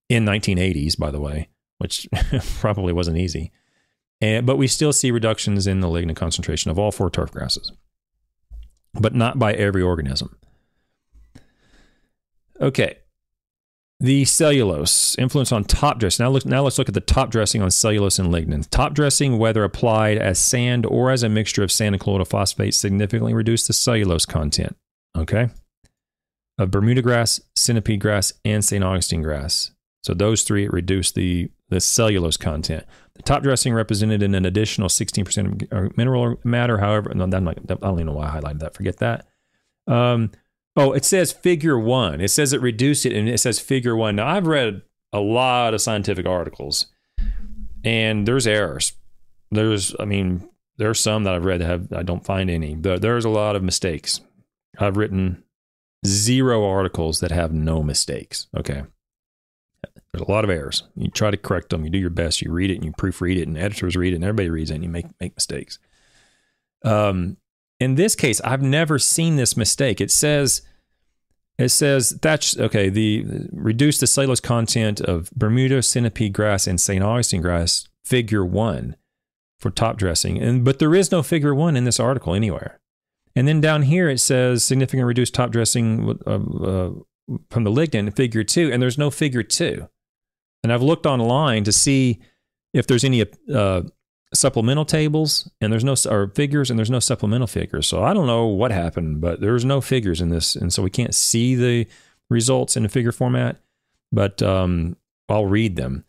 in 0.09 0.25
1980s, 0.25 0.99
by 0.99 1.11
the 1.11 1.21
way, 1.21 1.49
which 1.79 2.09
probably 2.61 2.93
wasn't 2.93 3.19
easy. 3.19 3.53
And, 4.21 4.47
but 4.47 4.57
we 4.57 4.67
still 4.67 4.93
see 4.93 5.11
reductions 5.11 5.67
in 5.67 5.81
the 5.81 5.89
lignin 5.89 6.17
concentration 6.17 6.71
of 6.71 6.79
all 6.79 6.93
four 6.93 7.11
turf 7.11 7.31
grasses, 7.31 7.73
but 8.95 9.15
not 9.15 9.39
by 9.39 9.53
every 9.53 9.83
organism. 9.83 10.37
Okay. 12.61 12.99
The 14.01 14.25
cellulose 14.27 15.19
influence 15.19 15.51
on 15.51 15.65
top 15.65 15.99
dressing. 15.99 16.25
Now, 16.25 16.31
look, 16.31 16.47
now 16.47 16.63
let's 16.63 16.79
look 16.79 16.89
at 16.89 16.95
the 16.95 17.01
top 17.01 17.31
dressing 17.31 17.63
on 17.63 17.71
cellulose 17.73 18.21
and 18.21 18.33
lignin. 18.33 18.69
Top 18.71 18.95
dressing, 18.95 19.39
whether 19.39 19.65
applied 19.65 20.19
as 20.19 20.39
sand 20.39 20.87
or 20.87 21.11
as 21.11 21.25
a 21.25 21.29
mixture 21.29 21.65
of 21.65 21.73
sand 21.73 21.97
and 21.97 22.01
colloidal 22.01 22.25
phosphate, 22.25 22.75
significantly 22.75 23.35
reduce 23.35 23.67
the 23.67 23.73
cellulose 23.73 24.25
content. 24.25 24.77
Okay. 25.17 25.49
Of 26.59 26.71
Bermuda 26.71 27.03
grass, 27.03 27.41
centipede 27.57 28.01
grass, 28.01 28.33
and 28.45 28.65
St. 28.65 28.85
Augustine 28.85 29.23
grass. 29.23 29.73
So 30.05 30.15
those 30.15 30.45
three 30.45 30.69
reduce 30.69 31.11
the, 31.11 31.51
the 31.69 31.81
cellulose 31.81 32.37
content. 32.37 32.85
The 33.15 33.23
top 33.23 33.43
dressing 33.43 33.75
represented 33.75 34.23
in 34.23 34.35
an 34.37 34.47
additional 34.47 34.89
16% 34.89 35.73
of 35.73 35.97
mineral 35.97 36.39
matter. 36.45 36.79
However, 36.79 37.13
no, 37.15 37.27
not, 37.27 37.59
I 37.59 37.75
don't 37.75 37.95
even 37.95 38.07
know 38.07 38.13
why 38.13 38.29
I 38.29 38.41
highlighted 38.41 38.61
that. 38.61 38.75
Forget 38.75 38.99
that. 38.99 39.27
Um, 39.89 40.31
oh, 40.79 40.93
it 40.93 41.05
says 41.05 41.33
figure 41.33 41.79
one. 41.79 42.21
It 42.21 42.29
says 42.29 42.53
it 42.53 42.61
reduced 42.61 43.05
it 43.05 43.13
and 43.13 43.29
it 43.29 43.39
says 43.39 43.59
figure 43.61 43.97
one. 43.97 44.17
Now, 44.17 44.29
I've 44.29 44.47
read 44.47 44.83
a 45.13 45.21
lot 45.21 45.75
of 45.75 45.81
scientific 45.81 46.27
articles 46.27 46.87
and 47.85 48.27
there's 48.27 48.47
errors. 48.47 48.93
There's, 49.51 49.95
I 49.99 50.05
mean, 50.05 50.49
there 50.77 50.91
are 50.91 50.95
some 50.95 51.25
that 51.25 51.35
I've 51.35 51.45
read 51.45 51.61
that 51.61 51.67
have, 51.67 51.93
I 51.93 52.03
don't 52.03 52.25
find 52.25 52.51
any. 52.51 52.75
There's 52.75 53.25
a 53.25 53.31
lot 53.31 53.57
of 53.57 53.63
mistakes. 53.63 54.21
I've 54.79 54.97
written 54.97 55.43
zero 56.07 56.65
articles 56.65 57.21
that 57.21 57.31
have 57.31 57.53
no 57.53 57.83
mistakes. 57.83 58.47
Okay. 58.57 58.85
There's 60.13 60.27
a 60.27 60.31
lot 60.31 60.45
of 60.45 60.51
errors. 60.51 60.85
You 60.97 61.11
try 61.11 61.31
to 61.31 61.37
correct 61.37 61.71
them. 61.71 61.85
You 61.85 61.91
do 61.91 61.99
your 61.99 62.11
best. 62.11 62.41
You 62.41 62.53
read 62.53 62.71
it 62.71 62.77
and 62.77 62.85
you 62.85 62.93
proofread 62.93 63.37
it, 63.37 63.47
and 63.47 63.59
editors 63.59 63.97
read 63.97 64.13
it, 64.13 64.17
and 64.17 64.25
everybody 64.25 64.49
reads 64.49 64.71
it, 64.71 64.77
and 64.77 64.85
you 64.85 64.91
make 64.91 65.07
make 65.21 65.37
mistakes. 65.37 65.79
Um, 66.85 67.37
in 67.81 67.95
this 67.95 68.15
case, 68.15 68.41
I've 68.43 68.63
never 68.63 68.99
seen 68.99 69.37
this 69.37 69.57
mistake. 69.57 70.01
It 70.01 70.11
says, 70.11 70.63
it 71.59 71.71
says 71.71 72.11
that's 72.23 72.57
okay. 72.59 72.89
The 72.89 73.25
reduce 73.53 73.99
the 73.99 74.07
cellulose 74.07 74.41
content 74.41 75.01
of 75.01 75.31
Bermuda 75.33 75.83
centipede 75.83 76.33
grass 76.33 76.67
and 76.67 76.81
St. 76.81 77.03
Augustine 77.03 77.43
grass, 77.43 77.89
figure 78.05 78.45
one, 78.45 78.97
for 79.59 79.71
top 79.71 79.97
dressing, 79.97 80.41
and 80.41 80.65
but 80.65 80.79
there 80.79 80.95
is 80.95 81.11
no 81.11 81.23
figure 81.23 81.55
one 81.55 81.77
in 81.77 81.85
this 81.85 81.99
article 82.01 82.35
anywhere. 82.35 82.81
And 83.35 83.47
then 83.47 83.61
down 83.61 83.83
here 83.83 84.09
it 84.09 84.19
says 84.19 84.65
significant 84.65 85.07
reduced 85.07 85.35
top 85.35 85.51
dressing 85.51 86.19
uh, 86.27 86.31
uh, 86.31 86.91
from 87.51 87.65
the 87.65 87.71
lignin, 87.71 88.15
figure 88.15 88.45
two, 88.45 88.73
and 88.73 88.81
there's 88.81 88.99
no 88.99 89.11
figure 89.11 89.43
two. 89.43 89.89
And 90.63 90.73
I've 90.73 90.83
looked 90.83 91.07
online 91.07 91.65
to 91.65 91.73
see 91.73 92.21
if 92.73 92.87
there's 92.87 93.05
any 93.05 93.25
uh, 93.53 93.83
supplemental 94.35 94.85
tables 94.85 95.51
and 95.61 95.73
there's 95.73 95.85
no 95.85 95.95
or 96.09 96.29
figures 96.29 96.71
and 96.71 96.79
there's 96.79 96.91
no 96.91 97.01
supplemental 97.01 97.47
figures. 97.47 97.87
So 97.87 98.03
I 98.03 98.13
don't 98.13 98.27
know 98.27 98.47
what 98.47 98.71
happened, 98.71 99.21
but 99.21 99.41
there's 99.41 99.65
no 99.65 99.81
figures 99.81 100.21
in 100.21 100.29
this, 100.29 100.55
and 100.55 100.73
so 100.73 100.83
we 100.83 100.91
can't 100.91 101.15
see 101.15 101.55
the 101.55 101.87
results 102.29 102.77
in 102.77 102.85
a 102.85 102.89
figure 102.89 103.13
format. 103.13 103.57
But 104.13 104.43
um, 104.43 104.97
I'll 105.29 105.47
read 105.47 105.77
them 105.77 106.05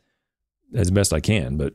as 0.74 0.92
best 0.92 1.14
I 1.14 1.20
can. 1.20 1.58
But 1.58 1.74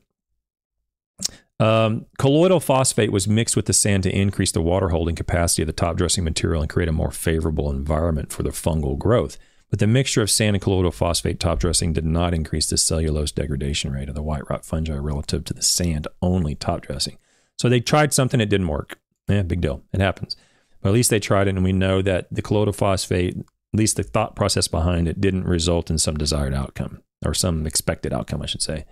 um, 1.61 2.07
colloidal 2.19 2.61
phosphate 2.61 3.13
was 3.13 3.29
mixed 3.29 3.57
with 3.57 3.67
the 3.67 3.73
sand 3.73 4.03
to 4.03 4.15
increase 4.15 4.53
the 4.53 4.63
water 4.63 4.89
holding 4.89 5.15
capacity 5.15 5.63
of 5.63 5.67
the 5.67 5.73
top 5.73 5.97
dressing 5.97 6.25
material 6.25 6.63
and 6.63 6.71
create 6.71 6.89
a 6.89 6.93
more 6.93 7.11
favorable 7.11 7.71
environment 7.71 8.33
for 8.33 8.43
the 8.43 8.51
fungal 8.51 8.99
growth. 8.99 9.39
But 9.75 9.81
the 9.81 9.89
mixture 9.89 10.23
of 10.23 10.31
sand 10.31 10.55
and 10.55 10.63
colloidal 10.63 10.93
phosphate 10.93 11.41
top 11.41 11.59
dressing 11.59 11.93
did 11.93 12.05
not 12.05 12.33
increase 12.33 12.69
the 12.69 12.77
cellulose 12.77 13.33
degradation 13.33 13.91
rate 13.91 14.09
of 14.09 14.15
the 14.15 14.23
white 14.23 14.49
rot 14.49 14.65
fungi 14.65 14.95
relative 14.95 15.43
to 15.47 15.53
the 15.53 15.63
sand 15.63 16.07
only 16.23 16.55
top 16.55 16.83
dressing. 16.83 17.19
So 17.59 17.69
they 17.69 17.81
tried 17.81 18.15
something, 18.15 18.41
it 18.41 18.49
didn't 18.49 18.69
work. 18.69 19.01
Yeah, 19.27 19.43
big 19.43 19.61
deal. 19.61 19.83
It 19.93 19.99
happens. 19.99 20.37
But 20.81 20.91
at 20.91 20.95
least 20.95 21.11
they 21.11 21.19
tried 21.19 21.49
it, 21.49 21.57
and 21.57 21.65
we 21.65 21.73
know 21.73 22.03
that 22.03 22.29
the 22.31 22.41
colloidal 22.41 22.73
phosphate, 22.73 23.37
at 23.37 23.45
least 23.73 23.97
the 23.97 24.05
thought 24.05 24.37
process 24.37 24.69
behind 24.69 25.09
it, 25.09 25.21
didn't 25.21 25.43
result 25.43 25.91
in 25.91 25.99
some 25.99 26.17
desired 26.17 26.55
outcome 26.55 27.03
or 27.27 27.35
some 27.35 27.67
expected 27.67 28.13
outcome, 28.13 28.43
I 28.43 28.47
should 28.47 28.63
say. 28.63 28.85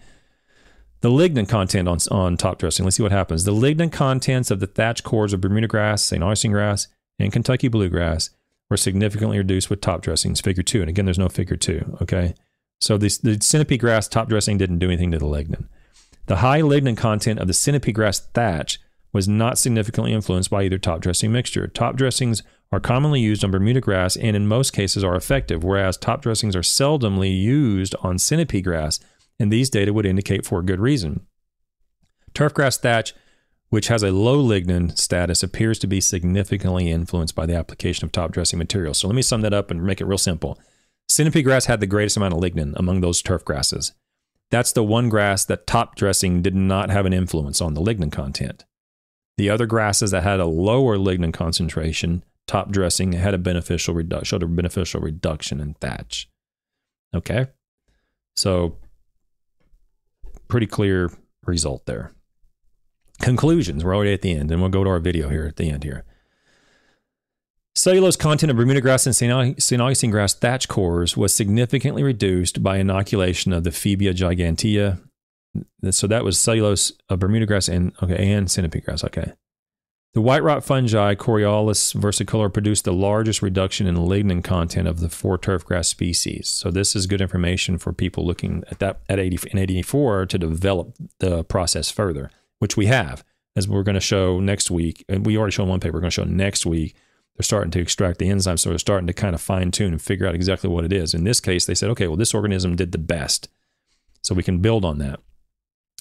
The 1.00 1.10
lignin 1.10 1.48
content 1.48 1.86
on, 1.86 1.98
on 2.10 2.36
top 2.36 2.58
dressing, 2.58 2.84
let's 2.84 2.96
see 2.96 3.04
what 3.04 3.12
happens. 3.12 3.44
The 3.44 3.54
lignin 3.54 3.92
contents 3.92 4.50
of 4.50 4.58
the 4.58 4.66
thatch 4.66 5.04
cores 5.04 5.32
of 5.32 5.42
Bermuda 5.42 5.68
grass, 5.68 6.02
St. 6.02 6.24
Augustine 6.24 6.50
grass, 6.50 6.88
and 7.20 7.32
Kentucky 7.32 7.68
bluegrass 7.68 8.30
were 8.72 8.76
significantly 8.78 9.36
reduced 9.36 9.68
with 9.70 9.82
top 9.82 10.00
dressings, 10.00 10.40
figure 10.40 10.62
two. 10.62 10.80
And 10.80 10.88
again, 10.88 11.04
there's 11.04 11.18
no 11.18 11.28
figure 11.28 11.56
two. 11.56 11.96
Okay. 12.00 12.34
So 12.80 12.96
this, 12.96 13.18
the 13.18 13.38
centipede 13.40 13.80
grass 13.80 14.08
top 14.08 14.28
dressing 14.28 14.58
didn't 14.58 14.78
do 14.78 14.88
anything 14.88 15.12
to 15.12 15.18
the 15.18 15.26
lignin. 15.26 15.68
The 16.26 16.36
high 16.36 16.62
lignin 16.62 16.96
content 16.96 17.38
of 17.38 17.46
the 17.46 17.52
centipede 17.52 17.94
grass 17.94 18.18
thatch 18.18 18.80
was 19.12 19.28
not 19.28 19.58
significantly 19.58 20.14
influenced 20.14 20.50
by 20.50 20.62
either 20.64 20.78
top 20.78 21.00
dressing 21.02 21.30
mixture. 21.30 21.68
Top 21.68 21.96
dressings 21.96 22.42
are 22.72 22.80
commonly 22.80 23.20
used 23.20 23.44
on 23.44 23.50
Bermuda 23.50 23.82
grass 23.82 24.16
and 24.16 24.34
in 24.34 24.48
most 24.48 24.72
cases 24.72 25.04
are 25.04 25.14
effective, 25.14 25.62
whereas 25.62 25.98
top 25.98 26.22
dressings 26.22 26.56
are 26.56 26.62
seldomly 26.62 27.38
used 27.38 27.94
on 28.00 28.18
centipede 28.18 28.64
grass, 28.64 28.98
and 29.38 29.52
these 29.52 29.68
data 29.68 29.92
would 29.92 30.06
indicate 30.06 30.46
for 30.46 30.60
a 30.60 30.64
good 30.64 30.80
reason. 30.80 31.26
Turfgrass 32.32 32.80
thatch 32.80 33.12
which 33.72 33.88
has 33.88 34.02
a 34.02 34.10
low 34.10 34.36
lignin 34.36 34.94
status, 34.98 35.42
appears 35.42 35.78
to 35.78 35.86
be 35.86 35.98
significantly 35.98 36.90
influenced 36.90 37.34
by 37.34 37.46
the 37.46 37.54
application 37.54 38.04
of 38.04 38.12
top 38.12 38.30
dressing 38.30 38.58
materials. 38.58 38.98
So 38.98 39.08
let 39.08 39.16
me 39.16 39.22
sum 39.22 39.40
that 39.40 39.54
up 39.54 39.70
and 39.70 39.82
make 39.82 40.02
it 40.02 40.04
real 40.04 40.18
simple. 40.18 40.60
Centipede 41.08 41.46
grass 41.46 41.64
had 41.64 41.80
the 41.80 41.86
greatest 41.86 42.18
amount 42.18 42.34
of 42.34 42.40
lignin 42.40 42.74
among 42.76 43.00
those 43.00 43.22
turf 43.22 43.46
grasses. 43.46 43.92
That's 44.50 44.72
the 44.72 44.84
one 44.84 45.08
grass 45.08 45.46
that 45.46 45.66
top 45.66 45.96
dressing 45.96 46.42
did 46.42 46.54
not 46.54 46.90
have 46.90 47.06
an 47.06 47.14
influence 47.14 47.62
on 47.62 47.72
the 47.72 47.80
lignin 47.80 48.12
content. 48.12 48.66
The 49.38 49.48
other 49.48 49.64
grasses 49.64 50.10
that 50.10 50.22
had 50.22 50.38
a 50.38 50.44
lower 50.44 50.98
lignin 50.98 51.32
concentration, 51.32 52.24
top 52.46 52.72
dressing 52.72 53.12
had 53.12 53.32
a 53.32 53.38
beneficial 53.38 53.98
showed 54.22 54.42
a 54.42 54.46
beneficial 54.48 55.00
reduction 55.00 55.60
in 55.60 55.72
thatch. 55.80 56.28
Okay, 57.14 57.46
so 58.36 58.76
pretty 60.48 60.66
clear 60.66 61.10
result 61.46 61.86
there. 61.86 62.12
Conclusions. 63.22 63.84
We're 63.84 63.94
already 63.94 64.12
at 64.12 64.20
the 64.20 64.32
end, 64.32 64.50
and 64.50 64.60
we'll 64.60 64.68
go 64.68 64.82
to 64.82 64.90
our 64.90 64.98
video 64.98 65.28
here 65.28 65.46
at 65.46 65.56
the 65.56 65.70
end 65.70 65.84
here. 65.84 66.04
Cellulose 67.76 68.16
content 68.16 68.50
of 68.50 68.56
Bermuda 68.56 68.80
grass 68.80 69.06
and 69.06 69.16
St. 69.16 69.80
Augustine 69.80 70.10
grass 70.10 70.34
thatch 70.34 70.68
cores 70.68 71.16
was 71.16 71.32
significantly 71.32 72.02
reduced 72.02 72.62
by 72.62 72.78
inoculation 72.78 73.52
of 73.52 73.62
the 73.62 73.70
Phlebia 73.70 74.12
gigantea. 74.12 75.00
So 75.90 76.06
that 76.08 76.24
was 76.24 76.38
cellulose 76.38 76.92
of 77.08 77.20
Bermuda 77.20 77.46
grass 77.46 77.68
and 77.68 77.92
okay 78.02 78.32
and 78.32 78.50
centipede 78.50 78.84
grass. 78.84 79.04
Okay. 79.04 79.32
The 80.14 80.20
white 80.20 80.42
rot 80.42 80.64
fungi 80.64 81.14
Coriolus 81.14 81.94
versicolor 81.94 82.52
produced 82.52 82.84
the 82.84 82.92
largest 82.92 83.40
reduction 83.40 83.86
in 83.86 83.96
lignin 83.96 84.42
content 84.42 84.88
of 84.88 85.00
the 85.00 85.08
four 85.08 85.38
turf 85.38 85.64
grass 85.64 85.88
species. 85.88 86.48
So 86.48 86.70
this 86.70 86.96
is 86.96 87.06
good 87.06 87.22
information 87.22 87.78
for 87.78 87.92
people 87.92 88.26
looking 88.26 88.64
at 88.70 88.80
that 88.80 89.00
at 89.08 89.20
80 89.20 89.50
in 89.52 89.58
84 89.58 90.26
to 90.26 90.38
develop 90.38 90.94
the 91.20 91.44
process 91.44 91.90
further 91.90 92.30
which 92.62 92.76
we 92.76 92.86
have, 92.86 93.24
as 93.56 93.66
we're 93.66 93.82
going 93.82 93.96
to 93.96 94.00
show 94.00 94.38
next 94.38 94.70
week. 94.70 95.04
And 95.08 95.26
we 95.26 95.36
already 95.36 95.50
showed 95.50 95.66
one 95.66 95.80
paper, 95.80 95.94
we're 95.94 96.00
going 96.02 96.12
to 96.12 96.14
show 96.14 96.22
next 96.22 96.64
week. 96.64 96.94
They're 97.34 97.42
starting 97.42 97.72
to 97.72 97.80
extract 97.80 98.20
the 98.20 98.28
enzymes, 98.28 98.60
so 98.60 98.68
they're 98.68 98.78
starting 98.78 99.08
to 99.08 99.12
kind 99.12 99.34
of 99.34 99.40
fine 99.40 99.72
tune 99.72 99.90
and 99.90 100.00
figure 100.00 100.28
out 100.28 100.36
exactly 100.36 100.70
what 100.70 100.84
it 100.84 100.92
is. 100.92 101.12
In 101.12 101.24
this 101.24 101.40
case, 101.40 101.66
they 101.66 101.74
said, 101.74 101.90
okay, 101.90 102.06
well, 102.06 102.16
this 102.16 102.34
organism 102.34 102.76
did 102.76 102.92
the 102.92 102.98
best. 102.98 103.48
So 104.20 104.32
we 104.32 104.44
can 104.44 104.60
build 104.60 104.84
on 104.84 104.98
that. 104.98 105.18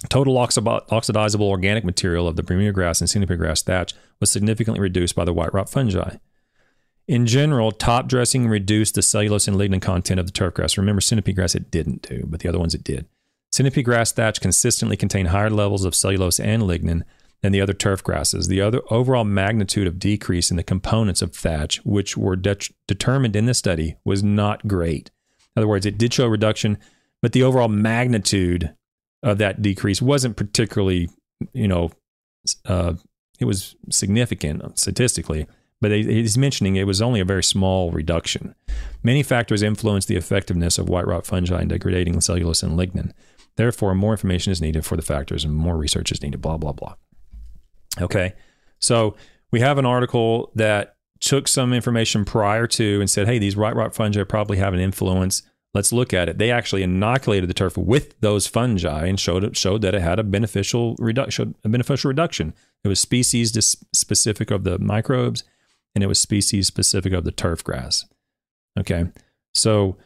Total 0.08 0.36
oxidizable 0.36 1.50
organic 1.50 1.84
material 1.84 2.28
of 2.28 2.36
the 2.36 2.44
Bermuda 2.44 2.74
grass 2.74 3.02
and 3.02 3.10
centipede 3.10 3.40
grass 3.40 3.64
thatch 3.64 3.96
was 4.20 4.30
significantly 4.30 4.80
reduced 4.80 5.16
by 5.16 5.26
the 5.26 5.34
white 5.34 5.56
rot 5.56 5.68
fungi. 5.68 6.18
In 7.08 7.26
general, 7.26 7.72
top 7.72 8.08
dressing 8.08 8.48
reduced 8.48 8.94
the 8.94 9.02
cellulose 9.02 9.48
and 9.48 9.58
lignin 9.58 9.82
content 9.82 10.20
of 10.20 10.28
the 10.28 10.32
turf 10.32 10.54
grass. 10.54 10.78
Remember, 10.78 11.02
centipede 11.02 11.36
grass 11.36 11.56
it 11.56 11.72
didn't 11.72 12.04
do, 12.04 12.24
but 12.28 12.42
the 12.42 12.50
other 12.50 12.60
ones 12.60 12.76
it 12.76 12.84
did. 12.84 13.08
Centipede 13.52 13.86
grass 13.86 14.12
thatch 14.12 14.40
consistently 14.40 14.96
contain 14.96 15.28
higher 15.28 15.50
levels 15.50 15.84
of 15.84 15.96
cellulose 15.96 16.40
and 16.40 16.64
lignin 16.64 17.04
than 17.42 17.52
the 17.52 17.62
other 17.62 17.74
turf 17.74 18.04
grasses. 18.04 18.48
The 18.48 18.62
other 18.62 18.82
overall 18.90 19.24
magnitude 19.24 19.88
of 19.88 20.00
decrease 20.00 20.52
in 20.52 20.58
the 20.58 20.64
components 20.64 21.22
of 21.22 21.36
thatch, 21.36 21.84
which 21.84 22.16
were 22.16 22.36
de- 22.36 22.70
determined 22.88 23.36
in 23.36 23.48
the 23.48 23.54
study, 23.54 23.96
was 24.06 24.24
not 24.24 24.68
great. 24.68 25.12
In 25.56 25.62
other 25.62 25.68
words, 25.68 25.86
it 25.86 25.98
did 25.98 26.14
show 26.14 26.26
a 26.26 26.30
reduction, 26.30 26.78
but 27.22 27.34
the 27.34 27.44
overall 27.44 27.68
magnitude 27.68 28.74
of 29.24 29.38
that 29.40 29.62
decrease 29.62 30.02
wasn't 30.02 30.38
particularly, 30.38 31.10
you 31.52 31.68
know, 31.68 31.92
uh, 32.66 32.94
it 33.40 33.46
was 33.46 33.76
significant 33.90 34.80
statistically, 34.80 35.48
but 35.82 35.92
he's 35.92 36.38
mentioning 36.38 36.76
it 36.76 36.86
was 36.86 37.02
only 37.02 37.20
a 37.20 37.26
very 37.26 37.44
small 37.44 37.92
reduction. 37.92 38.56
Many 39.04 39.24
factors 39.24 39.64
influence 39.64 40.06
the 40.06 40.16
effectiveness 40.16 40.78
of 40.78 40.90
white 40.90 41.08
rot 41.08 41.26
fungi 41.26 41.62
in 41.64 41.68
degrading 41.68 42.22
cellulose 42.22 42.62
and 42.62 42.78
lignin. 42.78 43.12
Therefore, 43.56 43.94
more 43.96 44.14
information 44.14 44.52
is 44.52 44.62
needed 44.62 44.86
for 44.86 44.96
the 44.96 45.02
factors 45.02 45.44
and 45.44 45.54
more 45.54 45.78
research 45.78 46.12
is 46.12 46.22
needed, 46.22 46.42
blah, 46.42 46.58
blah, 46.58 46.72
blah. 46.72 46.96
Okay. 48.00 48.34
So 48.80 49.16
we 49.52 49.60
have 49.60 49.78
an 49.78 49.86
article 49.86 50.52
that 50.56 50.96
took 51.20 51.48
some 51.48 51.74
information 51.74 52.26
prior 52.26 52.66
to 52.68 53.00
and 53.00 53.10
said, 53.10 53.28
hey, 53.28 53.38
these 53.38 53.56
white 53.56 53.76
rot 53.76 53.94
fungi 53.94 54.24
probably 54.24 54.58
have 54.58 54.74
an 54.74 54.80
influence. 54.80 55.44
Let's 55.74 55.94
look 55.94 56.14
at 56.14 56.28
it. 56.28 56.38
They 56.38 56.52
actually 56.52 56.84
inoculated 56.84 57.50
the 57.50 57.54
turf 57.54 57.78
with 57.78 58.20
those 58.20 58.48
fungi 58.48 59.06
and 59.06 59.20
showed 59.20 59.44
it, 59.44 59.56
showed 59.56 59.82
that 59.84 59.96
it 59.96 60.02
had 60.02 60.20
a 60.20 60.24
beneficial 60.24 60.96
reduction. 60.98 61.56
A 61.64 61.70
beneficial 61.70 62.10
reduction. 62.10 62.54
It 62.84 62.88
was 62.88 63.00
species 63.00 63.52
specific 63.94 64.52
of 64.52 64.64
the 64.64 64.80
microbes, 64.80 65.44
and 65.94 66.04
it 66.04 66.08
was 66.08 66.20
species 66.20 66.68
specific 66.68 67.14
of 67.14 67.24
the 67.24 67.32
turf 67.32 67.64
grass. 67.64 68.06
Okay, 68.80 69.06
so 69.54 69.98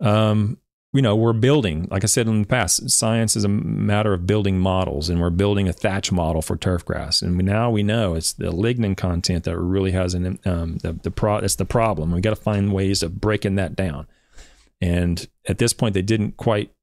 um, 0.00 0.58
you 0.92 1.00
know, 1.00 1.16
we're 1.16 1.32
building, 1.32 1.88
like 1.90 2.04
I 2.04 2.06
said 2.06 2.26
in 2.26 2.42
the 2.42 2.46
past, 2.46 2.90
science 2.90 3.34
is 3.34 3.44
a 3.44 3.48
matter 3.48 4.12
of 4.12 4.26
building 4.26 4.58
models, 4.58 5.08
and 5.08 5.20
we're 5.20 5.30
building 5.30 5.66
a 5.66 5.72
thatch 5.72 6.12
model 6.12 6.42
for 6.42 6.56
turf 6.56 6.84
grass. 6.84 7.22
And 7.22 7.38
now 7.38 7.70
we 7.70 7.82
know 7.82 8.14
it's 8.14 8.34
the 8.34 8.52
lignin 8.52 8.94
content 8.94 9.44
that 9.44 9.58
really 9.58 9.92
has 9.92 10.12
an 10.12 10.38
um, 10.44 10.76
the 10.78 10.92
the 10.92 11.10
pro. 11.10 11.38
It's 11.38 11.54
the 11.54 11.64
problem. 11.64 12.12
We 12.12 12.20
got 12.20 12.30
to 12.30 12.36
find 12.36 12.74
ways 12.74 13.02
of 13.02 13.20
breaking 13.20 13.54
that 13.54 13.74
down. 13.74 14.06
And 14.82 15.26
at 15.48 15.58
this 15.58 15.72
point, 15.72 15.94
they 15.94 16.02
didn't 16.02 16.36
quite 16.36 16.74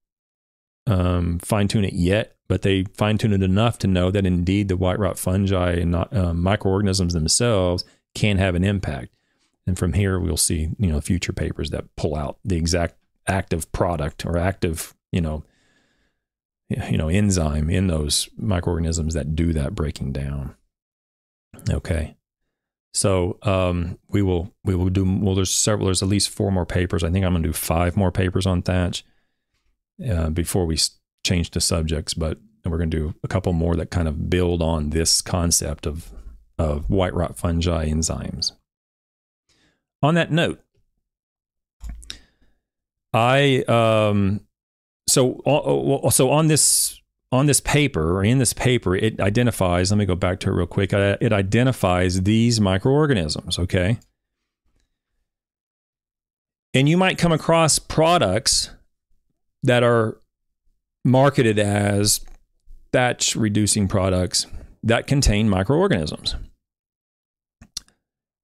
um, 0.87 1.37
fine 1.39 1.67
tune 1.67 1.85
it 1.85 1.93
yet, 1.93 2.35
but 2.47 2.63
they 2.63 2.85
fine 2.95 3.19
tuned 3.19 3.35
it 3.35 3.43
enough 3.43 3.77
to 3.79 3.87
know 3.87 4.09
that 4.09 4.25
indeed 4.25 4.69
the 4.69 4.77
white 4.77 4.97
rot 4.97 5.19
fungi 5.19 5.73
and 5.73 5.91
not, 5.91 6.15
uh, 6.15 6.33
microorganisms 6.33 7.13
themselves 7.13 7.83
can 8.15 8.37
have 8.37 8.55
an 8.55 8.63
impact. 8.63 9.13
And 9.67 9.77
from 9.77 9.93
here, 9.93 10.19
we'll 10.19 10.35
see 10.35 10.69
you 10.79 10.87
know 10.87 10.99
future 10.99 11.33
papers 11.33 11.69
that 11.69 11.95
pull 11.95 12.15
out 12.15 12.39
the 12.43 12.57
exact 12.57 12.95
active 13.29 13.71
product 13.71 14.25
or 14.25 14.37
active, 14.37 14.95
you 15.11 15.21
know, 15.21 15.43
you 16.69 16.97
know, 16.97 17.07
enzyme 17.07 17.69
in 17.69 17.87
those 17.87 18.29
microorganisms 18.37 19.13
that 19.13 19.35
do 19.35 19.53
that 19.53 19.73
breaking 19.73 20.11
down. 20.11 20.55
Okay. 21.69 22.15
So 22.93 23.37
um, 23.43 23.99
we 24.09 24.21
will 24.21 24.53
we 24.63 24.75
will 24.75 24.89
do 24.89 25.05
well. 25.21 25.35
There's 25.35 25.55
several. 25.55 25.85
There's 25.85 26.03
at 26.03 26.09
least 26.09 26.29
four 26.29 26.51
more 26.51 26.65
papers. 26.65 27.03
I 27.03 27.09
think 27.09 27.25
I'm 27.25 27.33
going 27.33 27.43
to 27.43 27.49
do 27.49 27.53
five 27.53 27.95
more 27.95 28.11
papers 28.11 28.45
on 28.45 28.61
thatch 28.61 29.05
uh, 30.07 30.29
before 30.29 30.65
we 30.65 30.77
change 31.23 31.51
the 31.51 31.61
subjects. 31.61 32.13
But 32.13 32.39
we're 32.65 32.77
going 32.77 32.89
to 32.91 32.97
do 32.97 33.15
a 33.23 33.27
couple 33.27 33.53
more 33.53 33.75
that 33.75 33.91
kind 33.91 34.07
of 34.07 34.29
build 34.29 34.61
on 34.61 34.89
this 34.89 35.21
concept 35.21 35.85
of 35.85 36.11
of 36.57 36.89
white 36.89 37.13
rot 37.13 37.37
fungi 37.37 37.89
enzymes. 37.89 38.51
On 40.01 40.15
that 40.15 40.31
note, 40.31 40.61
I 43.13 43.63
um 43.67 44.41
so 45.07 45.41
uh, 45.45 46.07
uh, 46.07 46.09
so 46.09 46.29
on 46.29 46.47
this 46.47 47.01
on 47.31 47.45
this 47.45 47.59
paper 47.59 48.17
or 48.17 48.23
in 48.23 48.37
this 48.39 48.53
paper 48.53 48.95
it 48.95 49.19
identifies 49.19 49.91
let 49.91 49.97
me 49.97 50.05
go 50.05 50.15
back 50.15 50.39
to 50.41 50.49
it 50.49 50.53
real 50.53 50.67
quick 50.67 50.93
uh, 50.93 51.17
it 51.21 51.33
identifies 51.33 52.23
these 52.23 52.61
microorganisms 52.61 53.57
okay? 53.59 53.99
And 56.73 56.87
you 56.87 56.97
might 56.97 57.17
come 57.17 57.31
across 57.31 57.79
products 57.79 58.69
that 59.63 59.81
are 59.83 60.19
marketed 61.03 61.57
as 61.57 62.21
thatch 62.91 63.35
reducing 63.35 63.87
products 63.87 64.45
that 64.83 65.07
contain 65.07 65.49
microorganisms. 65.49 66.35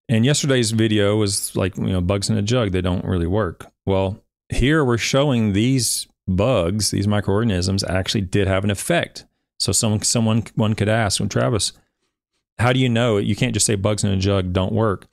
And 0.08 0.26
yesterday's 0.26 0.72
video 0.72 1.16
was 1.16 1.56
like 1.56 1.78
you 1.78 1.88
know 1.88 2.02
bugs 2.02 2.30
in 2.30 2.38
a 2.38 2.42
jug. 2.42 2.72
They 2.72 2.82
don't 2.82 3.06
really 3.06 3.28
work. 3.28 3.72
Well 3.86 4.24
here 4.50 4.84
we're 4.84 4.98
showing 4.98 5.54
these 5.54 6.08
bugs, 6.28 6.92
these 6.92 7.08
microorganisms, 7.08 7.84
actually 7.84 8.22
did 8.22 8.48
have 8.48 8.64
an 8.64 8.72
effect. 8.72 9.26
So 9.60 9.72
someone 9.72 10.02
someone 10.02 10.44
one 10.56 10.76
could 10.76 10.90
ask, 10.90 11.20
well, 11.20 11.30
Travis, 11.30 11.74
how 12.60 12.74
do 12.74 12.80
you 12.80 12.90
know? 12.90 13.18
You 13.18 13.36
can't 13.36 13.54
just 13.54 13.66
say 13.66 13.76
bugs 13.76 14.04
in 14.04 14.12
a 14.12 14.18
jug 14.18 14.54
don't 14.54 14.74
work. 14.74 15.08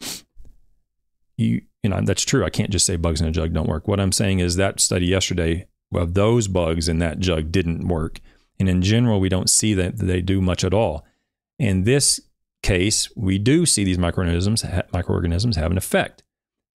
You 1.37 1.63
you 1.83 1.91
know 1.91 2.01
that's 2.03 2.25
true. 2.25 2.45
I 2.45 2.51
can't 2.51 2.71
just 2.71 2.87
say 2.87 2.97
bugs 2.97 3.21
in 3.21 3.27
a 3.27 3.33
jug 3.33 3.53
don't 3.53 3.69
work. 3.69 3.89
What 3.89 4.01
I'm 4.01 4.13
saying 4.13 4.41
is 4.41 4.57
that 4.57 4.81
study 4.81 5.07
yesterday, 5.07 5.67
well, 5.91 6.07
those 6.07 6.49
bugs 6.49 6.89
in 6.89 6.99
that 6.99 7.19
jug 7.19 7.53
didn't 7.53 7.89
work, 7.89 8.21
and 8.59 8.69
in 8.69 8.83
general, 8.83 9.21
we 9.21 9.29
don't 9.29 9.51
see 9.51 9.75
that 9.75 9.99
they 9.99 10.21
do 10.21 10.41
much 10.41 10.65
at 10.65 10.75
all. 10.75 11.05
In 11.59 11.85
this 11.85 12.21
case, 12.63 13.09
we 13.17 13.39
do 13.39 13.67
see 13.67 13.85
these 13.85 13.99
microorganisms 13.99 14.65
microorganisms 14.93 15.57
have 15.57 15.71
an 15.71 15.79
effect 15.79 16.22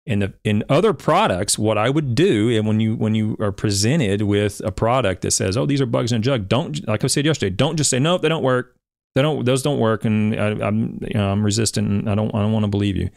in 0.06 0.20
the, 0.20 0.34
in 0.44 0.64
other 0.70 0.94
products, 0.94 1.58
what 1.58 1.78
I 1.78 1.90
would 1.90 2.14
do, 2.14 2.50
and 2.50 2.68
when 2.68 2.80
you 2.80 2.96
when 2.96 3.16
you 3.16 3.38
are 3.40 3.52
presented 3.52 4.24
with 4.24 4.62
a 4.66 4.72
product 4.72 5.22
that 5.22 5.32
says, 5.32 5.56
"Oh, 5.56 5.66
these 5.66 5.80
are 5.80 5.86
bugs 5.86 6.12
in 6.12 6.18
a 6.18 6.22
jug," 6.22 6.50
don't 6.50 6.86
like 6.88 7.04
I 7.04 7.08
said 7.08 7.26
yesterday, 7.26 7.56
don't 7.56 7.78
just 7.78 7.90
say, 7.90 8.00
"Nope, 8.00 8.22
they 8.22 8.30
don't 8.30 8.44
work. 8.44 8.76
They 9.16 9.22
don't. 9.22 9.46
Those 9.46 9.62
don't 9.62 9.80
work," 9.80 10.04
and 10.04 10.36
I, 10.36 10.68
am 10.68 11.00
you 11.02 11.14
know, 11.14 11.32
I'm 11.32 11.44
resistant. 11.44 12.08
I 12.08 12.16
don't 12.16 12.34
I 12.36 12.42
don't 12.42 12.52
want 12.52 12.64
to 12.64 12.70
believe 12.70 12.98
you. 12.98 13.10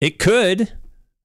It 0.00 0.18
could, 0.18 0.72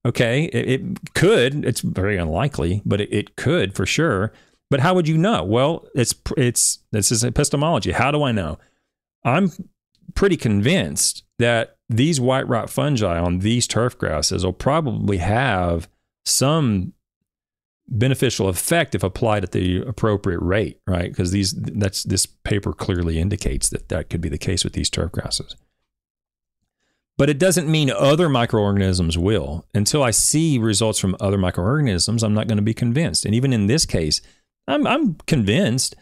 okay, 0.06 0.44
it, 0.44 0.68
it 0.68 1.14
could. 1.14 1.64
It's 1.64 1.80
very 1.80 2.16
unlikely, 2.16 2.80
but 2.86 3.02
it, 3.02 3.12
it 3.12 3.36
could 3.36 3.74
for 3.74 3.84
sure. 3.84 4.32
But 4.70 4.80
how 4.80 4.94
would 4.94 5.08
you 5.08 5.18
know? 5.18 5.44
Well, 5.44 5.86
it's 5.94 6.14
it's 6.38 6.78
this 6.90 7.12
is 7.12 7.22
epistemology. 7.22 7.92
How 7.92 8.10
do 8.10 8.22
I 8.22 8.32
know? 8.32 8.58
I'm 9.24 9.50
pretty 10.14 10.38
convinced 10.38 11.24
that 11.38 11.76
these 11.90 12.20
white 12.20 12.48
rot 12.48 12.70
fungi 12.70 13.18
on 13.18 13.40
these 13.40 13.66
turf 13.66 13.98
grasses 13.98 14.44
will 14.44 14.52
probably 14.52 15.16
have 15.16 15.88
some 16.24 16.92
beneficial 17.88 18.48
effect 18.48 18.94
if 18.94 19.02
applied 19.02 19.42
at 19.42 19.50
the 19.50 19.82
appropriate 19.82 20.38
rate, 20.38 20.78
right? 20.86 21.10
Because 21.10 21.32
these 21.32 21.52
that's 21.52 22.04
this 22.04 22.26
paper 22.26 22.72
clearly 22.72 23.18
indicates 23.18 23.68
that 23.70 23.88
that 23.88 24.08
could 24.08 24.20
be 24.20 24.28
the 24.28 24.38
case 24.38 24.62
with 24.62 24.72
these 24.72 24.88
turf 24.88 25.10
grasses. 25.10 25.56
But 27.18 27.28
it 27.28 27.38
doesn't 27.38 27.68
mean 27.68 27.90
other 27.90 28.28
microorganisms 28.28 29.18
will. 29.18 29.66
Until 29.74 30.04
I 30.04 30.12
see 30.12 30.58
results 30.58 31.00
from 31.00 31.16
other 31.18 31.36
microorganisms, 31.36 32.22
I'm 32.22 32.32
not 32.34 32.46
going 32.46 32.56
to 32.56 32.62
be 32.62 32.72
convinced. 32.72 33.26
And 33.26 33.34
even 33.34 33.52
in 33.52 33.66
this 33.66 33.84
case, 33.84 34.22
I'm 34.68 34.86
I'm 34.86 35.14
convinced 35.26 35.96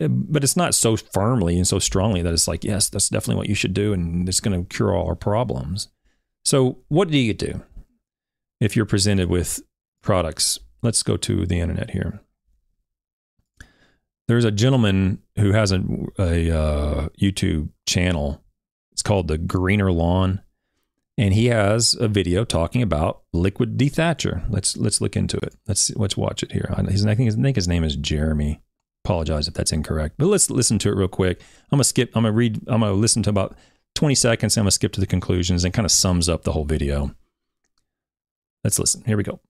but 0.00 0.42
it's 0.42 0.56
not 0.56 0.74
so 0.74 0.96
firmly 0.96 1.56
and 1.56 1.66
so 1.66 1.78
strongly 1.78 2.22
that 2.22 2.32
it's 2.32 2.48
like, 2.48 2.64
yes, 2.64 2.88
that's 2.88 3.08
definitely 3.08 3.36
what 3.36 3.48
you 3.48 3.54
should 3.54 3.74
do, 3.74 3.92
and 3.92 4.28
it's 4.28 4.40
going 4.40 4.58
to 4.58 4.74
cure 4.74 4.94
all 4.94 5.06
our 5.06 5.14
problems. 5.14 5.88
So, 6.44 6.78
what 6.88 7.10
do 7.10 7.18
you 7.18 7.34
do 7.34 7.62
if 8.60 8.76
you're 8.76 8.86
presented 8.86 9.28
with 9.28 9.62
products? 10.02 10.58
Let's 10.82 11.02
go 11.02 11.16
to 11.16 11.46
the 11.46 11.60
internet 11.60 11.90
here. 11.90 12.20
There's 14.26 14.44
a 14.44 14.50
gentleman 14.50 15.22
who 15.38 15.52
has 15.52 15.70
a, 15.70 15.82
a 16.18 16.50
uh, 16.50 17.08
YouTube 17.20 17.68
channel. 17.86 18.42
It's 18.92 19.02
called 19.02 19.28
the 19.28 19.38
Greener 19.38 19.92
Lawn, 19.92 20.40
and 21.16 21.34
he 21.34 21.46
has 21.46 21.94
a 21.94 22.08
video 22.08 22.44
talking 22.44 22.82
about 22.82 23.22
liquid 23.32 23.78
dethatcher. 23.78 24.44
Let's 24.48 24.76
let's 24.76 25.00
look 25.00 25.16
into 25.16 25.36
it. 25.38 25.54
Let's 25.68 25.94
let's 25.94 26.16
watch 26.16 26.42
it 26.42 26.52
here. 26.52 26.74
His, 26.88 27.06
I 27.06 27.14
think 27.14 27.26
his, 27.26 27.36
I 27.38 27.42
think 27.42 27.56
his 27.56 27.68
name 27.68 27.84
is 27.84 27.96
Jeremy 27.96 28.60
apologize 29.04 29.46
if 29.46 29.54
that's 29.54 29.72
incorrect, 29.72 30.14
but 30.18 30.26
let's 30.26 30.50
listen 30.50 30.78
to 30.80 30.88
it 30.88 30.96
real 30.96 31.08
quick. 31.08 31.40
I'm 31.70 31.76
gonna 31.76 31.84
skip. 31.84 32.10
I'm 32.14 32.22
gonna 32.22 32.32
read. 32.32 32.60
I'm 32.66 32.80
gonna 32.80 32.92
listen 32.92 33.22
to 33.24 33.30
about 33.30 33.56
20 33.94 34.14
seconds. 34.14 34.56
I'm 34.56 34.62
gonna 34.62 34.70
skip 34.70 34.92
to 34.92 35.00
the 35.00 35.06
conclusions 35.06 35.64
and 35.64 35.74
kind 35.74 35.84
of 35.84 35.92
sums 35.92 36.28
up 36.28 36.44
the 36.44 36.52
whole 36.52 36.64
video. 36.64 37.14
Let's 38.62 38.78
listen. 38.78 39.02
Here 39.04 39.16
we 39.16 39.22
go. 39.22 39.40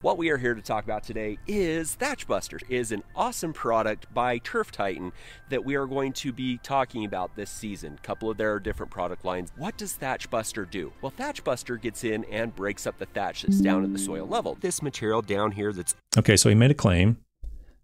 What 0.00 0.18
we 0.18 0.30
are 0.30 0.36
here 0.36 0.54
to 0.54 0.60
talk 0.60 0.82
about 0.82 1.04
today 1.04 1.38
is 1.46 1.94
Thatch 1.94 2.26
Buster. 2.26 2.58
Is 2.68 2.90
an 2.90 3.04
awesome 3.14 3.52
product 3.52 4.12
by 4.12 4.38
Turf 4.38 4.72
Titan 4.72 5.12
that 5.48 5.64
we 5.64 5.76
are 5.76 5.86
going 5.86 6.12
to 6.14 6.32
be 6.32 6.58
talking 6.58 7.04
about 7.04 7.36
this 7.36 7.52
season. 7.52 7.94
A 8.02 8.04
couple 8.04 8.28
of 8.28 8.36
their 8.36 8.58
different 8.58 8.90
product 8.90 9.24
lines. 9.24 9.52
What 9.56 9.76
does 9.78 9.92
Thatch 9.92 10.28
Buster 10.28 10.64
do? 10.64 10.92
Well, 11.00 11.12
Thatch 11.16 11.44
Buster 11.44 11.76
gets 11.76 12.02
in 12.02 12.24
and 12.24 12.52
breaks 12.52 12.84
up 12.84 12.98
the 12.98 13.06
thatch 13.06 13.42
that's 13.42 13.60
down 13.60 13.84
at 13.84 13.92
the 13.92 13.98
soil 14.00 14.26
level. 14.26 14.58
This 14.60 14.82
material 14.82 15.22
down 15.22 15.52
here 15.52 15.72
that's 15.72 15.94
Okay, 16.18 16.36
so 16.36 16.48
he 16.48 16.56
made 16.56 16.72
a 16.72 16.74
claim 16.74 17.18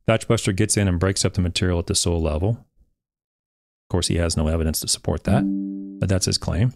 Thatchbuster 0.08 0.56
gets 0.56 0.78
in 0.78 0.88
and 0.88 0.98
breaks 0.98 1.24
up 1.24 1.34
the 1.34 1.42
material 1.42 1.78
at 1.78 1.86
the 1.86 1.94
soil 1.94 2.22
level. 2.22 2.50
Of 2.50 3.90
course, 3.90 4.08
he 4.08 4.16
has 4.16 4.36
no 4.36 4.48
evidence 4.48 4.80
to 4.80 4.88
support 4.88 5.24
that, 5.24 5.44
but 6.00 6.08
that's 6.08 6.24
his 6.24 6.38
claim. 6.38 6.72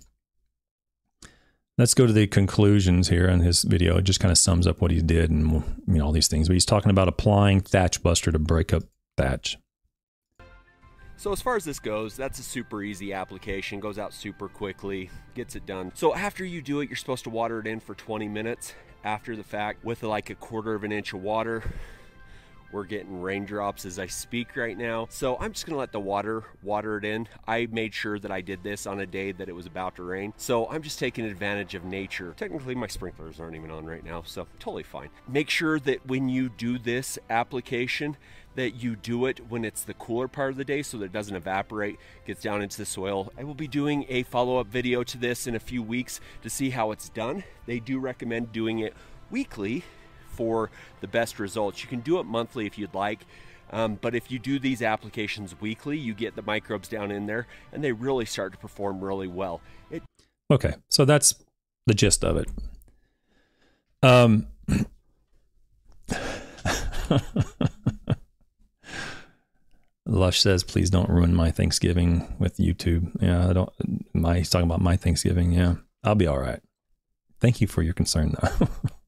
Let's 1.79 1.95
go 1.95 2.07
to 2.07 2.13
the 2.13 2.27
conclusions 2.27 3.09
here 3.09 3.27
in 3.27 3.41
his 3.41 3.63
video. 3.63 3.97
It 3.97 4.03
just 4.03 4.21
kind 4.21 4.31
of 4.31 4.37
sums 4.37 4.67
up 4.67 4.83
what 4.83 4.91
he 4.91 5.01
did 5.01 5.31
and 5.31 5.51
you 5.87 5.95
know 5.95 6.05
all 6.05 6.13
these 6.13 6.29
things. 6.29 6.49
But 6.49 6.55
he's 6.55 6.67
talking 6.67 6.91
about 6.91 7.09
applying 7.09 7.63
Thatchbuster 7.63 8.31
to 8.31 8.39
break 8.39 8.75
up 8.75 8.83
thatch. 9.17 9.57
So 11.17 11.33
as 11.33 11.41
far 11.41 11.57
as 11.57 11.65
this 11.65 11.79
goes, 11.79 12.17
that's 12.17 12.39
a 12.39 12.43
super 12.43 12.83
easy 12.83 13.15
application. 13.15 13.81
Goes 13.81 13.99
out 13.99 14.13
super 14.13 14.49
quickly, 14.49 15.09
gets 15.35 15.57
it 15.57 15.65
done. 15.65 15.93
So 15.95 16.15
after 16.15 16.45
you 16.45 16.61
do 16.61 16.81
it, 16.81 16.91
you're 16.91 16.97
supposed 16.97 17.25
to 17.25 17.31
water 17.31 17.61
it 17.61 17.67
in 17.67 17.81
for 17.81 17.95
20 17.95 18.29
minutes 18.29 18.75
after 19.05 19.37
the 19.37 19.45
fact 19.45 19.85
with 19.85 20.03
like 20.03 20.29
a 20.29 20.35
quarter 20.35 20.75
of 20.75 20.85
an 20.85 20.93
inch 20.93 21.15
of 21.15 21.23
water 21.23 21.63
We're 22.73 22.85
getting 22.85 23.21
raindrops 23.21 23.85
as 23.85 23.99
I 23.99 24.07
speak 24.07 24.57
right 24.57 24.77
now. 24.77 25.07
So 25.11 25.37
I'm 25.39 25.53
just 25.53 25.67
gonna 25.67 25.79
let 25.79 25.93
the 25.93 26.01
water 26.01 26.45
water 26.63 26.97
it 26.97 27.05
in. 27.05 27.29
I 27.47 27.69
made 27.71 27.93
sure 27.93 28.19
that 28.19 28.31
I 28.31 28.41
did 28.41 28.63
this 28.63 28.87
on 28.87 29.01
a 29.01 29.07
day 29.07 29.31
that 29.33 29.49
it 29.49 29.53
was 29.53 29.67
about 29.67 29.97
to 29.97 30.03
rain. 30.03 30.33
So 30.39 30.69
I'm 30.71 30.83
just 30.83 30.99
taking 30.99 31.27
advantage 31.27 31.75
of 31.75 31.85
nature. 31.85 32.35
Technically 32.37 32.75
my 32.75 32.87
sprinklers 32.87 33.39
aren't 33.39 33.57
even 33.57 33.71
on 33.71 33.85
right 33.85 34.05
now, 34.05 34.23
so 34.25 34.47
totally 34.59 34.83
fine. 34.83 35.11
Make 35.29 35.51
sure 35.51 35.79
that 35.81 36.07
when 36.07 36.31
you 36.31 36.49
do 36.49 36.79
this 36.79 37.19
application, 37.29 38.17
that 38.55 38.83
you 38.83 38.97
do 38.97 39.27
it 39.27 39.41
when 39.51 39.65
it's 39.65 39.83
the 39.83 39.95
cooler 39.95 40.29
part 40.29 40.51
of 40.51 40.57
the 40.57 40.65
day 40.65 40.83
so 40.83 40.99
that 40.99 41.07
it 41.07 41.13
doesn't 41.13 41.37
evaporate, 41.37 41.99
gets 42.27 42.43
down 42.43 42.63
into 42.63 42.79
the 42.79 42.87
soil. 42.87 43.33
I 43.39 43.45
will 43.45 43.55
be 43.55 43.69
doing 43.69 44.07
a 44.09 44.23
follow 44.25 44.59
up 44.59 44.67
video 44.67 45.03
to 45.05 45.19
this 45.19 45.47
in 45.47 45.55
a 45.55 45.61
few 45.61 45.83
weeks 45.83 46.21
to 46.43 46.51
see 46.51 46.71
how 46.71 46.91
it's 46.91 47.09
done. 47.09 47.45
They 47.67 47.81
do 47.81 47.99
recommend 47.99 48.53
doing 48.53 48.79
it 48.79 48.95
weekly 49.31 49.85
for 50.33 50.71
the 51.01 51.09
best 51.09 51.39
results. 51.39 51.83
You 51.83 51.89
can 51.89 52.01
do 52.01 52.19
it 52.19 52.25
monthly 52.25 52.67
if 52.67 52.77
you'd 52.79 52.95
like. 52.95 53.21
Um, 53.71 53.99
but 54.01 54.15
if 54.15 54.31
you 54.31 54.39
do 54.39 54.59
these 54.59 54.83
applications 54.83 55.59
weekly, 55.61 55.97
you 55.97 56.13
get 56.13 56.37
the 56.37 56.43
microbes 56.43 56.89
down 56.89 57.11
in 57.11 57.27
there 57.27 57.47
and 57.73 57.83
they 57.83 57.93
really 57.93 58.27
start 58.27 58.53
to 58.53 58.59
perform 58.59 59.03
really 59.03 59.29
well. 59.29 59.61
It- 59.91 60.03
okay, 60.51 60.75
so 60.91 61.05
that's 61.05 61.35
the 61.87 61.95
gist 61.95 62.23
of 62.25 62.37
it. 62.37 62.49
Um, 64.03 64.47
Lush 70.05 70.41
says, 70.41 70.65
"Please 70.65 70.91
don't 70.91 71.09
ruin 71.09 71.35
my 71.35 71.51
Thanksgiving 71.51 72.35
with 72.39 72.57
YouTube." 72.57 73.11
Yeah, 73.23 73.49
I 73.49 73.53
don't. 73.53 73.71
My 74.15 74.39
he's 74.39 74.51
talking 74.51 74.67
about 74.67 74.81
my 74.81 74.97
Thanksgiving. 74.97 75.53
Yeah, 75.53 75.77
I'll 76.03 76.17
be 76.17 76.27
all 76.27 76.39
right. 76.41 76.61
Thank 77.41 77.61
you 77.61 77.67
for 77.67 77.83
your 77.83 77.95
concern, 77.95 78.35
though. 78.41 78.69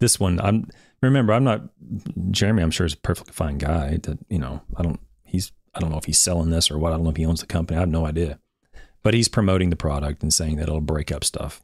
this 0.00 0.18
one, 0.18 0.40
I'm 0.40 0.68
remember, 1.00 1.32
I'm 1.32 1.44
not 1.44 1.62
Jeremy. 2.30 2.62
I'm 2.62 2.70
sure 2.70 2.86
is 2.86 2.94
a 2.94 2.98
perfectly 2.98 3.32
fine 3.32 3.58
guy. 3.58 3.98
That 4.02 4.18
you 4.28 4.38
know, 4.38 4.62
I 4.76 4.82
don't. 4.82 5.00
He's 5.24 5.52
I 5.74 5.80
don't 5.80 5.90
know 5.90 5.98
if 5.98 6.06
he's 6.06 6.18
selling 6.18 6.50
this 6.50 6.70
or 6.70 6.78
what. 6.78 6.92
I 6.92 6.96
don't 6.96 7.04
know 7.04 7.10
if 7.10 7.16
he 7.16 7.26
owns 7.26 7.40
the 7.40 7.46
company. 7.46 7.76
I 7.76 7.80
have 7.80 7.88
no 7.88 8.06
idea. 8.06 8.38
But 9.02 9.14
he's 9.14 9.28
promoting 9.28 9.70
the 9.70 9.76
product 9.76 10.22
and 10.22 10.34
saying 10.34 10.56
that 10.56 10.64
it'll 10.64 10.80
break 10.80 11.10
up 11.10 11.24
stuff. 11.24 11.62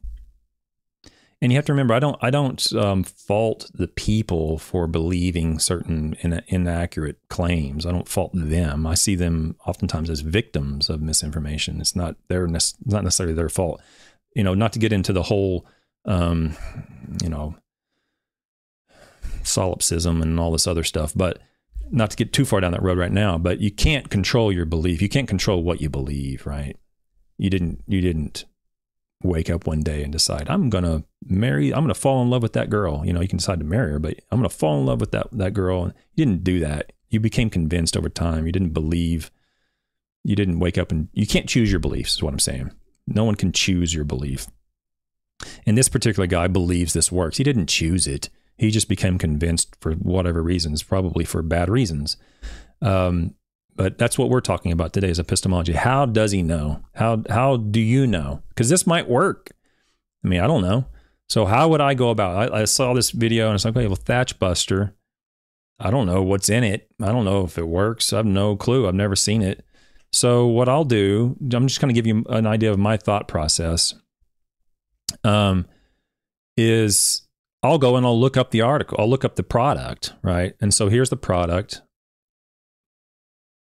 And 1.39 1.51
you 1.51 1.57
have 1.57 1.65
to 1.65 1.73
remember, 1.73 1.93
I 1.93 1.99
don't, 1.99 2.17
I 2.19 2.31
don't 2.31 2.73
um, 2.73 3.03
fault 3.03 3.69
the 3.75 3.87
people 3.87 4.57
for 4.57 4.87
believing 4.87 5.59
certain 5.59 6.15
in, 6.21 6.41
inaccurate 6.47 7.19
claims. 7.29 7.85
I 7.85 7.91
don't 7.91 8.07
fault 8.07 8.31
them. 8.33 8.87
I 8.87 8.95
see 8.95 9.13
them 9.13 9.55
oftentimes 9.67 10.09
as 10.09 10.21
victims 10.21 10.89
of 10.89 10.99
misinformation. 10.99 11.79
It's 11.79 11.95
not 11.95 12.15
their, 12.27 12.47
not 12.47 13.03
necessarily 13.03 13.35
their 13.35 13.49
fault. 13.49 13.81
You 14.35 14.43
know, 14.43 14.55
not 14.55 14.73
to 14.73 14.79
get 14.79 14.91
into 14.91 15.13
the 15.13 15.21
whole, 15.21 15.67
um, 16.05 16.55
you 17.21 17.29
know, 17.29 17.55
solipsism 19.47 20.21
and 20.21 20.39
all 20.39 20.51
this 20.51 20.67
other 20.67 20.83
stuff, 20.83 21.13
but 21.15 21.39
not 21.89 22.11
to 22.11 22.17
get 22.17 22.33
too 22.33 22.45
far 22.45 22.59
down 22.59 22.71
that 22.73 22.83
road 22.83 22.97
right 22.97 23.11
now. 23.11 23.37
But 23.37 23.59
you 23.59 23.71
can't 23.71 24.09
control 24.09 24.51
your 24.51 24.65
belief. 24.65 25.01
You 25.01 25.09
can't 25.09 25.27
control 25.27 25.63
what 25.63 25.81
you 25.81 25.89
believe, 25.89 26.45
right? 26.45 26.77
You 27.37 27.49
didn't, 27.49 27.83
you 27.87 28.01
didn't 28.01 28.45
wake 29.23 29.49
up 29.49 29.65
one 29.65 29.81
day 29.81 30.03
and 30.03 30.11
decide 30.11 30.47
I'm 30.47 30.69
to 30.69 31.03
marry 31.25 31.73
I'm 31.73 31.87
to 31.87 31.93
fall 31.95 32.21
in 32.21 32.29
love 32.29 32.43
with 32.43 32.53
that 32.53 32.69
girl. 32.69 33.05
You 33.05 33.13
know, 33.13 33.21
you 33.21 33.27
can 33.27 33.37
decide 33.37 33.59
to 33.59 33.65
marry 33.65 33.93
her, 33.93 33.99
but 33.99 34.19
I'm 34.31 34.43
to 34.43 34.49
fall 34.49 34.79
in 34.79 34.85
love 34.85 35.01
with 35.01 35.11
that 35.11 35.27
that 35.31 35.53
girl. 35.53 35.85
And 35.85 35.93
you 36.15 36.25
didn't 36.25 36.43
do 36.43 36.59
that. 36.59 36.91
You 37.09 37.19
became 37.19 37.49
convinced 37.49 37.97
over 37.97 38.09
time. 38.09 38.45
You 38.45 38.51
didn't 38.51 38.73
believe. 38.73 39.31
You 40.23 40.35
didn't 40.35 40.59
wake 40.59 40.77
up 40.77 40.91
and 40.91 41.07
you 41.13 41.25
can't 41.25 41.47
choose 41.47 41.71
your 41.71 41.79
beliefs 41.79 42.15
is 42.15 42.23
what 42.23 42.33
I'm 42.33 42.39
saying. 42.39 42.71
No 43.07 43.23
one 43.23 43.35
can 43.35 43.51
choose 43.51 43.93
your 43.93 44.03
belief. 44.03 44.47
And 45.65 45.77
this 45.77 45.87
particular 45.87 46.27
guy 46.27 46.47
believes 46.47 46.93
this 46.93 47.11
works. 47.11 47.37
He 47.37 47.43
didn't 47.43 47.67
choose 47.67 48.07
it. 48.07 48.29
He 48.57 48.71
just 48.71 48.89
became 48.89 49.17
convinced 49.17 49.75
for 49.79 49.93
whatever 49.93 50.41
reasons, 50.41 50.83
probably 50.83 51.25
for 51.25 51.41
bad 51.41 51.69
reasons. 51.69 52.17
Um, 52.81 53.35
but 53.75 53.97
that's 53.99 54.17
what 54.17 54.29
we're 54.29 54.41
talking 54.41 54.71
about 54.71 54.93
today 54.93 55.09
is 55.09 55.19
epistemology. 55.19 55.73
How 55.73 56.05
does 56.07 56.31
he 56.31 56.41
know? 56.41 56.83
How 56.95 57.23
how 57.29 57.57
do 57.57 57.79
you 57.79 58.07
know? 58.07 58.41
Because 58.49 58.69
this 58.69 58.87
might 58.87 59.07
work. 59.07 59.51
I 60.23 60.27
mean, 60.27 60.39
I 60.39 60.47
don't 60.47 60.63
know. 60.63 60.87
So 61.29 61.45
how 61.45 61.67
would 61.67 61.81
I 61.81 61.93
go 61.93 62.09
about? 62.09 62.51
I, 62.51 62.61
I 62.61 62.65
saw 62.65 62.93
this 62.93 63.11
video 63.11 63.47
and 63.47 63.55
it's 63.55 63.65
like, 63.65 63.75
okay, 63.75 63.85
well, 63.85 63.95
Thatch 63.95 64.39
Buster. 64.39 64.95
I 65.79 65.91
don't 65.91 66.07
know 66.07 66.23
what's 66.23 66.49
in 66.49 66.63
it. 66.63 66.89
I 66.99 67.11
don't 67.11 67.25
know 67.25 67.43
if 67.43 67.59
it 67.59 67.67
works. 67.67 68.11
I 68.11 68.17
have 68.17 68.25
no 68.25 68.55
clue. 68.55 68.87
I've 68.87 68.95
never 68.95 69.15
seen 69.15 69.43
it. 69.43 69.63
So 70.11 70.47
what 70.47 70.67
I'll 70.67 70.85
do, 70.85 71.35
I'm 71.53 71.67
just 71.67 71.79
going 71.79 71.93
to 71.93 72.01
give 72.01 72.07
you 72.07 72.25
an 72.29 72.47
idea 72.47 72.71
of 72.71 72.79
my 72.79 72.97
thought 72.97 73.27
process. 73.27 73.93
Um, 75.23 75.67
is 76.55 77.26
I'll 77.67 77.77
go 77.77 77.97
and 77.97 78.05
I'll 78.05 78.19
look 78.19 78.37
up 78.37 78.51
the 78.51 78.61
article. 78.61 78.97
I'll 78.99 79.09
look 79.09 79.25
up 79.25 79.35
the 79.35 79.43
product, 79.43 80.13
right? 80.21 80.53
And 80.61 80.73
so 80.73 80.87
here's 80.87 81.09
the 81.09 81.17
product. 81.17 81.81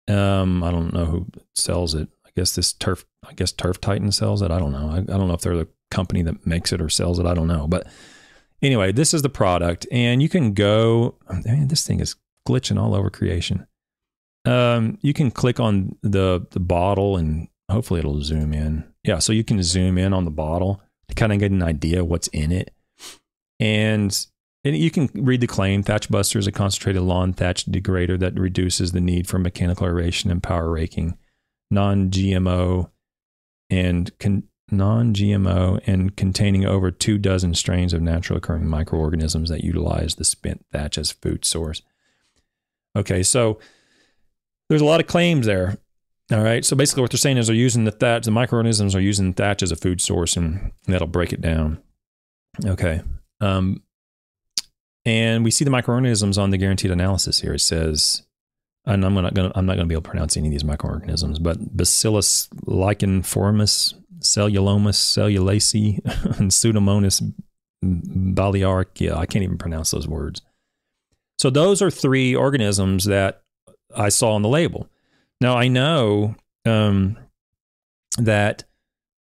Um, 0.08 0.64
I 0.64 0.72
don't 0.72 0.94
know 0.94 1.06
who 1.06 1.28
sells 1.56 1.96
it. 1.96 2.10
I 2.26 2.30
guess 2.36 2.56
this 2.56 2.74
turf. 2.74 3.06
I 3.26 3.34
guess 3.34 3.54
Turf 3.54 3.80
Titan 3.80 4.12
sells 4.12 4.42
it. 4.42 4.52
I 4.52 4.60
don't 4.60 4.74
know. 4.74 4.90
I, 4.90 4.98
I 4.98 5.18
don't 5.18 5.30
know 5.30 5.34
if 5.34 5.42
they're 5.42 5.56
the 5.56 5.70
company 5.92 6.22
that 6.24 6.46
makes 6.46 6.74
it 6.74 6.82
or 6.82 6.90
sells 6.90 7.20
it. 7.20 7.26
I 7.26 7.34
don't 7.34 7.48
know. 7.48 7.68
But 7.68 7.88
anyway, 8.62 8.92
this 8.92 9.14
is 9.14 9.22
the 9.22 9.30
product, 9.30 9.88
and 9.92 10.22
you 10.22 10.28
can 10.28 10.54
go. 10.54 11.16
Man, 11.46 11.70
this 11.70 11.88
thing 11.88 12.02
is 12.02 12.18
glitching 12.48 12.78
all 12.78 12.94
over 12.94 13.10
creation. 13.10 13.66
Um, 14.44 14.98
you 15.02 15.14
can 15.14 15.32
click 15.32 15.62
on 15.62 15.96
the 16.02 16.46
the 16.52 16.60
bottle, 16.60 17.16
and 17.16 17.48
hopefully 17.72 18.00
it'll 18.02 18.22
zoom 18.22 18.54
in. 18.54 18.84
Yeah, 19.06 19.20
so 19.20 19.32
you 19.32 19.46
can 19.46 19.64
zoom 19.64 19.98
in 19.98 20.14
on 20.14 20.26
the 20.26 20.32
bottle 20.32 20.82
to 21.08 21.16
kind 21.16 21.32
of 21.32 21.40
get 21.40 21.52
an 21.52 21.64
idea 21.64 22.04
what's 22.04 22.28
in 22.30 22.52
it, 22.52 22.74
and 23.64 24.28
and 24.66 24.78
you 24.78 24.92
can 24.92 25.10
read 25.14 25.42
the 25.42 25.48
claim 25.48 25.84
Thatch 25.84 26.10
Buster 26.10 26.38
is 26.38 26.48
a 26.48 26.52
concentrated 26.52 27.02
lawn 27.02 27.34
thatch 27.34 27.66
degrader 27.66 28.20
that 28.20 28.38
reduces 28.38 28.92
the 28.92 29.02
need 29.02 29.28
for 29.28 29.40
mechanical 29.40 29.88
aeration 29.88 30.30
and 30.30 30.44
power 30.44 30.70
raking, 30.70 31.18
non 31.72 32.10
GMO, 32.10 32.90
and 33.70 34.18
con- 34.20 34.44
non 34.70 35.14
GMO, 35.14 35.80
and 35.86 36.16
containing 36.16 36.66
over 36.66 36.92
two 36.92 37.18
dozen 37.18 37.54
strains 37.56 37.94
of 37.94 38.02
natural 38.02 38.38
occurring 38.38 38.68
microorganisms 38.68 39.50
that 39.50 39.64
utilize 39.64 40.16
the 40.16 40.26
spent 40.26 40.66
thatch 40.72 40.98
as 40.98 41.12
food 41.12 41.46
source. 41.46 41.82
Okay, 42.98 43.24
so 43.24 43.60
there's 44.68 44.82
a 44.82 44.86
lot 44.86 45.00
of 45.00 45.08
claims 45.08 45.46
there. 45.46 45.78
All 46.32 46.44
right, 46.44 46.64
so 46.66 46.76
basically 46.76 47.02
what 47.02 47.12
they're 47.12 47.18
saying 47.18 47.38
is 47.38 47.48
they're 47.48 47.56
using 47.56 47.86
the 47.86 47.92
thatch, 47.92 48.26
the 48.26 48.32
microorganisms 48.32 48.94
are 48.96 49.02
using 49.02 49.34
thatch 49.34 49.64
as 49.64 49.72
a 49.72 49.78
food 49.78 50.02
source, 50.02 50.36
and 50.36 50.72
that'll 50.86 51.08
break 51.08 51.32
it 51.32 51.42
down. 51.42 51.82
Okay. 52.66 53.02
Um, 53.42 53.84
and 55.06 55.44
we 55.44 55.52
see 55.52 55.66
the 55.66 55.72
microorganisms 55.72 56.38
on 56.38 56.50
the 56.50 56.58
guaranteed 56.58 56.92
analysis 56.92 57.42
here. 57.42 57.54
It 57.54 57.60
says, 57.60 58.24
and 58.86 59.06
I'm 59.06 59.14
not 59.14 59.36
to 59.36 59.52
I'm 59.56 59.66
not 59.66 59.76
to 59.76 59.86
be 59.86 59.96
able 59.96 60.02
to 60.02 60.10
pronounce 60.10 60.38
any 60.38 60.48
of 60.48 60.52
these 60.52 60.64
microorganisms, 60.64 61.40
but 61.40 61.76
Bacillus 61.76 62.48
licheniformis, 62.66 63.94
Cellulomus 64.20 65.00
cellulacea, 65.00 66.00
and 66.40 66.52
Pseudomonas 66.52 67.34
balearica. 67.84 69.16
I 69.16 69.26
can't 69.26 69.44
even 69.44 69.58
pronounce 69.58 69.92
those 69.92 70.08
words. 70.08 70.42
So 71.38 71.50
those 71.50 71.82
are 71.82 71.92
three 71.92 72.36
organisms 72.36 73.06
that 73.06 73.42
I 73.96 74.10
saw 74.10 74.34
on 74.34 74.42
the 74.42 74.50
label. 74.50 74.90
Now 75.42 75.58
I 75.58 75.68
know 75.68 76.36
um, 76.66 77.18
that 78.18 78.64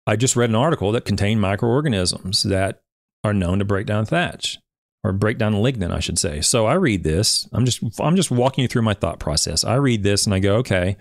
I 0.07 0.16
just 0.16 0.36
read 0.36 0.51
an 0.51 0.57
article 0.57 0.92
that 0.92 1.05
contained 1.05 1.40
microorganisms 1.40 2.42
that 2.45 2.82
are 3.24 3.34
known 3.34 3.58
to 3.58 3.64
break 3.64 3.86
down 3.86 4.04
thatch 4.04 4.58
or 5.02 5.12
break 5.12 5.38
down 5.38 5.54
lignin, 5.54 5.90
I 5.90 6.00
should 6.00 6.18
say. 6.18 6.40
So 6.40 6.66
I 6.66 6.74
read 6.74 7.02
this. 7.02 7.48
I'm 7.52 7.64
just 7.64 7.82
I'm 8.00 8.16
just 8.16 8.30
walking 8.30 8.62
you 8.62 8.68
through 8.68 8.82
my 8.82 8.94
thought 8.94 9.18
process. 9.18 9.64
I 9.64 9.74
read 9.76 10.02
this 10.02 10.26
and 10.26 10.34
I 10.34 10.38
go, 10.38 10.56
okay, 10.56 10.96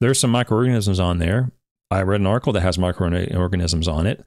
there's 0.00 0.20
some 0.20 0.30
microorganisms 0.30 1.00
on 1.00 1.18
there. 1.18 1.50
I 1.90 2.02
read 2.02 2.20
an 2.20 2.26
article 2.26 2.52
that 2.52 2.60
has 2.60 2.78
microorganisms 2.78 3.88
on 3.88 4.06
it. 4.06 4.24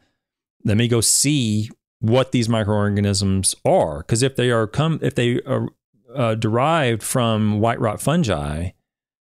Let 0.65 0.77
me 0.77 0.87
go 0.87 1.01
see 1.01 1.69
what 1.99 2.31
these 2.33 2.49
microorganisms 2.49 3.55
are, 3.63 3.99
because 3.99 4.23
if 4.23 4.35
they 4.35 4.51
are 4.51 4.67
come 4.67 4.99
if 5.01 5.15
they 5.15 5.39
are 5.41 5.69
uh, 6.13 6.35
derived 6.35 7.01
from 7.01 7.59
white 7.59 7.79
rot 7.79 8.01
fungi 8.01 8.71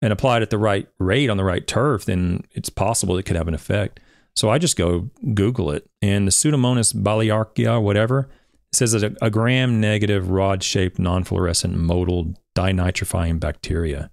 and 0.00 0.12
applied 0.12 0.42
at 0.42 0.50
the 0.50 0.58
right 0.58 0.86
rate 0.98 1.30
on 1.30 1.38
the 1.38 1.44
right 1.44 1.66
turf, 1.66 2.04
then 2.04 2.44
it's 2.52 2.68
possible 2.68 3.16
it 3.16 3.24
could 3.24 3.36
have 3.36 3.48
an 3.48 3.54
effect. 3.54 4.00
So 4.38 4.50
I 4.50 4.58
just 4.58 4.76
go 4.76 5.10
Google 5.34 5.72
it, 5.72 5.90
and 6.00 6.24
the 6.24 6.30
Pseudomonas 6.30 6.94
balearica, 6.94 7.82
whatever, 7.82 8.28
says 8.72 8.92
that 8.92 9.02
a, 9.02 9.26
a 9.26 9.30
gram 9.30 9.80
negative 9.80 10.30
rod 10.30 10.62
shaped 10.62 10.96
non 10.96 11.24
fluorescent 11.24 11.74
motile 11.74 12.36
denitrifying 12.54 13.40
bacteria. 13.40 14.12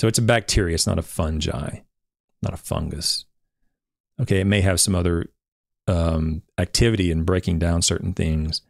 So 0.00 0.06
it's 0.06 0.20
a 0.20 0.22
bacteria, 0.22 0.76
it's 0.76 0.86
not 0.86 1.00
a 1.00 1.02
fungi, 1.02 1.80
not 2.40 2.54
a 2.54 2.56
fungus. 2.56 3.24
Okay, 4.22 4.38
it 4.38 4.44
may 4.44 4.60
have 4.60 4.78
some 4.78 4.94
other 4.94 5.26
um, 5.88 6.42
activity 6.56 7.10
in 7.10 7.24
breaking 7.24 7.58
down 7.58 7.82
certain 7.82 8.12
things, 8.12 8.62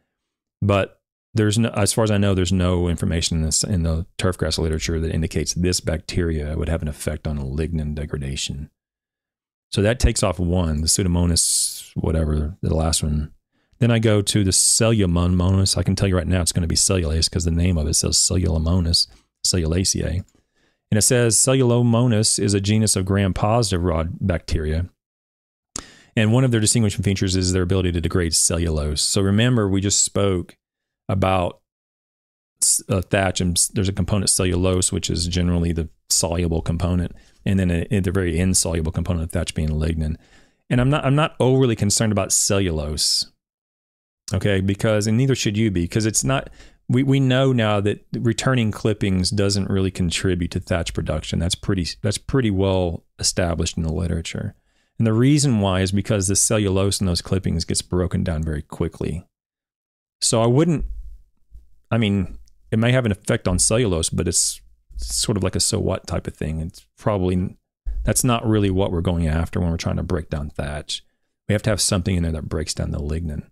but 0.59 0.99
there's 1.35 1.59
no, 1.59 1.69
as 1.69 1.93
far 1.93 2.03
as 2.03 2.09
I 2.09 2.17
know, 2.17 2.33
there's 2.33 2.51
no 2.51 2.87
information 2.87 3.37
in, 3.37 3.43
this, 3.43 3.63
in 3.63 3.83
the 3.83 4.07
turfgrass 4.17 4.57
literature 4.57 4.99
that 4.99 5.13
indicates 5.13 5.53
this 5.53 5.81
bacteria 5.81 6.57
would 6.57 6.69
have 6.69 6.81
an 6.81 6.87
effect 6.87 7.27
on 7.27 7.37
lignin 7.37 7.93
degradation. 7.93 8.71
So 9.71 9.81
that 9.81 9.99
takes 9.99 10.23
off 10.23 10.39
one, 10.39 10.81
the 10.81 10.87
Pseudomonas, 10.87 11.91
whatever, 11.95 12.57
the 12.61 12.73
last 12.73 13.03
one. 13.03 13.31
Then 13.79 13.91
I 13.91 13.99
go 13.99 14.21
to 14.21 14.43
the 14.43 14.51
cellulomonas. 14.51 15.77
I 15.77 15.83
can 15.83 15.95
tell 15.95 16.07
you 16.07 16.15
right 16.15 16.27
now 16.27 16.41
it's 16.41 16.53
going 16.53 16.61
to 16.61 16.67
be 16.67 16.75
cellulase 16.75 17.29
because 17.29 17.43
the 17.43 17.51
name 17.51 17.77
of 17.77 17.87
it 17.87 17.95
says 17.95 18.15
cellulomonas. 18.15 19.07
Cellulaceae. 19.45 20.23
And 20.91 20.97
it 20.97 21.01
says 21.01 21.35
Cellulomonas 21.35 22.39
is 22.39 22.53
a 22.53 22.61
genus 22.61 22.95
of 22.95 23.05
gram 23.05 23.33
positive 23.33 23.83
rod 23.83 24.17
bacteria. 24.21 24.89
And 26.15 26.31
one 26.31 26.43
of 26.45 26.51
their 26.51 26.61
distinguishing 26.61 27.03
features 27.03 27.35
is 27.35 27.51
their 27.51 27.63
ability 27.63 27.91
to 27.91 28.01
degrade 28.01 28.33
cellulose. 28.33 29.01
So 29.01 29.21
remember, 29.21 29.67
we 29.67 29.81
just 29.81 30.03
spoke 30.03 30.57
about 31.09 31.59
uh, 32.87 33.01
thatch, 33.01 33.41
and 33.41 33.57
there's 33.73 33.89
a 33.89 33.93
component 33.93 34.29
cellulose, 34.29 34.93
which 34.93 35.09
is 35.09 35.27
generally 35.27 35.73
the 35.73 35.89
soluble 36.09 36.61
component, 36.61 37.11
and 37.45 37.59
then 37.59 37.71
a, 37.71 37.87
a, 37.91 37.99
the 37.99 38.11
very 38.11 38.39
insoluble 38.39 38.91
component 38.91 39.23
of 39.23 39.31
thatch 39.31 39.53
being 39.53 39.69
lignin. 39.69 40.15
And 40.69 40.81
I'm 40.81 40.89
not 40.89 41.05
I'm 41.05 41.15
not 41.15 41.35
overly 41.39 41.75
concerned 41.75 42.11
about 42.11 42.31
cellulose, 42.31 43.31
okay? 44.33 44.61
Because 44.61 45.07
and 45.07 45.17
neither 45.17 45.35
should 45.35 45.57
you 45.57 45.71
be, 45.71 45.83
because 45.83 46.05
it's 46.05 46.23
not. 46.23 46.49
We 46.87 47.01
we 47.03 47.19
know 47.19 47.51
now 47.51 47.81
that 47.81 48.05
returning 48.13 48.71
clippings 48.71 49.31
doesn't 49.31 49.69
really 49.69 49.91
contribute 49.91 50.51
to 50.51 50.59
thatch 50.59 50.93
production. 50.93 51.39
That's 51.39 51.55
pretty 51.55 51.87
that's 52.01 52.17
pretty 52.17 52.51
well 52.51 53.03
established 53.19 53.77
in 53.77 53.83
the 53.83 53.93
literature. 53.93 54.55
And 54.97 55.05
the 55.05 55.13
reason 55.13 55.59
why 55.59 55.81
is 55.81 55.91
because 55.91 56.27
the 56.27 56.35
cellulose 56.35 57.01
in 57.01 57.07
those 57.07 57.21
clippings 57.21 57.65
gets 57.65 57.81
broken 57.81 58.23
down 58.23 58.43
very 58.43 58.61
quickly. 58.61 59.25
So 60.21 60.41
I 60.41 60.45
wouldn't, 60.45 60.85
I 61.91 61.97
mean, 61.97 62.37
it 62.71 62.79
may 62.79 62.91
have 62.91 63.05
an 63.05 63.11
effect 63.11 63.47
on 63.47 63.59
cellulose, 63.59 64.09
but 64.09 64.27
it's 64.27 64.61
sort 64.97 65.37
of 65.37 65.43
like 65.43 65.55
a 65.55 65.59
so 65.59 65.79
what 65.79 66.07
type 66.07 66.27
of 66.27 66.35
thing. 66.35 66.59
It's 66.59 66.85
probably, 66.97 67.57
that's 68.03 68.23
not 68.23 68.45
really 68.45 68.69
what 68.69 68.91
we're 68.91 69.01
going 69.01 69.27
after 69.27 69.59
when 69.59 69.71
we're 69.71 69.77
trying 69.77 69.97
to 69.97 70.03
break 70.03 70.29
down 70.29 70.49
thatch. 70.49 71.03
We 71.47 71.53
have 71.53 71.61
to 71.63 71.69
have 71.69 71.81
something 71.81 72.15
in 72.15 72.23
there 72.23 72.31
that 72.31 72.49
breaks 72.49 72.73
down 72.73 72.91
the 72.91 72.99
lignin. 72.99 73.43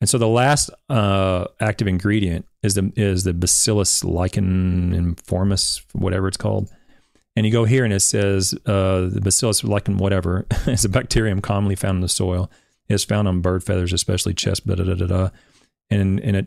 And 0.00 0.08
so 0.08 0.18
the 0.18 0.26
last 0.26 0.68
uh, 0.88 1.44
active 1.60 1.86
ingredient 1.86 2.44
is 2.64 2.74
the 2.74 2.92
is 2.96 3.22
the 3.22 3.32
Bacillus 3.32 4.02
licheniformis, 4.02 5.84
whatever 5.92 6.26
it's 6.26 6.36
called. 6.36 6.72
And 7.36 7.46
you 7.46 7.52
go 7.52 7.64
here 7.64 7.84
and 7.84 7.94
it 7.94 8.00
says 8.00 8.52
uh, 8.66 9.02
the 9.02 9.20
Bacillus 9.22 9.62
lichen 9.62 9.98
whatever 9.98 10.44
is 10.66 10.84
a 10.84 10.88
bacterium 10.88 11.40
commonly 11.40 11.76
found 11.76 11.98
in 11.98 12.00
the 12.00 12.08
soil. 12.08 12.50
It 12.88 12.94
is 12.94 13.04
found 13.04 13.28
on 13.28 13.42
bird 13.42 13.62
feathers, 13.62 13.92
especially 13.92 14.34
chest, 14.34 14.66
da 14.66 14.74
da 14.74 14.82
da 14.82 15.06
da. 15.06 15.28
And 15.88 16.18
and 16.18 16.36
it 16.36 16.46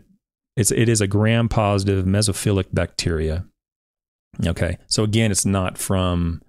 it's 0.57 0.71
it 0.71 0.89
is 0.89 0.99
a 0.99 1.07
gram 1.07 1.47
positive 1.47 2.03
mesophilic 2.05 2.65
bacteria. 2.73 3.45
Okay, 4.45 4.77
so 4.87 5.03
again, 5.03 5.31
it's 5.31 5.45
not 5.45 5.77
from 5.77 6.41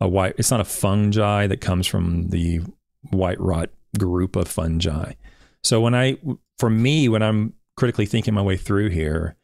a 0.00 0.08
white. 0.08 0.34
It's 0.38 0.50
not 0.50 0.60
a 0.60 0.64
fungi 0.64 1.46
that 1.46 1.60
comes 1.60 1.86
from 1.86 2.28
the 2.28 2.60
white 3.10 3.40
rot 3.40 3.70
group 3.98 4.36
of 4.36 4.48
fungi. 4.48 5.12
So 5.62 5.80
when 5.80 5.94
I, 5.94 6.18
for 6.58 6.68
me, 6.68 7.08
when 7.08 7.22
I'm 7.22 7.54
critically 7.76 8.06
thinking 8.06 8.34
my 8.34 8.42
way 8.42 8.56
through 8.56 8.90
here, 8.90 9.36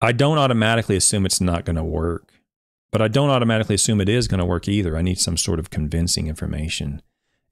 I 0.00 0.12
don't 0.12 0.38
automatically 0.38 0.96
assume 0.96 1.24
it's 1.24 1.40
not 1.40 1.64
going 1.64 1.76
to 1.76 1.84
work. 1.84 2.32
But 2.92 3.02
I 3.02 3.08
don't 3.08 3.30
automatically 3.30 3.74
assume 3.74 4.00
it 4.00 4.08
is 4.08 4.28
going 4.28 4.38
to 4.38 4.46
work 4.46 4.68
either. 4.68 4.96
I 4.96 5.02
need 5.02 5.18
some 5.18 5.36
sort 5.36 5.58
of 5.58 5.70
convincing 5.70 6.28
information. 6.28 7.02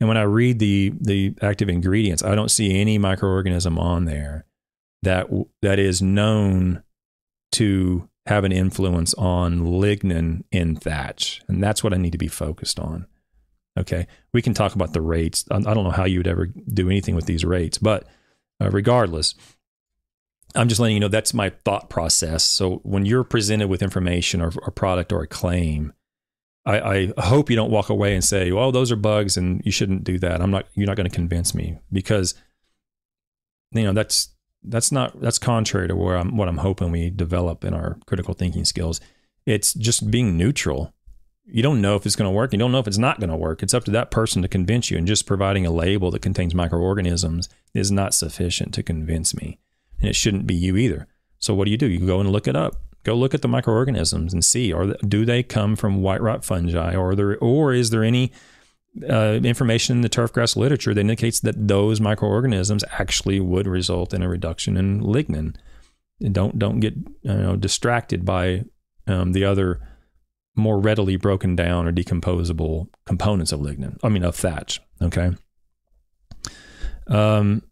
And 0.00 0.08
when 0.08 0.16
I 0.16 0.22
read 0.22 0.58
the 0.58 0.92
the 1.00 1.34
active 1.42 1.68
ingredients, 1.68 2.22
I 2.22 2.34
don't 2.34 2.50
see 2.50 2.80
any 2.80 2.98
microorganism 2.98 3.78
on 3.78 4.04
there 4.06 4.46
that 5.02 5.28
that 5.60 5.78
is 5.78 6.00
known 6.00 6.82
to 7.52 8.08
have 8.26 8.44
an 8.44 8.52
influence 8.52 9.12
on 9.14 9.60
lignin 9.60 10.44
in 10.50 10.76
thatch, 10.76 11.42
and 11.48 11.62
that's 11.62 11.84
what 11.84 11.92
I 11.92 11.98
need 11.98 12.12
to 12.12 12.18
be 12.18 12.28
focused 12.28 12.78
on. 12.78 13.06
Okay, 13.78 14.06
we 14.32 14.40
can 14.40 14.54
talk 14.54 14.74
about 14.74 14.92
the 14.92 15.02
rates. 15.02 15.44
I 15.50 15.58
don't 15.60 15.84
know 15.84 15.90
how 15.90 16.04
you 16.04 16.20
would 16.20 16.28
ever 16.28 16.46
do 16.46 16.88
anything 16.88 17.16
with 17.16 17.26
these 17.26 17.44
rates, 17.44 17.76
but 17.76 18.06
uh, 18.62 18.70
regardless, 18.70 19.34
I'm 20.54 20.68
just 20.68 20.80
letting 20.80 20.94
you 20.94 21.00
know 21.00 21.08
that's 21.08 21.34
my 21.34 21.50
thought 21.64 21.90
process. 21.90 22.44
So 22.44 22.76
when 22.84 23.04
you're 23.04 23.24
presented 23.24 23.68
with 23.68 23.82
information 23.82 24.40
or 24.40 24.52
a 24.64 24.70
product 24.70 25.12
or 25.12 25.22
a 25.22 25.26
claim, 25.26 25.92
I, 26.64 27.12
I, 27.16 27.22
hope 27.26 27.50
you 27.50 27.56
don't 27.56 27.70
walk 27.70 27.90
away 27.90 28.14
and 28.14 28.24
say, 28.24 28.52
"Well, 28.52 28.72
those 28.72 28.90
are 28.90 28.96
bugs, 28.96 29.36
and 29.36 29.60
you 29.64 29.72
shouldn't 29.72 30.04
do 30.04 30.18
that." 30.20 30.40
I'm 30.40 30.50
not. 30.50 30.66
You're 30.74 30.86
not 30.86 30.96
going 30.96 31.08
to 31.08 31.14
convince 31.14 31.54
me 31.54 31.78
because 31.92 32.34
you 33.72 33.82
know 33.82 33.92
that's 33.92 34.33
that's 34.64 34.90
not 34.90 35.20
that's 35.20 35.38
contrary 35.38 35.88
to 35.88 35.96
where 35.96 36.16
I'm 36.16 36.36
what 36.36 36.48
I'm 36.48 36.58
hoping 36.58 36.90
we 36.90 37.10
develop 37.10 37.64
in 37.64 37.74
our 37.74 37.98
critical 38.06 38.34
thinking 38.34 38.64
skills. 38.64 39.00
It's 39.46 39.74
just 39.74 40.10
being 40.10 40.36
neutral. 40.36 40.94
You 41.46 41.62
don't 41.62 41.82
know 41.82 41.94
if 41.96 42.06
it's 42.06 42.16
going 42.16 42.30
to 42.30 42.34
work. 42.34 42.52
You 42.52 42.58
don't 42.58 42.72
know 42.72 42.78
if 42.78 42.88
it's 42.88 42.96
not 42.96 43.20
going 43.20 43.28
to 43.28 43.36
work. 43.36 43.62
It's 43.62 43.74
up 43.74 43.84
to 43.84 43.90
that 43.90 44.10
person 44.10 44.40
to 44.40 44.48
convince 44.48 44.90
you. 44.90 44.96
And 44.96 45.06
just 45.06 45.26
providing 45.26 45.66
a 45.66 45.70
label 45.70 46.10
that 46.10 46.22
contains 46.22 46.54
microorganisms 46.54 47.50
is 47.74 47.90
not 47.90 48.14
sufficient 48.14 48.72
to 48.74 48.82
convince 48.82 49.34
me 49.34 49.58
and 50.00 50.08
it 50.08 50.16
shouldn't 50.16 50.46
be 50.46 50.54
you 50.54 50.76
either. 50.76 51.06
So 51.38 51.54
what 51.54 51.66
do 51.66 51.70
you 51.70 51.76
do? 51.76 51.86
You 51.86 52.06
go 52.06 52.20
and 52.20 52.30
look 52.30 52.46
it 52.46 52.56
up. 52.56 52.76
Go 53.04 53.14
look 53.14 53.34
at 53.34 53.42
the 53.42 53.48
microorganisms 53.48 54.32
and 54.32 54.42
see 54.42 54.72
are 54.72 54.94
do 55.06 55.26
they 55.26 55.42
come 55.42 55.76
from 55.76 56.02
white 56.02 56.22
rot 56.22 56.44
fungi 56.44 56.94
or 56.94 57.14
there 57.14 57.36
or 57.38 57.74
is 57.74 57.90
there 57.90 58.02
any 58.02 58.32
uh, 59.08 59.40
information 59.42 59.96
in 59.96 60.02
the 60.02 60.08
turfgrass 60.08 60.56
literature 60.56 60.94
that 60.94 61.00
indicates 61.00 61.40
that 61.40 61.68
those 61.68 62.00
microorganisms 62.00 62.84
actually 62.92 63.40
would 63.40 63.66
result 63.66 64.14
in 64.14 64.22
a 64.22 64.28
reduction 64.28 64.76
in 64.76 65.00
lignin. 65.00 65.56
don't 66.32 66.58
don't 66.58 66.80
get 66.80 66.94
you 67.22 67.34
know, 67.34 67.56
distracted 67.56 68.24
by 68.24 68.64
um, 69.06 69.32
the 69.32 69.44
other 69.44 69.80
more 70.56 70.78
readily 70.78 71.16
broken 71.16 71.56
down 71.56 71.86
or 71.86 71.92
decomposable 71.92 72.88
components 73.04 73.52
of 73.52 73.60
lignin. 73.60 73.98
I 74.02 74.08
mean 74.08 74.24
of 74.24 74.36
thatch. 74.36 74.80
Okay. 75.02 75.32
Um, 77.08 77.62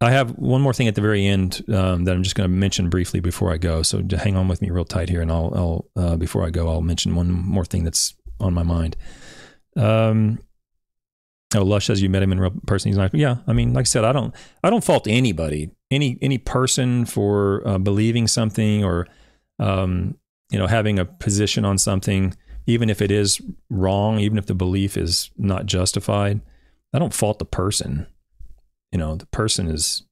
I 0.00 0.10
have 0.10 0.30
one 0.30 0.62
more 0.62 0.72
thing 0.72 0.88
at 0.88 0.94
the 0.94 1.02
very 1.02 1.26
end 1.26 1.62
um, 1.68 2.04
that 2.04 2.14
I'm 2.14 2.22
just 2.22 2.34
going 2.34 2.48
to 2.48 2.56
mention 2.56 2.88
briefly 2.88 3.20
before 3.20 3.52
I 3.52 3.58
go. 3.58 3.82
So 3.82 4.02
hang 4.10 4.34
on 4.34 4.48
with 4.48 4.62
me 4.62 4.70
real 4.70 4.86
tight 4.86 5.10
here, 5.10 5.20
and 5.20 5.30
I'll, 5.30 5.52
I'll 5.54 6.02
uh, 6.02 6.16
before 6.16 6.46
I 6.46 6.50
go, 6.50 6.68
I'll 6.68 6.80
mention 6.80 7.14
one 7.14 7.30
more 7.30 7.66
thing 7.66 7.84
that's 7.84 8.14
on 8.40 8.54
my 8.54 8.62
mind. 8.62 8.96
Um, 9.80 10.38
oh, 11.54 11.62
Lush 11.62 11.86
says 11.86 12.02
you 12.02 12.10
met 12.10 12.22
him 12.22 12.32
in 12.32 12.40
real 12.40 12.52
person. 12.66 12.90
He's 12.90 12.98
like, 12.98 13.12
yeah. 13.14 13.36
I 13.46 13.52
mean, 13.52 13.72
like 13.72 13.82
I 13.82 13.84
said, 13.84 14.04
I 14.04 14.12
don't, 14.12 14.34
I 14.62 14.70
don't 14.70 14.84
fault 14.84 15.06
anybody, 15.08 15.70
any 15.90 16.18
any 16.20 16.38
person 16.38 17.04
for 17.04 17.66
uh, 17.66 17.78
believing 17.78 18.26
something 18.26 18.84
or, 18.84 19.08
um, 19.58 20.16
you 20.50 20.58
know, 20.58 20.66
having 20.66 20.98
a 20.98 21.04
position 21.04 21.64
on 21.64 21.78
something, 21.78 22.34
even 22.66 22.90
if 22.90 23.00
it 23.00 23.10
is 23.10 23.40
wrong, 23.70 24.18
even 24.18 24.38
if 24.38 24.46
the 24.46 24.54
belief 24.54 24.96
is 24.96 25.30
not 25.36 25.66
justified. 25.66 26.40
I 26.92 26.98
don't 26.98 27.14
fault 27.14 27.38
the 27.38 27.44
person 27.44 28.06
you 28.92 28.98
know 28.98 29.14
the 29.14 29.26
person 29.26 29.68
is 29.68 30.02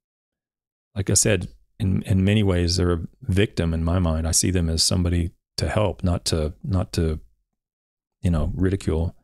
like 0.95 1.11
i 1.11 1.15
said 1.15 1.49
in 1.79 2.03
in 2.03 2.25
many 2.25 2.43
ways 2.43 2.77
they're 2.77 2.93
a 2.93 3.07
victim 3.23 3.75
in 3.75 3.85
my 3.85 3.99
mind 3.99 4.27
i 4.27 4.31
see 4.31 4.51
them 4.51 4.69
as 4.69 4.83
somebody 4.83 5.31
to 5.57 5.69
help 5.69 6.05
not 6.05 6.25
to 6.25 6.53
not 6.63 6.93
to 6.93 7.21
you 8.23 8.31
know 8.31 8.53
ridicule 8.55 9.15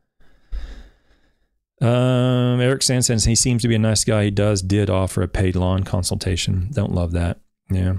um, 1.81 2.61
Eric 2.61 2.83
Sand 2.83 3.05
says 3.05 3.25
he 3.25 3.35
seems 3.35 3.61
to 3.63 3.67
be 3.67 3.75
a 3.75 3.79
nice 3.79 4.03
guy. 4.03 4.25
He 4.25 4.31
does 4.31 4.61
did 4.61 4.89
offer 4.89 5.21
a 5.21 5.27
paid 5.27 5.55
lawn 5.55 5.83
consultation. 5.83 6.69
Don't 6.71 6.93
love 6.93 7.11
that. 7.11 7.39
Yeah. 7.69 7.95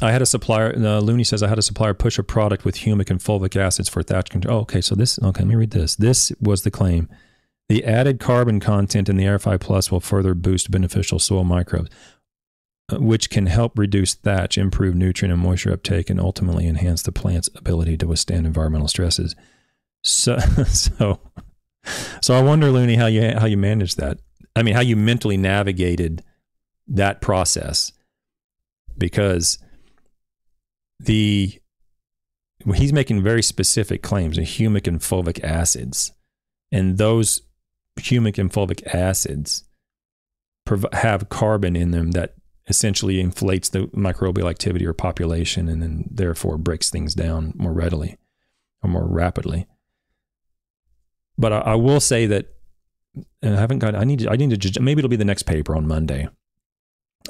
I 0.00 0.10
had 0.10 0.22
a 0.22 0.26
supplier. 0.26 0.74
Uh, 0.74 0.98
Looney 0.98 1.22
says 1.22 1.42
I 1.42 1.48
had 1.48 1.58
a 1.58 1.62
supplier 1.62 1.94
push 1.94 2.18
a 2.18 2.24
product 2.24 2.64
with 2.64 2.76
humic 2.76 3.08
and 3.08 3.20
fulvic 3.20 3.56
acids 3.56 3.88
for 3.88 4.02
thatch 4.02 4.30
control. 4.30 4.58
Oh, 4.58 4.60
okay, 4.62 4.80
so 4.80 4.96
this. 4.96 5.18
Okay, 5.18 5.42
let 5.42 5.48
me 5.48 5.54
read 5.54 5.70
this. 5.70 5.94
This 5.94 6.32
was 6.40 6.62
the 6.62 6.70
claim. 6.70 7.08
The 7.68 7.84
added 7.84 8.18
carbon 8.18 8.58
content 8.58 9.08
in 9.08 9.16
the 9.16 9.24
Airfi 9.24 9.60
Plus 9.60 9.92
will 9.92 10.00
further 10.00 10.34
boost 10.34 10.70
beneficial 10.70 11.20
soil 11.20 11.44
microbes, 11.44 11.88
uh, 12.92 12.98
which 12.98 13.30
can 13.30 13.46
help 13.46 13.78
reduce 13.78 14.14
thatch, 14.14 14.58
improve 14.58 14.96
nutrient 14.96 15.32
and 15.32 15.40
moisture 15.40 15.72
uptake, 15.72 16.10
and 16.10 16.20
ultimately 16.20 16.66
enhance 16.66 17.02
the 17.02 17.12
plant's 17.12 17.48
ability 17.54 17.96
to 17.98 18.08
withstand 18.08 18.44
environmental 18.44 18.88
stresses. 18.88 19.36
So, 20.02 20.38
so, 20.66 21.20
so 22.20 22.34
I 22.34 22.42
wonder, 22.42 22.70
Looney, 22.70 22.96
how 22.96 23.06
you 23.06 23.34
how 23.36 23.46
you 23.46 23.56
managed 23.56 23.98
that. 23.98 24.18
I 24.54 24.62
mean, 24.62 24.74
how 24.74 24.80
you 24.80 24.96
mentally 24.96 25.36
navigated 25.36 26.22
that 26.88 27.20
process, 27.20 27.92
because 28.96 29.58
the 31.00 31.58
he's 32.74 32.92
making 32.92 33.22
very 33.22 33.42
specific 33.42 34.02
claims 34.02 34.38
of 34.38 34.44
humic 34.44 34.86
and 34.86 35.00
fulvic 35.00 35.42
acids, 35.42 36.12
and 36.70 36.98
those 36.98 37.40
humic 37.98 38.38
and 38.38 38.52
fulvic 38.52 38.86
acids 38.94 39.64
have 40.92 41.28
carbon 41.28 41.74
in 41.76 41.90
them 41.90 42.12
that 42.12 42.34
essentially 42.68 43.20
inflates 43.20 43.68
the 43.68 43.86
microbial 43.88 44.48
activity 44.48 44.86
or 44.86 44.92
population 44.92 45.68
and 45.68 45.82
then 45.82 46.08
therefore 46.10 46.56
breaks 46.56 46.88
things 46.88 47.14
down 47.14 47.52
more 47.56 47.72
readily 47.72 48.16
or 48.82 48.88
more 48.88 49.06
rapidly. 49.06 49.66
But 51.38 51.52
I, 51.52 51.58
I 51.58 51.74
will 51.74 52.00
say 52.00 52.26
that 52.26 52.46
I 53.42 53.48
haven't 53.48 53.80
got 53.80 53.94
I 53.94 54.04
need 54.04 54.20
to 54.20 54.30
I 54.30 54.36
need 54.36 54.60
to 54.60 54.80
maybe 54.80 55.00
it'll 55.00 55.08
be 55.08 55.16
the 55.16 55.24
next 55.24 55.44
paper 55.44 55.74
on 55.76 55.86
Monday. 55.86 56.28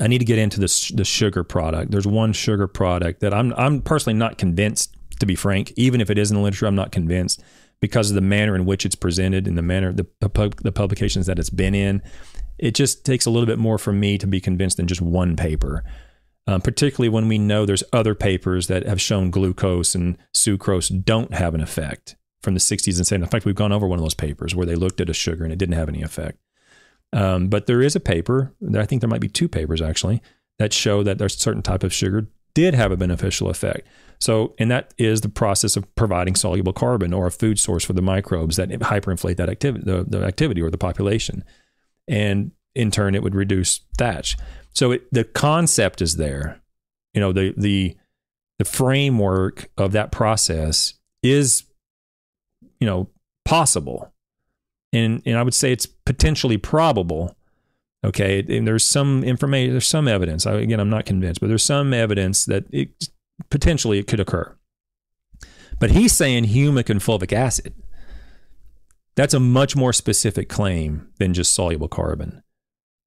I 0.01 0.07
need 0.07 0.19
to 0.19 0.25
get 0.25 0.39
into 0.39 0.61
this 0.61 0.89
the 0.89 1.05
sugar 1.05 1.45
product. 1.45 1.91
There's 1.91 2.07
one 2.07 2.33
sugar 2.33 2.67
product 2.67 3.21
that 3.21 3.35
I'm 3.35 3.53
I'm 3.57 3.83
personally 3.83 4.19
not 4.19 4.39
convinced 4.39 4.97
to 5.21 5.27
be 5.27 5.35
frank, 5.35 5.73
even 5.77 6.01
if 6.01 6.11
it 6.11 6.19
is 6.19 6.31
in 6.31 6.37
the 6.37 6.43
literature, 6.43 6.67
I'm 6.67 6.75
not 6.75 6.93
convinced 6.93 7.43
because 7.81 8.11
of 8.11 8.15
the 8.15 8.21
manner 8.21 8.55
in 8.55 8.65
which 8.65 8.87
it's 8.87 8.95
presented 8.95 9.47
and 9.47 9.59
the 9.59 9.63
manner 9.63 9.93
the 9.93 10.07
the 10.21 10.73
publications 10.73 11.27
that 11.27 11.39
it's 11.39 11.51
been 11.51 11.75
in. 11.75 12.03
It 12.59 12.75
just 12.75 13.05
takes 13.05 13.27
a 13.27 13.31
little 13.31 13.47
bit 13.47 13.59
more 13.59 13.79
for 13.79 13.93
me 13.93 14.19
to 14.19 14.27
be 14.27 14.41
convinced 14.41 14.77
than 14.77 14.87
just 14.87 15.01
one 15.01 15.37
paper. 15.37 15.85
um, 16.47 16.61
particularly 16.61 17.09
when 17.09 17.29
we 17.29 17.39
know 17.39 17.65
there's 17.65 17.85
other 17.93 18.15
papers 18.15 18.67
that 18.67 18.87
have 18.87 19.01
shown 19.01 19.31
glucose 19.31 19.95
and 19.95 20.19
sucrose 20.35 21.05
don't 21.05 21.35
have 21.35 21.55
an 21.55 21.61
effect 21.61 22.17
from 22.43 22.55
the 22.55 22.61
60s 22.61 22.97
and 22.97 23.07
70s. 23.07 23.25
In 23.25 23.31
fact, 23.31 23.45
we've 23.45 23.55
gone 23.55 23.73
over 23.73 23.87
one 23.87 23.99
of 23.99 24.05
those 24.05 24.15
papers 24.15 24.55
where 24.55 24.67
they 24.67 24.75
looked 24.75 25.01
at 25.01 25.09
a 25.09 25.15
sugar 25.15 25.45
and 25.45 25.53
it 25.53 25.59
didn't 25.59 25.77
have 25.77 25.89
any 25.89 26.03
effect. 26.03 26.39
Um, 27.13 27.49
but 27.49 27.67
there 27.67 27.83
is 27.83 27.95
a 27.95 28.01
paper, 28.01 28.53
I 28.77 28.87
think 28.87 29.01
there 29.01 29.11
might 29.11 29.21
be 29.21 29.29
two 29.29 29.49
papers 29.49 29.83
actually, 29.83 30.23
that 30.59 30.73
show 30.73 31.03
that 31.03 31.19
there's 31.19 31.37
a 31.37 31.41
certain 31.41 31.63
type 31.63 31.83
of 31.83 31.93
sugar 31.93 32.29
did 32.55 32.75
have 32.75 32.93
a 32.93 32.97
beneficial 32.97 33.49
effect. 33.49 33.87
So, 34.21 34.55
and 34.59 34.71
that 34.71 34.95
is 34.99 35.23
the 35.23 35.29
process 35.29 35.77
of 35.77 35.93
providing 35.95 36.37
soluble 36.37 36.73
carbon 36.73 37.13
or 37.13 37.27
a 37.27 37.31
food 37.31 37.59
source 37.59 37.85
for 37.85 37.93
the 37.93 38.03
microbes 38.03 38.57
that 38.57 38.69
hyperinflate 38.69 39.37
that 39.37 39.49
activity, 39.49 39.85
the, 39.85 40.05
the 40.05 40.25
activity 40.25 40.63
or 40.63 40.71
the 40.71 40.79
population. 40.79 41.45
And 42.07 42.53
in 42.75 42.91
turn, 42.91 43.15
it 43.15 43.23
would 43.23 43.35
reduce 43.35 43.81
thatch. 43.99 44.37
So 44.75 44.93
it, 44.93 45.13
the 45.13 45.25
concept 45.25 46.01
is 46.01 46.17
there. 46.17 46.61
You 47.15 47.21
know, 47.21 47.33
the, 47.33 47.53
the, 47.57 47.97
the 48.59 48.65
framework 48.65 49.71
of 49.77 49.93
that 49.93 50.13
process 50.13 50.95
is, 51.23 51.65
you 52.83 52.87
know, 52.87 53.09
possible. 53.45 54.13
And, 54.93 55.23
and 55.25 55.39
I 55.39 55.43
would 55.43 55.55
say 55.55 55.73
it's 55.73 55.87
potentially 55.87 56.59
probable 56.59 57.37
Okay, 58.05 58.45
and 58.49 58.67
there's 58.67 58.85
some 58.85 59.23
information, 59.23 59.73
there's 59.73 59.87
some 59.87 60.09
evidence. 60.09 60.45
I, 60.45 60.55
again, 60.55 60.81
I'm 60.81 60.91
not 60.91 61.07
convinced, 61.07 61.41
but 61.41 61.47
there's 61.47 61.63
some 61.63 61.95
evidence 61.95 62.45
that 62.47 62.65
it 62.73 63.09
potentially 63.49 63.99
it 63.99 64.09
could 64.09 64.19
occur. 64.19 64.57
But 65.79 65.93
he's 65.93 66.13
saying 66.13 66.47
humic 66.47 66.91
and 66.91 67.01
fulvic 67.01 67.33
acid. 67.33 67.75
That's 69.15 69.35
a 69.35 69.41
much 69.41 69.77
more 69.77 69.93
specific 69.93 70.49
claim 70.49 71.11
than 71.19 71.35
just 71.35 71.55
soluble 71.55 71.89
carbon. 71.89 72.43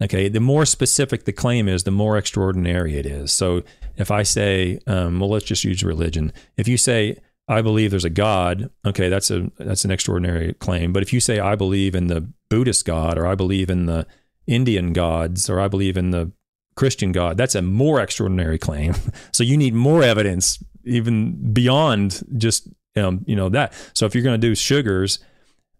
Okay, 0.01 0.29
the 0.29 0.39
more 0.39 0.65
specific 0.65 1.25
the 1.25 1.33
claim 1.33 1.67
is, 1.67 1.83
the 1.83 1.91
more 1.91 2.17
extraordinary 2.17 2.97
it 2.97 3.05
is. 3.05 3.33
So 3.33 3.63
if 3.97 4.11
I 4.11 4.23
say, 4.23 4.79
um, 4.87 5.19
well, 5.19 5.29
let's 5.29 5.45
just 5.45 5.63
use 5.63 5.83
religion. 5.83 6.31
If 6.57 6.67
you 6.67 6.77
say, 6.77 7.17
I 7.47 7.61
believe 7.61 7.91
there's 7.91 8.05
a 8.05 8.09
God, 8.09 8.71
okay, 8.85 9.07
that's 9.07 9.29
a 9.29 9.51
that's 9.57 9.85
an 9.85 9.91
extraordinary 9.91 10.53
claim. 10.53 10.91
But 10.91 11.03
if 11.03 11.13
you 11.13 11.19
say, 11.19 11.39
I 11.39 11.55
believe 11.55 11.93
in 11.93 12.07
the 12.07 12.27
Buddhist 12.49 12.85
God, 12.85 13.17
or 13.17 13.27
I 13.27 13.35
believe 13.35 13.69
in 13.69 13.85
the 13.85 14.07
Indian 14.47 14.93
gods 14.93 15.49
or 15.49 15.59
I 15.59 15.67
believe 15.67 15.97
in 15.97 16.11
the 16.11 16.31
Christian 16.75 17.11
God, 17.11 17.37
that's 17.37 17.55
a 17.55 17.61
more 17.61 18.01
extraordinary 18.01 18.57
claim. 18.57 18.95
so 19.31 19.43
you 19.43 19.57
need 19.57 19.73
more 19.73 20.03
evidence 20.03 20.63
even 20.85 21.53
beyond 21.53 22.23
just 22.37 22.67
um, 22.95 23.23
you 23.27 23.35
know 23.35 23.49
that. 23.49 23.73
So 23.93 24.05
if 24.05 24.15
you're 24.15 24.23
going 24.23 24.39
to 24.39 24.47
do 24.47 24.55
sugars, 24.55 25.19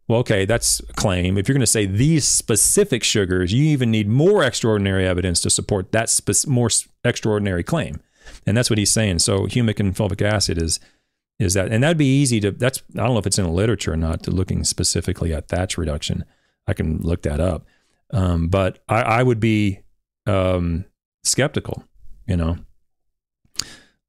well, 0.07 0.19
okay, 0.19 0.45
that's 0.45 0.81
a 0.81 0.93
claim. 0.93 1.37
If 1.37 1.47
you're 1.47 1.55
going 1.55 1.61
to 1.61 1.67
say 1.67 1.87
these 1.87 2.27
specific 2.27 3.03
sugars, 3.03 3.51
you 3.53 3.63
even 3.65 3.89
need 3.89 4.07
more 4.07 4.43
extraordinary 4.43 5.07
evidence 5.07 5.41
to 5.41 5.49
support 5.49 5.91
that 5.93 6.09
spe- 6.09 6.47
more 6.47 6.69
extraordinary 7.03 7.63
claim. 7.63 8.01
And 8.45 8.55
that's 8.55 8.69
what 8.69 8.77
he's 8.77 8.91
saying. 8.91 9.19
So 9.19 9.47
humic 9.47 9.79
and 9.79 9.95
fulvic 9.95 10.21
acid 10.21 10.61
is 10.61 10.79
is 11.39 11.53
that, 11.55 11.71
and 11.71 11.83
that'd 11.83 11.97
be 11.97 12.21
easy 12.21 12.39
to. 12.41 12.51
That's 12.51 12.81
I 12.93 12.99
don't 12.99 13.13
know 13.13 13.19
if 13.19 13.27
it's 13.27 13.37
in 13.37 13.45
the 13.45 13.51
literature 13.51 13.93
or 13.93 13.97
not. 13.97 14.23
To 14.23 14.31
looking 14.31 14.63
specifically 14.63 15.33
at 15.33 15.47
thatch 15.49 15.77
reduction, 15.77 16.23
I 16.67 16.73
can 16.73 16.99
look 16.99 17.23
that 17.23 17.39
up. 17.39 17.65
Um, 18.11 18.47
but 18.47 18.79
I, 18.87 19.01
I, 19.01 19.23
would 19.23 19.39
be 19.39 19.79
um, 20.27 20.85
skeptical, 21.23 21.83
you 22.27 22.37
know. 22.37 22.57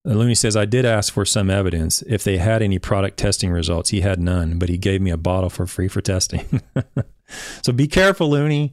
Looney 0.05 0.37
says, 0.37 0.57
I 0.57 0.66
did 0.66 0.85
ask 0.85 1.12
for 1.12 1.24
some 1.24 1.51
evidence 1.51 2.03
if 2.03 2.22
they 2.22 2.37
had 2.37 2.62
any 2.62 2.79
product 2.79 3.16
testing 3.16 3.51
results. 3.51 3.91
He 3.91 4.03
had 4.03 4.20
none, 4.20 4.59
but 4.59 4.68
he 4.68 4.79
gave 4.79 5.03
me 5.03 5.11
a 5.11 5.16
bottle 5.16 5.51
for 5.51 5.66
free 5.66 5.89
for 5.89 6.01
testing. 6.01 6.62
so 7.62 7.72
be 7.72 7.89
careful, 7.89 8.31
Looney. 8.31 8.72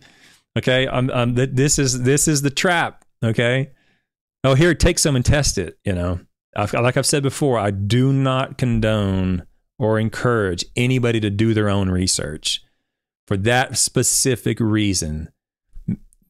Okay. 0.56 0.88
I'm, 0.88 1.10
I'm, 1.10 1.34
this 1.34 1.80
is, 1.80 2.04
this 2.04 2.28
is 2.28 2.43
the 2.43 2.51
trap. 2.51 3.04
Okay. 3.24 3.72
Oh, 4.43 4.54
here, 4.54 4.76
take 4.76 4.99
some 4.99 5.16
and 5.16 5.26
test 5.26 5.58
it. 5.58 5.80
You 5.84 5.93
know, 5.93 6.20
Like 6.56 6.97
I've 6.97 7.06
said 7.06 7.24
before, 7.24 7.58
I 7.58 7.72
do 7.72 8.14
not 8.14 8.58
condone 8.58 9.45
or 9.80 9.99
encourage 9.99 10.64
anybody 10.76 11.20
to 11.20 11.30
do 11.30 11.54
their 11.54 11.70
own 11.70 11.89
research 11.89 12.64
for 13.28 13.38
that 13.38 13.78
specific 13.78 14.60
reason. 14.60 15.30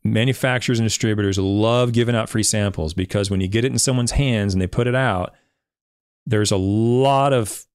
Manufacturers 0.03 0.79
and 0.79 0.85
distributors 0.85 1.37
love 1.37 1.93
giving 1.93 2.15
out 2.15 2.29
free 2.29 2.43
samples 2.43 2.93
because 2.93 3.31
when 3.31 3.41
you 3.41 3.47
get 3.47 3.63
it 3.63 3.71
in 3.71 3.79
someone's 3.79 4.11
hands 4.11 4.53
and 4.53 4.61
they 4.61 4.67
put 4.67 4.87
it 4.87 4.95
out, 4.95 5.33
there's 6.25 6.51
a 6.51 6.57
lot 6.57 7.33
of 7.33 7.65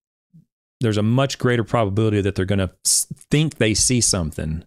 there's 0.80 0.99
a 0.99 1.03
much 1.03 1.38
greater 1.38 1.64
probability 1.64 2.20
that 2.20 2.34
they're 2.34 2.44
going 2.44 2.59
to 2.59 2.70
think 2.84 3.57
they 3.57 3.74
see 3.74 4.01
something 4.01 4.64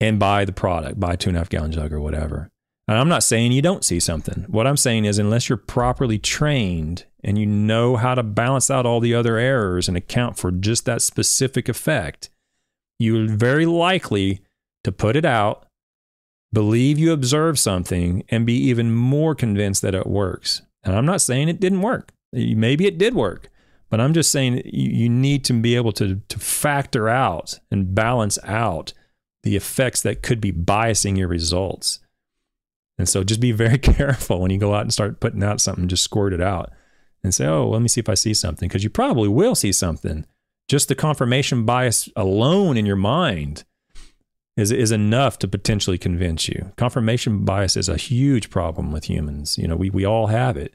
and 0.00 0.18
buy 0.18 0.44
the 0.44 0.52
product, 0.52 0.98
buy 0.98 1.14
two 1.14 1.30
and 1.30 1.36
a 1.36 1.40
half 1.40 1.48
gallon 1.48 1.72
jug 1.72 1.92
or 1.92 2.00
whatever. 2.00 2.51
And 2.88 2.98
I'm 2.98 3.08
not 3.08 3.22
saying 3.22 3.52
you 3.52 3.62
don't 3.62 3.84
see 3.84 4.00
something. 4.00 4.44
What 4.48 4.66
I'm 4.66 4.76
saying 4.76 5.04
is, 5.04 5.18
unless 5.18 5.48
you're 5.48 5.56
properly 5.56 6.18
trained 6.18 7.04
and 7.22 7.38
you 7.38 7.46
know 7.46 7.96
how 7.96 8.14
to 8.14 8.22
balance 8.22 8.70
out 8.70 8.86
all 8.86 9.00
the 9.00 9.14
other 9.14 9.36
errors 9.36 9.88
and 9.88 9.96
account 9.96 10.36
for 10.36 10.50
just 10.50 10.84
that 10.86 11.02
specific 11.02 11.68
effect, 11.68 12.28
you're 12.98 13.28
very 13.28 13.66
likely 13.66 14.40
to 14.84 14.90
put 14.90 15.16
it 15.16 15.24
out, 15.24 15.66
believe 16.52 16.98
you 16.98 17.12
observe 17.12 17.58
something, 17.58 18.24
and 18.28 18.44
be 18.44 18.54
even 18.54 18.92
more 18.92 19.34
convinced 19.34 19.82
that 19.82 19.94
it 19.94 20.06
works. 20.06 20.62
And 20.82 20.96
I'm 20.96 21.06
not 21.06 21.20
saying 21.20 21.48
it 21.48 21.60
didn't 21.60 21.82
work. 21.82 22.12
Maybe 22.32 22.86
it 22.86 22.98
did 22.98 23.14
work, 23.14 23.48
but 23.90 24.00
I'm 24.00 24.12
just 24.12 24.32
saying 24.32 24.62
you 24.64 25.08
need 25.08 25.44
to 25.44 25.52
be 25.52 25.76
able 25.76 25.92
to, 25.92 26.20
to 26.28 26.38
factor 26.38 27.08
out 27.08 27.60
and 27.70 27.94
balance 27.94 28.38
out 28.42 28.92
the 29.44 29.54
effects 29.54 30.02
that 30.02 30.22
could 30.22 30.40
be 30.40 30.52
biasing 30.52 31.16
your 31.16 31.28
results. 31.28 32.00
And 32.98 33.08
so 33.08 33.24
just 33.24 33.40
be 33.40 33.52
very 33.52 33.78
careful 33.96 34.40
when 34.40 34.50
you 34.50 34.58
go 34.58 34.74
out 34.74 34.82
and 34.82 34.92
start 34.92 35.20
putting 35.20 35.42
out 35.42 35.60
something, 35.60 35.88
just 35.88 36.04
squirt 36.04 36.32
it 36.32 36.40
out 36.40 36.70
and 37.24 37.34
say, 37.34 37.46
oh, 37.46 37.68
let 37.68 37.82
me 37.82 37.88
see 37.88 38.00
if 38.00 38.08
I 38.08 38.14
see 38.14 38.34
something, 38.34 38.68
because 38.68 38.84
you 38.84 38.90
probably 38.90 39.28
will 39.28 39.54
see 39.54 39.72
something 39.72 40.26
just 40.68 40.88
the 40.88 40.94
confirmation 40.94 41.64
bias 41.64 42.08
alone 42.16 42.76
in 42.76 42.86
your 42.86 42.96
mind 42.96 43.64
is 44.56 44.70
is 44.70 44.90
enough 44.90 45.38
to 45.38 45.48
potentially 45.48 45.98
convince 45.98 46.48
you. 46.48 46.72
Confirmation 46.76 47.44
bias 47.44 47.76
is 47.76 47.88
a 47.88 47.96
huge 47.96 48.50
problem 48.50 48.92
with 48.92 49.04
humans. 49.04 49.58
You 49.58 49.68
know, 49.68 49.76
we 49.76 49.90
we 49.90 50.06
all 50.06 50.28
have 50.28 50.56
it. 50.56 50.74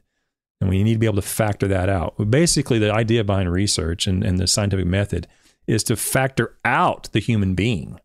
And 0.59 0.69
we 0.71 0.83
need 0.83 0.93
to 0.93 0.99
be 0.99 1.05
able 1.05 1.17
to 1.17 1.21
factor 1.21 1.67
that 1.67 1.87
out. 1.87 2.29
Basically, 2.31 2.79
the 2.79 2.91
idea 2.91 3.23
behind 3.23 3.51
research 3.51 4.07
and, 4.07 4.23
and 4.23 4.39
the 4.39 4.47
scientific 4.47 4.87
method 4.87 5.27
is 5.67 5.83
to 5.83 5.95
factor 5.95 6.57
out 6.65 7.09
the 7.11 7.19
human 7.19 7.53
being. 7.53 7.99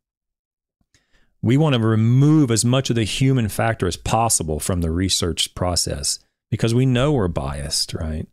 We 1.42 1.56
want 1.56 1.74
to 1.74 1.80
remove 1.80 2.50
as 2.50 2.64
much 2.64 2.88
of 2.88 2.96
the 2.96 3.04
human 3.04 3.48
factor 3.48 3.86
as 3.86 3.96
possible 3.96 4.60
from 4.60 4.80
the 4.80 4.90
research 4.90 5.54
process 5.54 6.20
because 6.50 6.74
we 6.74 6.86
know 6.86 7.12
we're 7.12 7.28
biased, 7.28 7.94
right? 7.94 8.28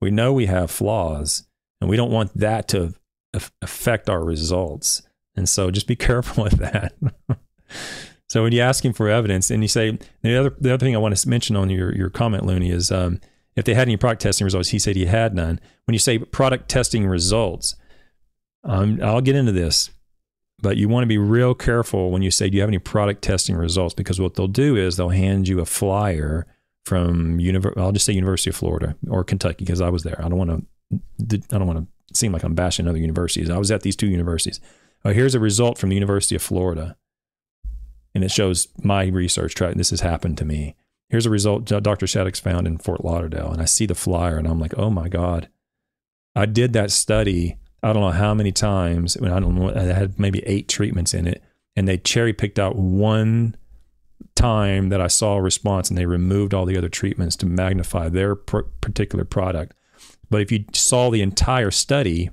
We 0.00 0.10
know 0.10 0.32
we 0.32 0.46
have 0.46 0.70
flaws. 0.70 1.44
And 1.82 1.90
we 1.90 1.96
don't 1.96 2.12
want 2.12 2.38
that 2.38 2.68
to 2.68 2.94
affect 3.60 4.08
our 4.08 4.22
results. 4.22 5.02
And 5.34 5.48
so 5.48 5.72
just 5.72 5.88
be 5.88 5.96
careful 6.08 6.44
with 6.44 6.58
that. 6.58 6.92
so 8.28 8.44
when 8.44 8.52
you're 8.52 8.64
asking 8.64 8.92
for 8.92 9.08
evidence 9.08 9.50
and 9.50 9.64
you 9.64 9.68
say, 9.68 9.98
the 10.22 10.36
other, 10.36 10.54
the 10.60 10.72
other 10.72 10.86
thing 10.86 10.94
I 10.94 11.00
want 11.00 11.16
to 11.16 11.28
mention 11.28 11.56
on 11.56 11.70
your, 11.70 11.92
your 11.92 12.08
comment, 12.08 12.46
Looney, 12.46 12.70
is 12.70 12.92
um, 12.92 13.20
if 13.56 13.64
they 13.64 13.74
had 13.74 13.88
any 13.88 13.96
product 13.96 14.22
testing 14.22 14.44
results, 14.44 14.68
he 14.68 14.78
said 14.78 14.94
he 14.94 15.06
had 15.06 15.34
none. 15.34 15.58
When 15.86 15.92
you 15.92 15.98
say 15.98 16.18
product 16.18 16.68
testing 16.68 17.04
results, 17.04 17.74
um, 18.62 19.00
I'll 19.02 19.20
get 19.20 19.34
into 19.34 19.50
this, 19.50 19.90
but 20.62 20.76
you 20.76 20.88
want 20.88 21.02
to 21.02 21.08
be 21.08 21.18
real 21.18 21.54
careful 21.54 22.10
when 22.10 22.22
you 22.22 22.30
say, 22.30 22.48
do 22.48 22.56
you 22.56 22.62
have 22.62 22.70
any 22.70 22.78
product 22.78 23.22
testing 23.22 23.56
results? 23.56 23.94
Because 23.94 24.20
what 24.20 24.34
they'll 24.34 24.48
do 24.48 24.76
is 24.76 24.96
they'll 24.96 25.10
hand 25.10 25.48
you 25.48 25.60
a 25.60 25.66
flyer 25.66 26.46
from, 26.84 27.38
Univer- 27.38 27.76
I'll 27.76 27.92
just 27.92 28.06
say 28.06 28.12
University 28.12 28.50
of 28.50 28.56
Florida 28.56 28.96
or 29.08 29.24
Kentucky, 29.24 29.64
because 29.64 29.80
I 29.80 29.90
was 29.90 30.04
there. 30.04 30.20
I 30.24 30.28
don't 30.28 30.38
want 30.38 30.50
to 30.50 30.66
I 30.92 31.58
don't 31.58 31.66
want 31.66 31.78
to 31.78 32.16
seem 32.16 32.32
like 32.32 32.42
I'm 32.42 32.54
bashing 32.54 32.86
other 32.86 32.98
universities. 32.98 33.50
I 33.50 33.58
was 33.58 33.70
at 33.70 33.82
these 33.82 33.96
two 33.96 34.08
universities. 34.08 34.60
Oh, 35.04 35.12
here's 35.12 35.34
a 35.34 35.40
result 35.40 35.78
from 35.78 35.88
the 35.88 35.96
University 35.96 36.36
of 36.36 36.42
Florida, 36.42 36.96
and 38.14 38.22
it 38.22 38.30
shows 38.30 38.68
my 38.82 39.06
research. 39.06 39.54
Try 39.54 39.72
this 39.72 39.90
has 39.90 40.00
happened 40.00 40.38
to 40.38 40.44
me. 40.44 40.76
Here's 41.08 41.26
a 41.26 41.30
result 41.30 41.64
Dr. 41.64 42.06
Shaddox 42.06 42.40
found 42.40 42.66
in 42.66 42.78
Fort 42.78 43.04
Lauderdale, 43.04 43.50
and 43.50 43.60
I 43.62 43.64
see 43.64 43.86
the 43.86 43.94
flyer, 43.94 44.36
and 44.36 44.46
I'm 44.46 44.60
like, 44.60 44.76
oh 44.78 44.90
my 44.90 45.08
god, 45.08 45.48
I 46.36 46.46
did 46.46 46.72
that 46.74 46.90
study. 46.90 47.56
I 47.82 47.92
don't 47.92 48.02
know 48.02 48.10
how 48.10 48.34
many 48.34 48.52
times. 48.52 49.16
I, 49.16 49.40
don't 49.40 49.54
know. 49.56 49.74
I 49.74 49.82
had 49.82 50.18
maybe 50.18 50.42
eight 50.46 50.68
treatments 50.68 51.14
in 51.14 51.26
it, 51.26 51.42
and 51.74 51.88
they 51.88 51.98
cherry 51.98 52.32
picked 52.32 52.58
out 52.58 52.76
one 52.76 53.56
time 54.34 54.88
that 54.90 55.00
I 55.00 55.08
saw 55.08 55.34
a 55.34 55.42
response, 55.42 55.88
and 55.88 55.98
they 55.98 56.06
removed 56.06 56.54
all 56.54 56.64
the 56.64 56.78
other 56.78 56.88
treatments 56.88 57.34
to 57.36 57.46
magnify 57.46 58.08
their 58.08 58.36
particular 58.36 59.24
product. 59.24 59.74
But 60.30 60.40
if 60.40 60.52
you 60.52 60.64
saw 60.72 61.10
the 61.10 61.22
entire 61.22 61.70
study, 61.70 62.30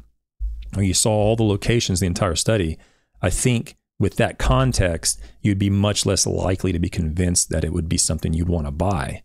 or 0.77 0.83
you 0.83 0.93
saw 0.93 1.11
all 1.11 1.35
the 1.35 1.43
locations, 1.43 1.99
the 1.99 2.05
entire 2.05 2.35
study, 2.35 2.77
I 3.21 3.31
think 3.31 3.75
with 3.99 4.15
that 4.17 4.37
context, 4.37 5.19
you'd 5.41 5.59
be 5.59 5.69
much 5.69 6.05
less 6.05 6.25
likely 6.25 6.71
to 6.71 6.79
be 6.79 6.89
convinced 6.89 7.49
that 7.49 7.65
it 7.65 7.73
would 7.73 7.89
be 7.89 7.97
something 7.97 8.33
you'd 8.33 8.47
want 8.47 8.67
to 8.67 8.71
buy. 8.71 9.23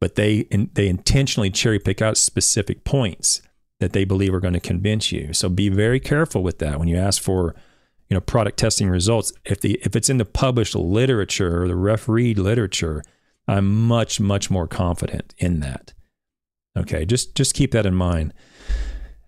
But 0.00 0.14
they 0.14 0.44
they 0.74 0.88
intentionally 0.88 1.50
cherry 1.50 1.78
pick 1.78 2.00
out 2.00 2.16
specific 2.16 2.84
points 2.84 3.42
that 3.80 3.92
they 3.92 4.04
believe 4.04 4.32
are 4.32 4.40
going 4.40 4.54
to 4.54 4.60
convince 4.60 5.12
you. 5.12 5.32
So 5.32 5.48
be 5.48 5.68
very 5.68 6.00
careful 6.00 6.42
with 6.42 6.58
that 6.58 6.78
when 6.78 6.88
you 6.88 6.96
ask 6.96 7.22
for 7.22 7.54
you 8.08 8.14
know 8.14 8.20
product 8.20 8.58
testing 8.58 8.88
results. 8.88 9.32
If 9.44 9.60
the 9.60 9.78
if 9.82 9.96
it's 9.96 10.10
in 10.10 10.18
the 10.18 10.24
published 10.24 10.74
literature 10.74 11.62
or 11.62 11.68
the 11.68 11.76
refereed 11.76 12.38
literature, 12.38 13.02
I'm 13.48 13.86
much, 13.86 14.20
much 14.20 14.50
more 14.50 14.66
confident 14.66 15.34
in 15.38 15.60
that. 15.60 15.92
Okay, 16.76 17.04
just 17.04 17.34
just 17.34 17.54
keep 17.54 17.72
that 17.72 17.86
in 17.86 17.94
mind. 17.94 18.32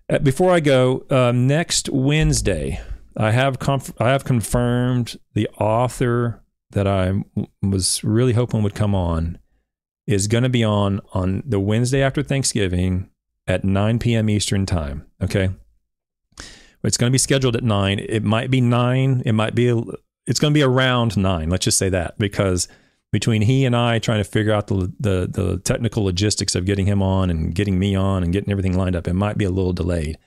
Uh, 0.09 0.19
before 0.19 0.51
I 0.51 0.59
go, 0.59 1.05
um, 1.09 1.47
next 1.47 1.89
Wednesday, 1.89 2.81
I 3.15 3.31
have 3.31 3.59
conf- 3.59 3.99
I 3.99 4.09
have 4.09 4.23
confirmed 4.23 5.17
the 5.33 5.49
author 5.59 6.43
that 6.71 6.87
I 6.87 7.23
was 7.61 8.03
really 8.03 8.33
hoping 8.33 8.63
would 8.63 8.75
come 8.75 8.93
on 8.93 9.39
is 10.05 10.27
going 10.27 10.43
to 10.43 10.49
be 10.49 10.63
on 10.63 11.01
on 11.13 11.43
the 11.45 11.59
Wednesday 11.59 12.01
after 12.01 12.23
Thanksgiving 12.23 13.09
at 13.47 13.63
9 13.63 13.99
p.m. 13.99 14.29
Eastern 14.29 14.65
time. 14.65 15.05
Okay, 15.21 15.49
it's 16.83 16.97
going 16.97 17.09
to 17.09 17.13
be 17.13 17.17
scheduled 17.17 17.55
at 17.55 17.63
nine. 17.63 17.99
It 17.99 18.23
might 18.23 18.51
be 18.51 18.61
nine. 18.61 19.21
It 19.25 19.33
might 19.33 19.55
be. 19.55 19.67
It's 20.25 20.39
going 20.39 20.53
to 20.53 20.57
be 20.57 20.63
around 20.63 21.17
nine. 21.17 21.49
Let's 21.49 21.65
just 21.65 21.77
say 21.77 21.89
that 21.89 22.17
because 22.17 22.67
between 23.11 23.41
he 23.41 23.65
and 23.65 23.75
I 23.75 23.99
trying 23.99 24.23
to 24.23 24.29
figure 24.29 24.53
out 24.53 24.67
the, 24.67 24.91
the 24.99 25.27
the 25.27 25.57
technical 25.63 26.03
logistics 26.03 26.55
of 26.55 26.65
getting 26.65 26.85
him 26.85 27.01
on 27.01 27.29
and 27.29 27.53
getting 27.55 27.79
me 27.79 27.95
on 27.95 28.23
and 28.23 28.33
getting 28.33 28.51
everything 28.51 28.77
lined 28.77 28.95
up, 28.95 29.07
it 29.07 29.13
might 29.13 29.37
be 29.37 29.45
a 29.45 29.49
little 29.49 29.73
delayed. 29.73 30.17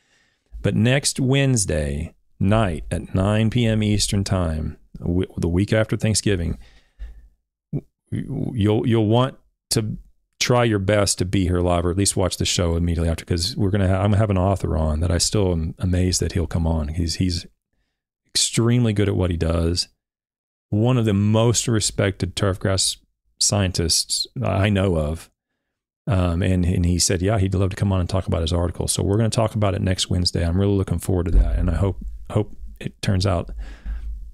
But 0.63 0.75
next 0.75 1.21
Wednesday 1.21 2.15
night 2.39 2.85
at 2.91 3.15
9 3.15 3.51
p.m. 3.51 3.83
Eastern 3.83 4.25
time, 4.25 4.77
the 4.99 5.49
week 5.49 5.73
after 5.73 5.97
Thanksgiving, 5.97 6.59
you'll 8.11 8.87
you'll 8.87 9.07
want 9.07 9.39
to 9.71 9.97
try 10.41 10.65
your 10.65 10.79
best 10.79 11.19
to 11.19 11.25
be 11.25 11.45
here 11.45 11.61
live 11.61 11.85
or 11.85 11.91
at 11.91 11.97
least 11.97 12.17
watch 12.17 12.39
the 12.39 12.45
show 12.45 12.75
immediately 12.75 13.09
after 13.09 13.25
because 13.25 13.57
we're 13.57 13.71
gonna 13.71 13.87
have, 13.87 14.01
I'm 14.01 14.11
gonna 14.11 14.19
have 14.19 14.31
an 14.31 14.39
author 14.39 14.77
on 14.77 15.01
that 15.01 15.11
I 15.11 15.19
still 15.19 15.53
am 15.53 15.75
amazed 15.79 16.21
that 16.21 16.33
he'll 16.33 16.47
come 16.47 16.67
on. 16.67 16.89
He's 16.89 17.17
he's 17.17 17.47
extremely 18.27 18.93
good 18.93 19.09
at 19.09 19.17
what 19.17 19.31
he 19.31 19.37
does 19.37 19.89
one 20.71 20.97
of 20.97 21.05
the 21.05 21.13
most 21.13 21.69
respected 21.69 22.35
turfgrass 22.35 22.97
scientists 23.39 24.27
I 24.43 24.71
know 24.71 24.97
of. 24.97 25.31
Um, 26.07 26.43
and, 26.43 26.65
and 26.65 26.87
he 26.87 26.99
said, 26.99 27.23
yeah, 27.23 27.39
he'd 27.39 27.55
love 27.55 27.71
to 27.71 27.77
come 27.77 27.93
on 27.93 28.01
and 28.01 28.09
talk 28.09 28.27
about 28.27 28.41
his 28.41 28.53
article. 28.53 28.89
So 28.89 29.03
we're 29.03 29.19
going 29.19 29.31
to 29.31 29.35
talk 29.35 29.55
about 29.55 29.75
it 29.75 29.83
next 29.83 30.09
Wednesday. 30.09 30.45
I'm 30.45 30.59
really 30.59 30.75
looking 30.75 30.99
forward 30.99 31.27
to 31.27 31.33
that. 31.33 31.59
And 31.59 31.71
I 31.71 31.75
hope, 31.75 31.99
hope 32.31 32.57
it 32.81 33.01
turns 33.03 33.27
out 33.27 33.51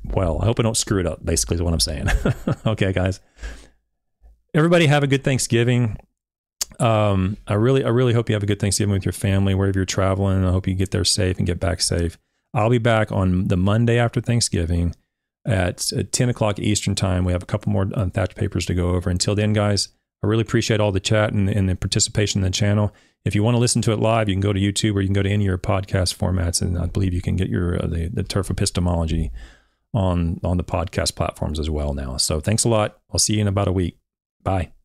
well. 0.04 0.40
I 0.40 0.44
hope 0.44 0.60
I 0.60 0.62
don't 0.62 0.76
screw 0.76 1.00
it 1.00 1.06
up, 1.06 1.24
basically, 1.24 1.56
is 1.56 1.62
what 1.62 1.72
I'm 1.72 1.80
saying. 1.80 2.06
okay, 2.66 2.92
guys. 2.92 3.20
Everybody 4.56 4.86
have 4.86 5.02
a 5.02 5.06
good 5.06 5.22
Thanksgiving. 5.22 5.98
Um, 6.80 7.36
I 7.46 7.54
really, 7.54 7.84
I 7.84 7.88
really 7.88 8.14
hope 8.14 8.30
you 8.30 8.34
have 8.34 8.42
a 8.42 8.46
good 8.46 8.58
Thanksgiving 8.58 8.94
with 8.94 9.04
your 9.04 9.12
family, 9.12 9.54
wherever 9.54 9.78
you're 9.78 9.84
traveling. 9.84 10.46
I 10.46 10.50
hope 10.50 10.66
you 10.66 10.72
get 10.72 10.92
there 10.92 11.04
safe 11.04 11.36
and 11.36 11.46
get 11.46 11.60
back 11.60 11.82
safe. 11.82 12.16
I'll 12.54 12.70
be 12.70 12.78
back 12.78 13.12
on 13.12 13.48
the 13.48 13.56
Monday 13.58 13.98
after 13.98 14.18
Thanksgiving 14.22 14.94
at, 15.44 15.92
10 16.10 16.30
o'clock 16.30 16.58
Eastern 16.58 16.94
time. 16.94 17.26
We 17.26 17.32
have 17.32 17.42
a 17.42 17.46
couple 17.46 17.70
more 17.70 17.84
Thatch 17.84 18.34
papers 18.34 18.64
to 18.66 18.74
go 18.74 18.94
over. 18.94 19.10
Until 19.10 19.34
then, 19.34 19.52
guys, 19.52 19.90
I 20.24 20.26
really 20.26 20.40
appreciate 20.40 20.80
all 20.80 20.90
the 20.90 21.00
chat 21.00 21.34
and, 21.34 21.50
and, 21.50 21.68
the 21.68 21.76
participation 21.76 22.40
in 22.40 22.44
the 22.44 22.50
channel. 22.50 22.94
If 23.26 23.34
you 23.34 23.42
want 23.42 23.56
to 23.56 23.60
listen 23.60 23.82
to 23.82 23.92
it 23.92 23.98
live, 23.98 24.30
you 24.30 24.34
can 24.34 24.40
go 24.40 24.54
to 24.54 24.60
YouTube 24.60 24.94
or 24.94 25.02
you 25.02 25.08
can 25.08 25.14
go 25.14 25.22
to 25.22 25.28
any 25.28 25.44
of 25.44 25.48
your 25.48 25.58
podcast 25.58 26.16
formats, 26.16 26.62
and 26.62 26.78
I 26.78 26.86
believe 26.86 27.12
you 27.12 27.20
can 27.20 27.36
get 27.36 27.50
your 27.50 27.76
uh, 27.76 27.88
the, 27.88 28.08
the 28.08 28.22
turf 28.22 28.50
epistemology 28.50 29.32
on 29.92 30.40
on 30.42 30.56
the 30.56 30.64
podcast 30.64 31.14
platforms 31.14 31.58
as 31.58 31.68
well 31.68 31.92
now. 31.92 32.16
So 32.16 32.40
thanks 32.40 32.64
a 32.64 32.70
lot. 32.70 32.98
I'll 33.12 33.18
see 33.18 33.34
you 33.34 33.42
in 33.42 33.48
about 33.48 33.68
a 33.68 33.72
week. 33.72 33.98
Bye. 34.46 34.75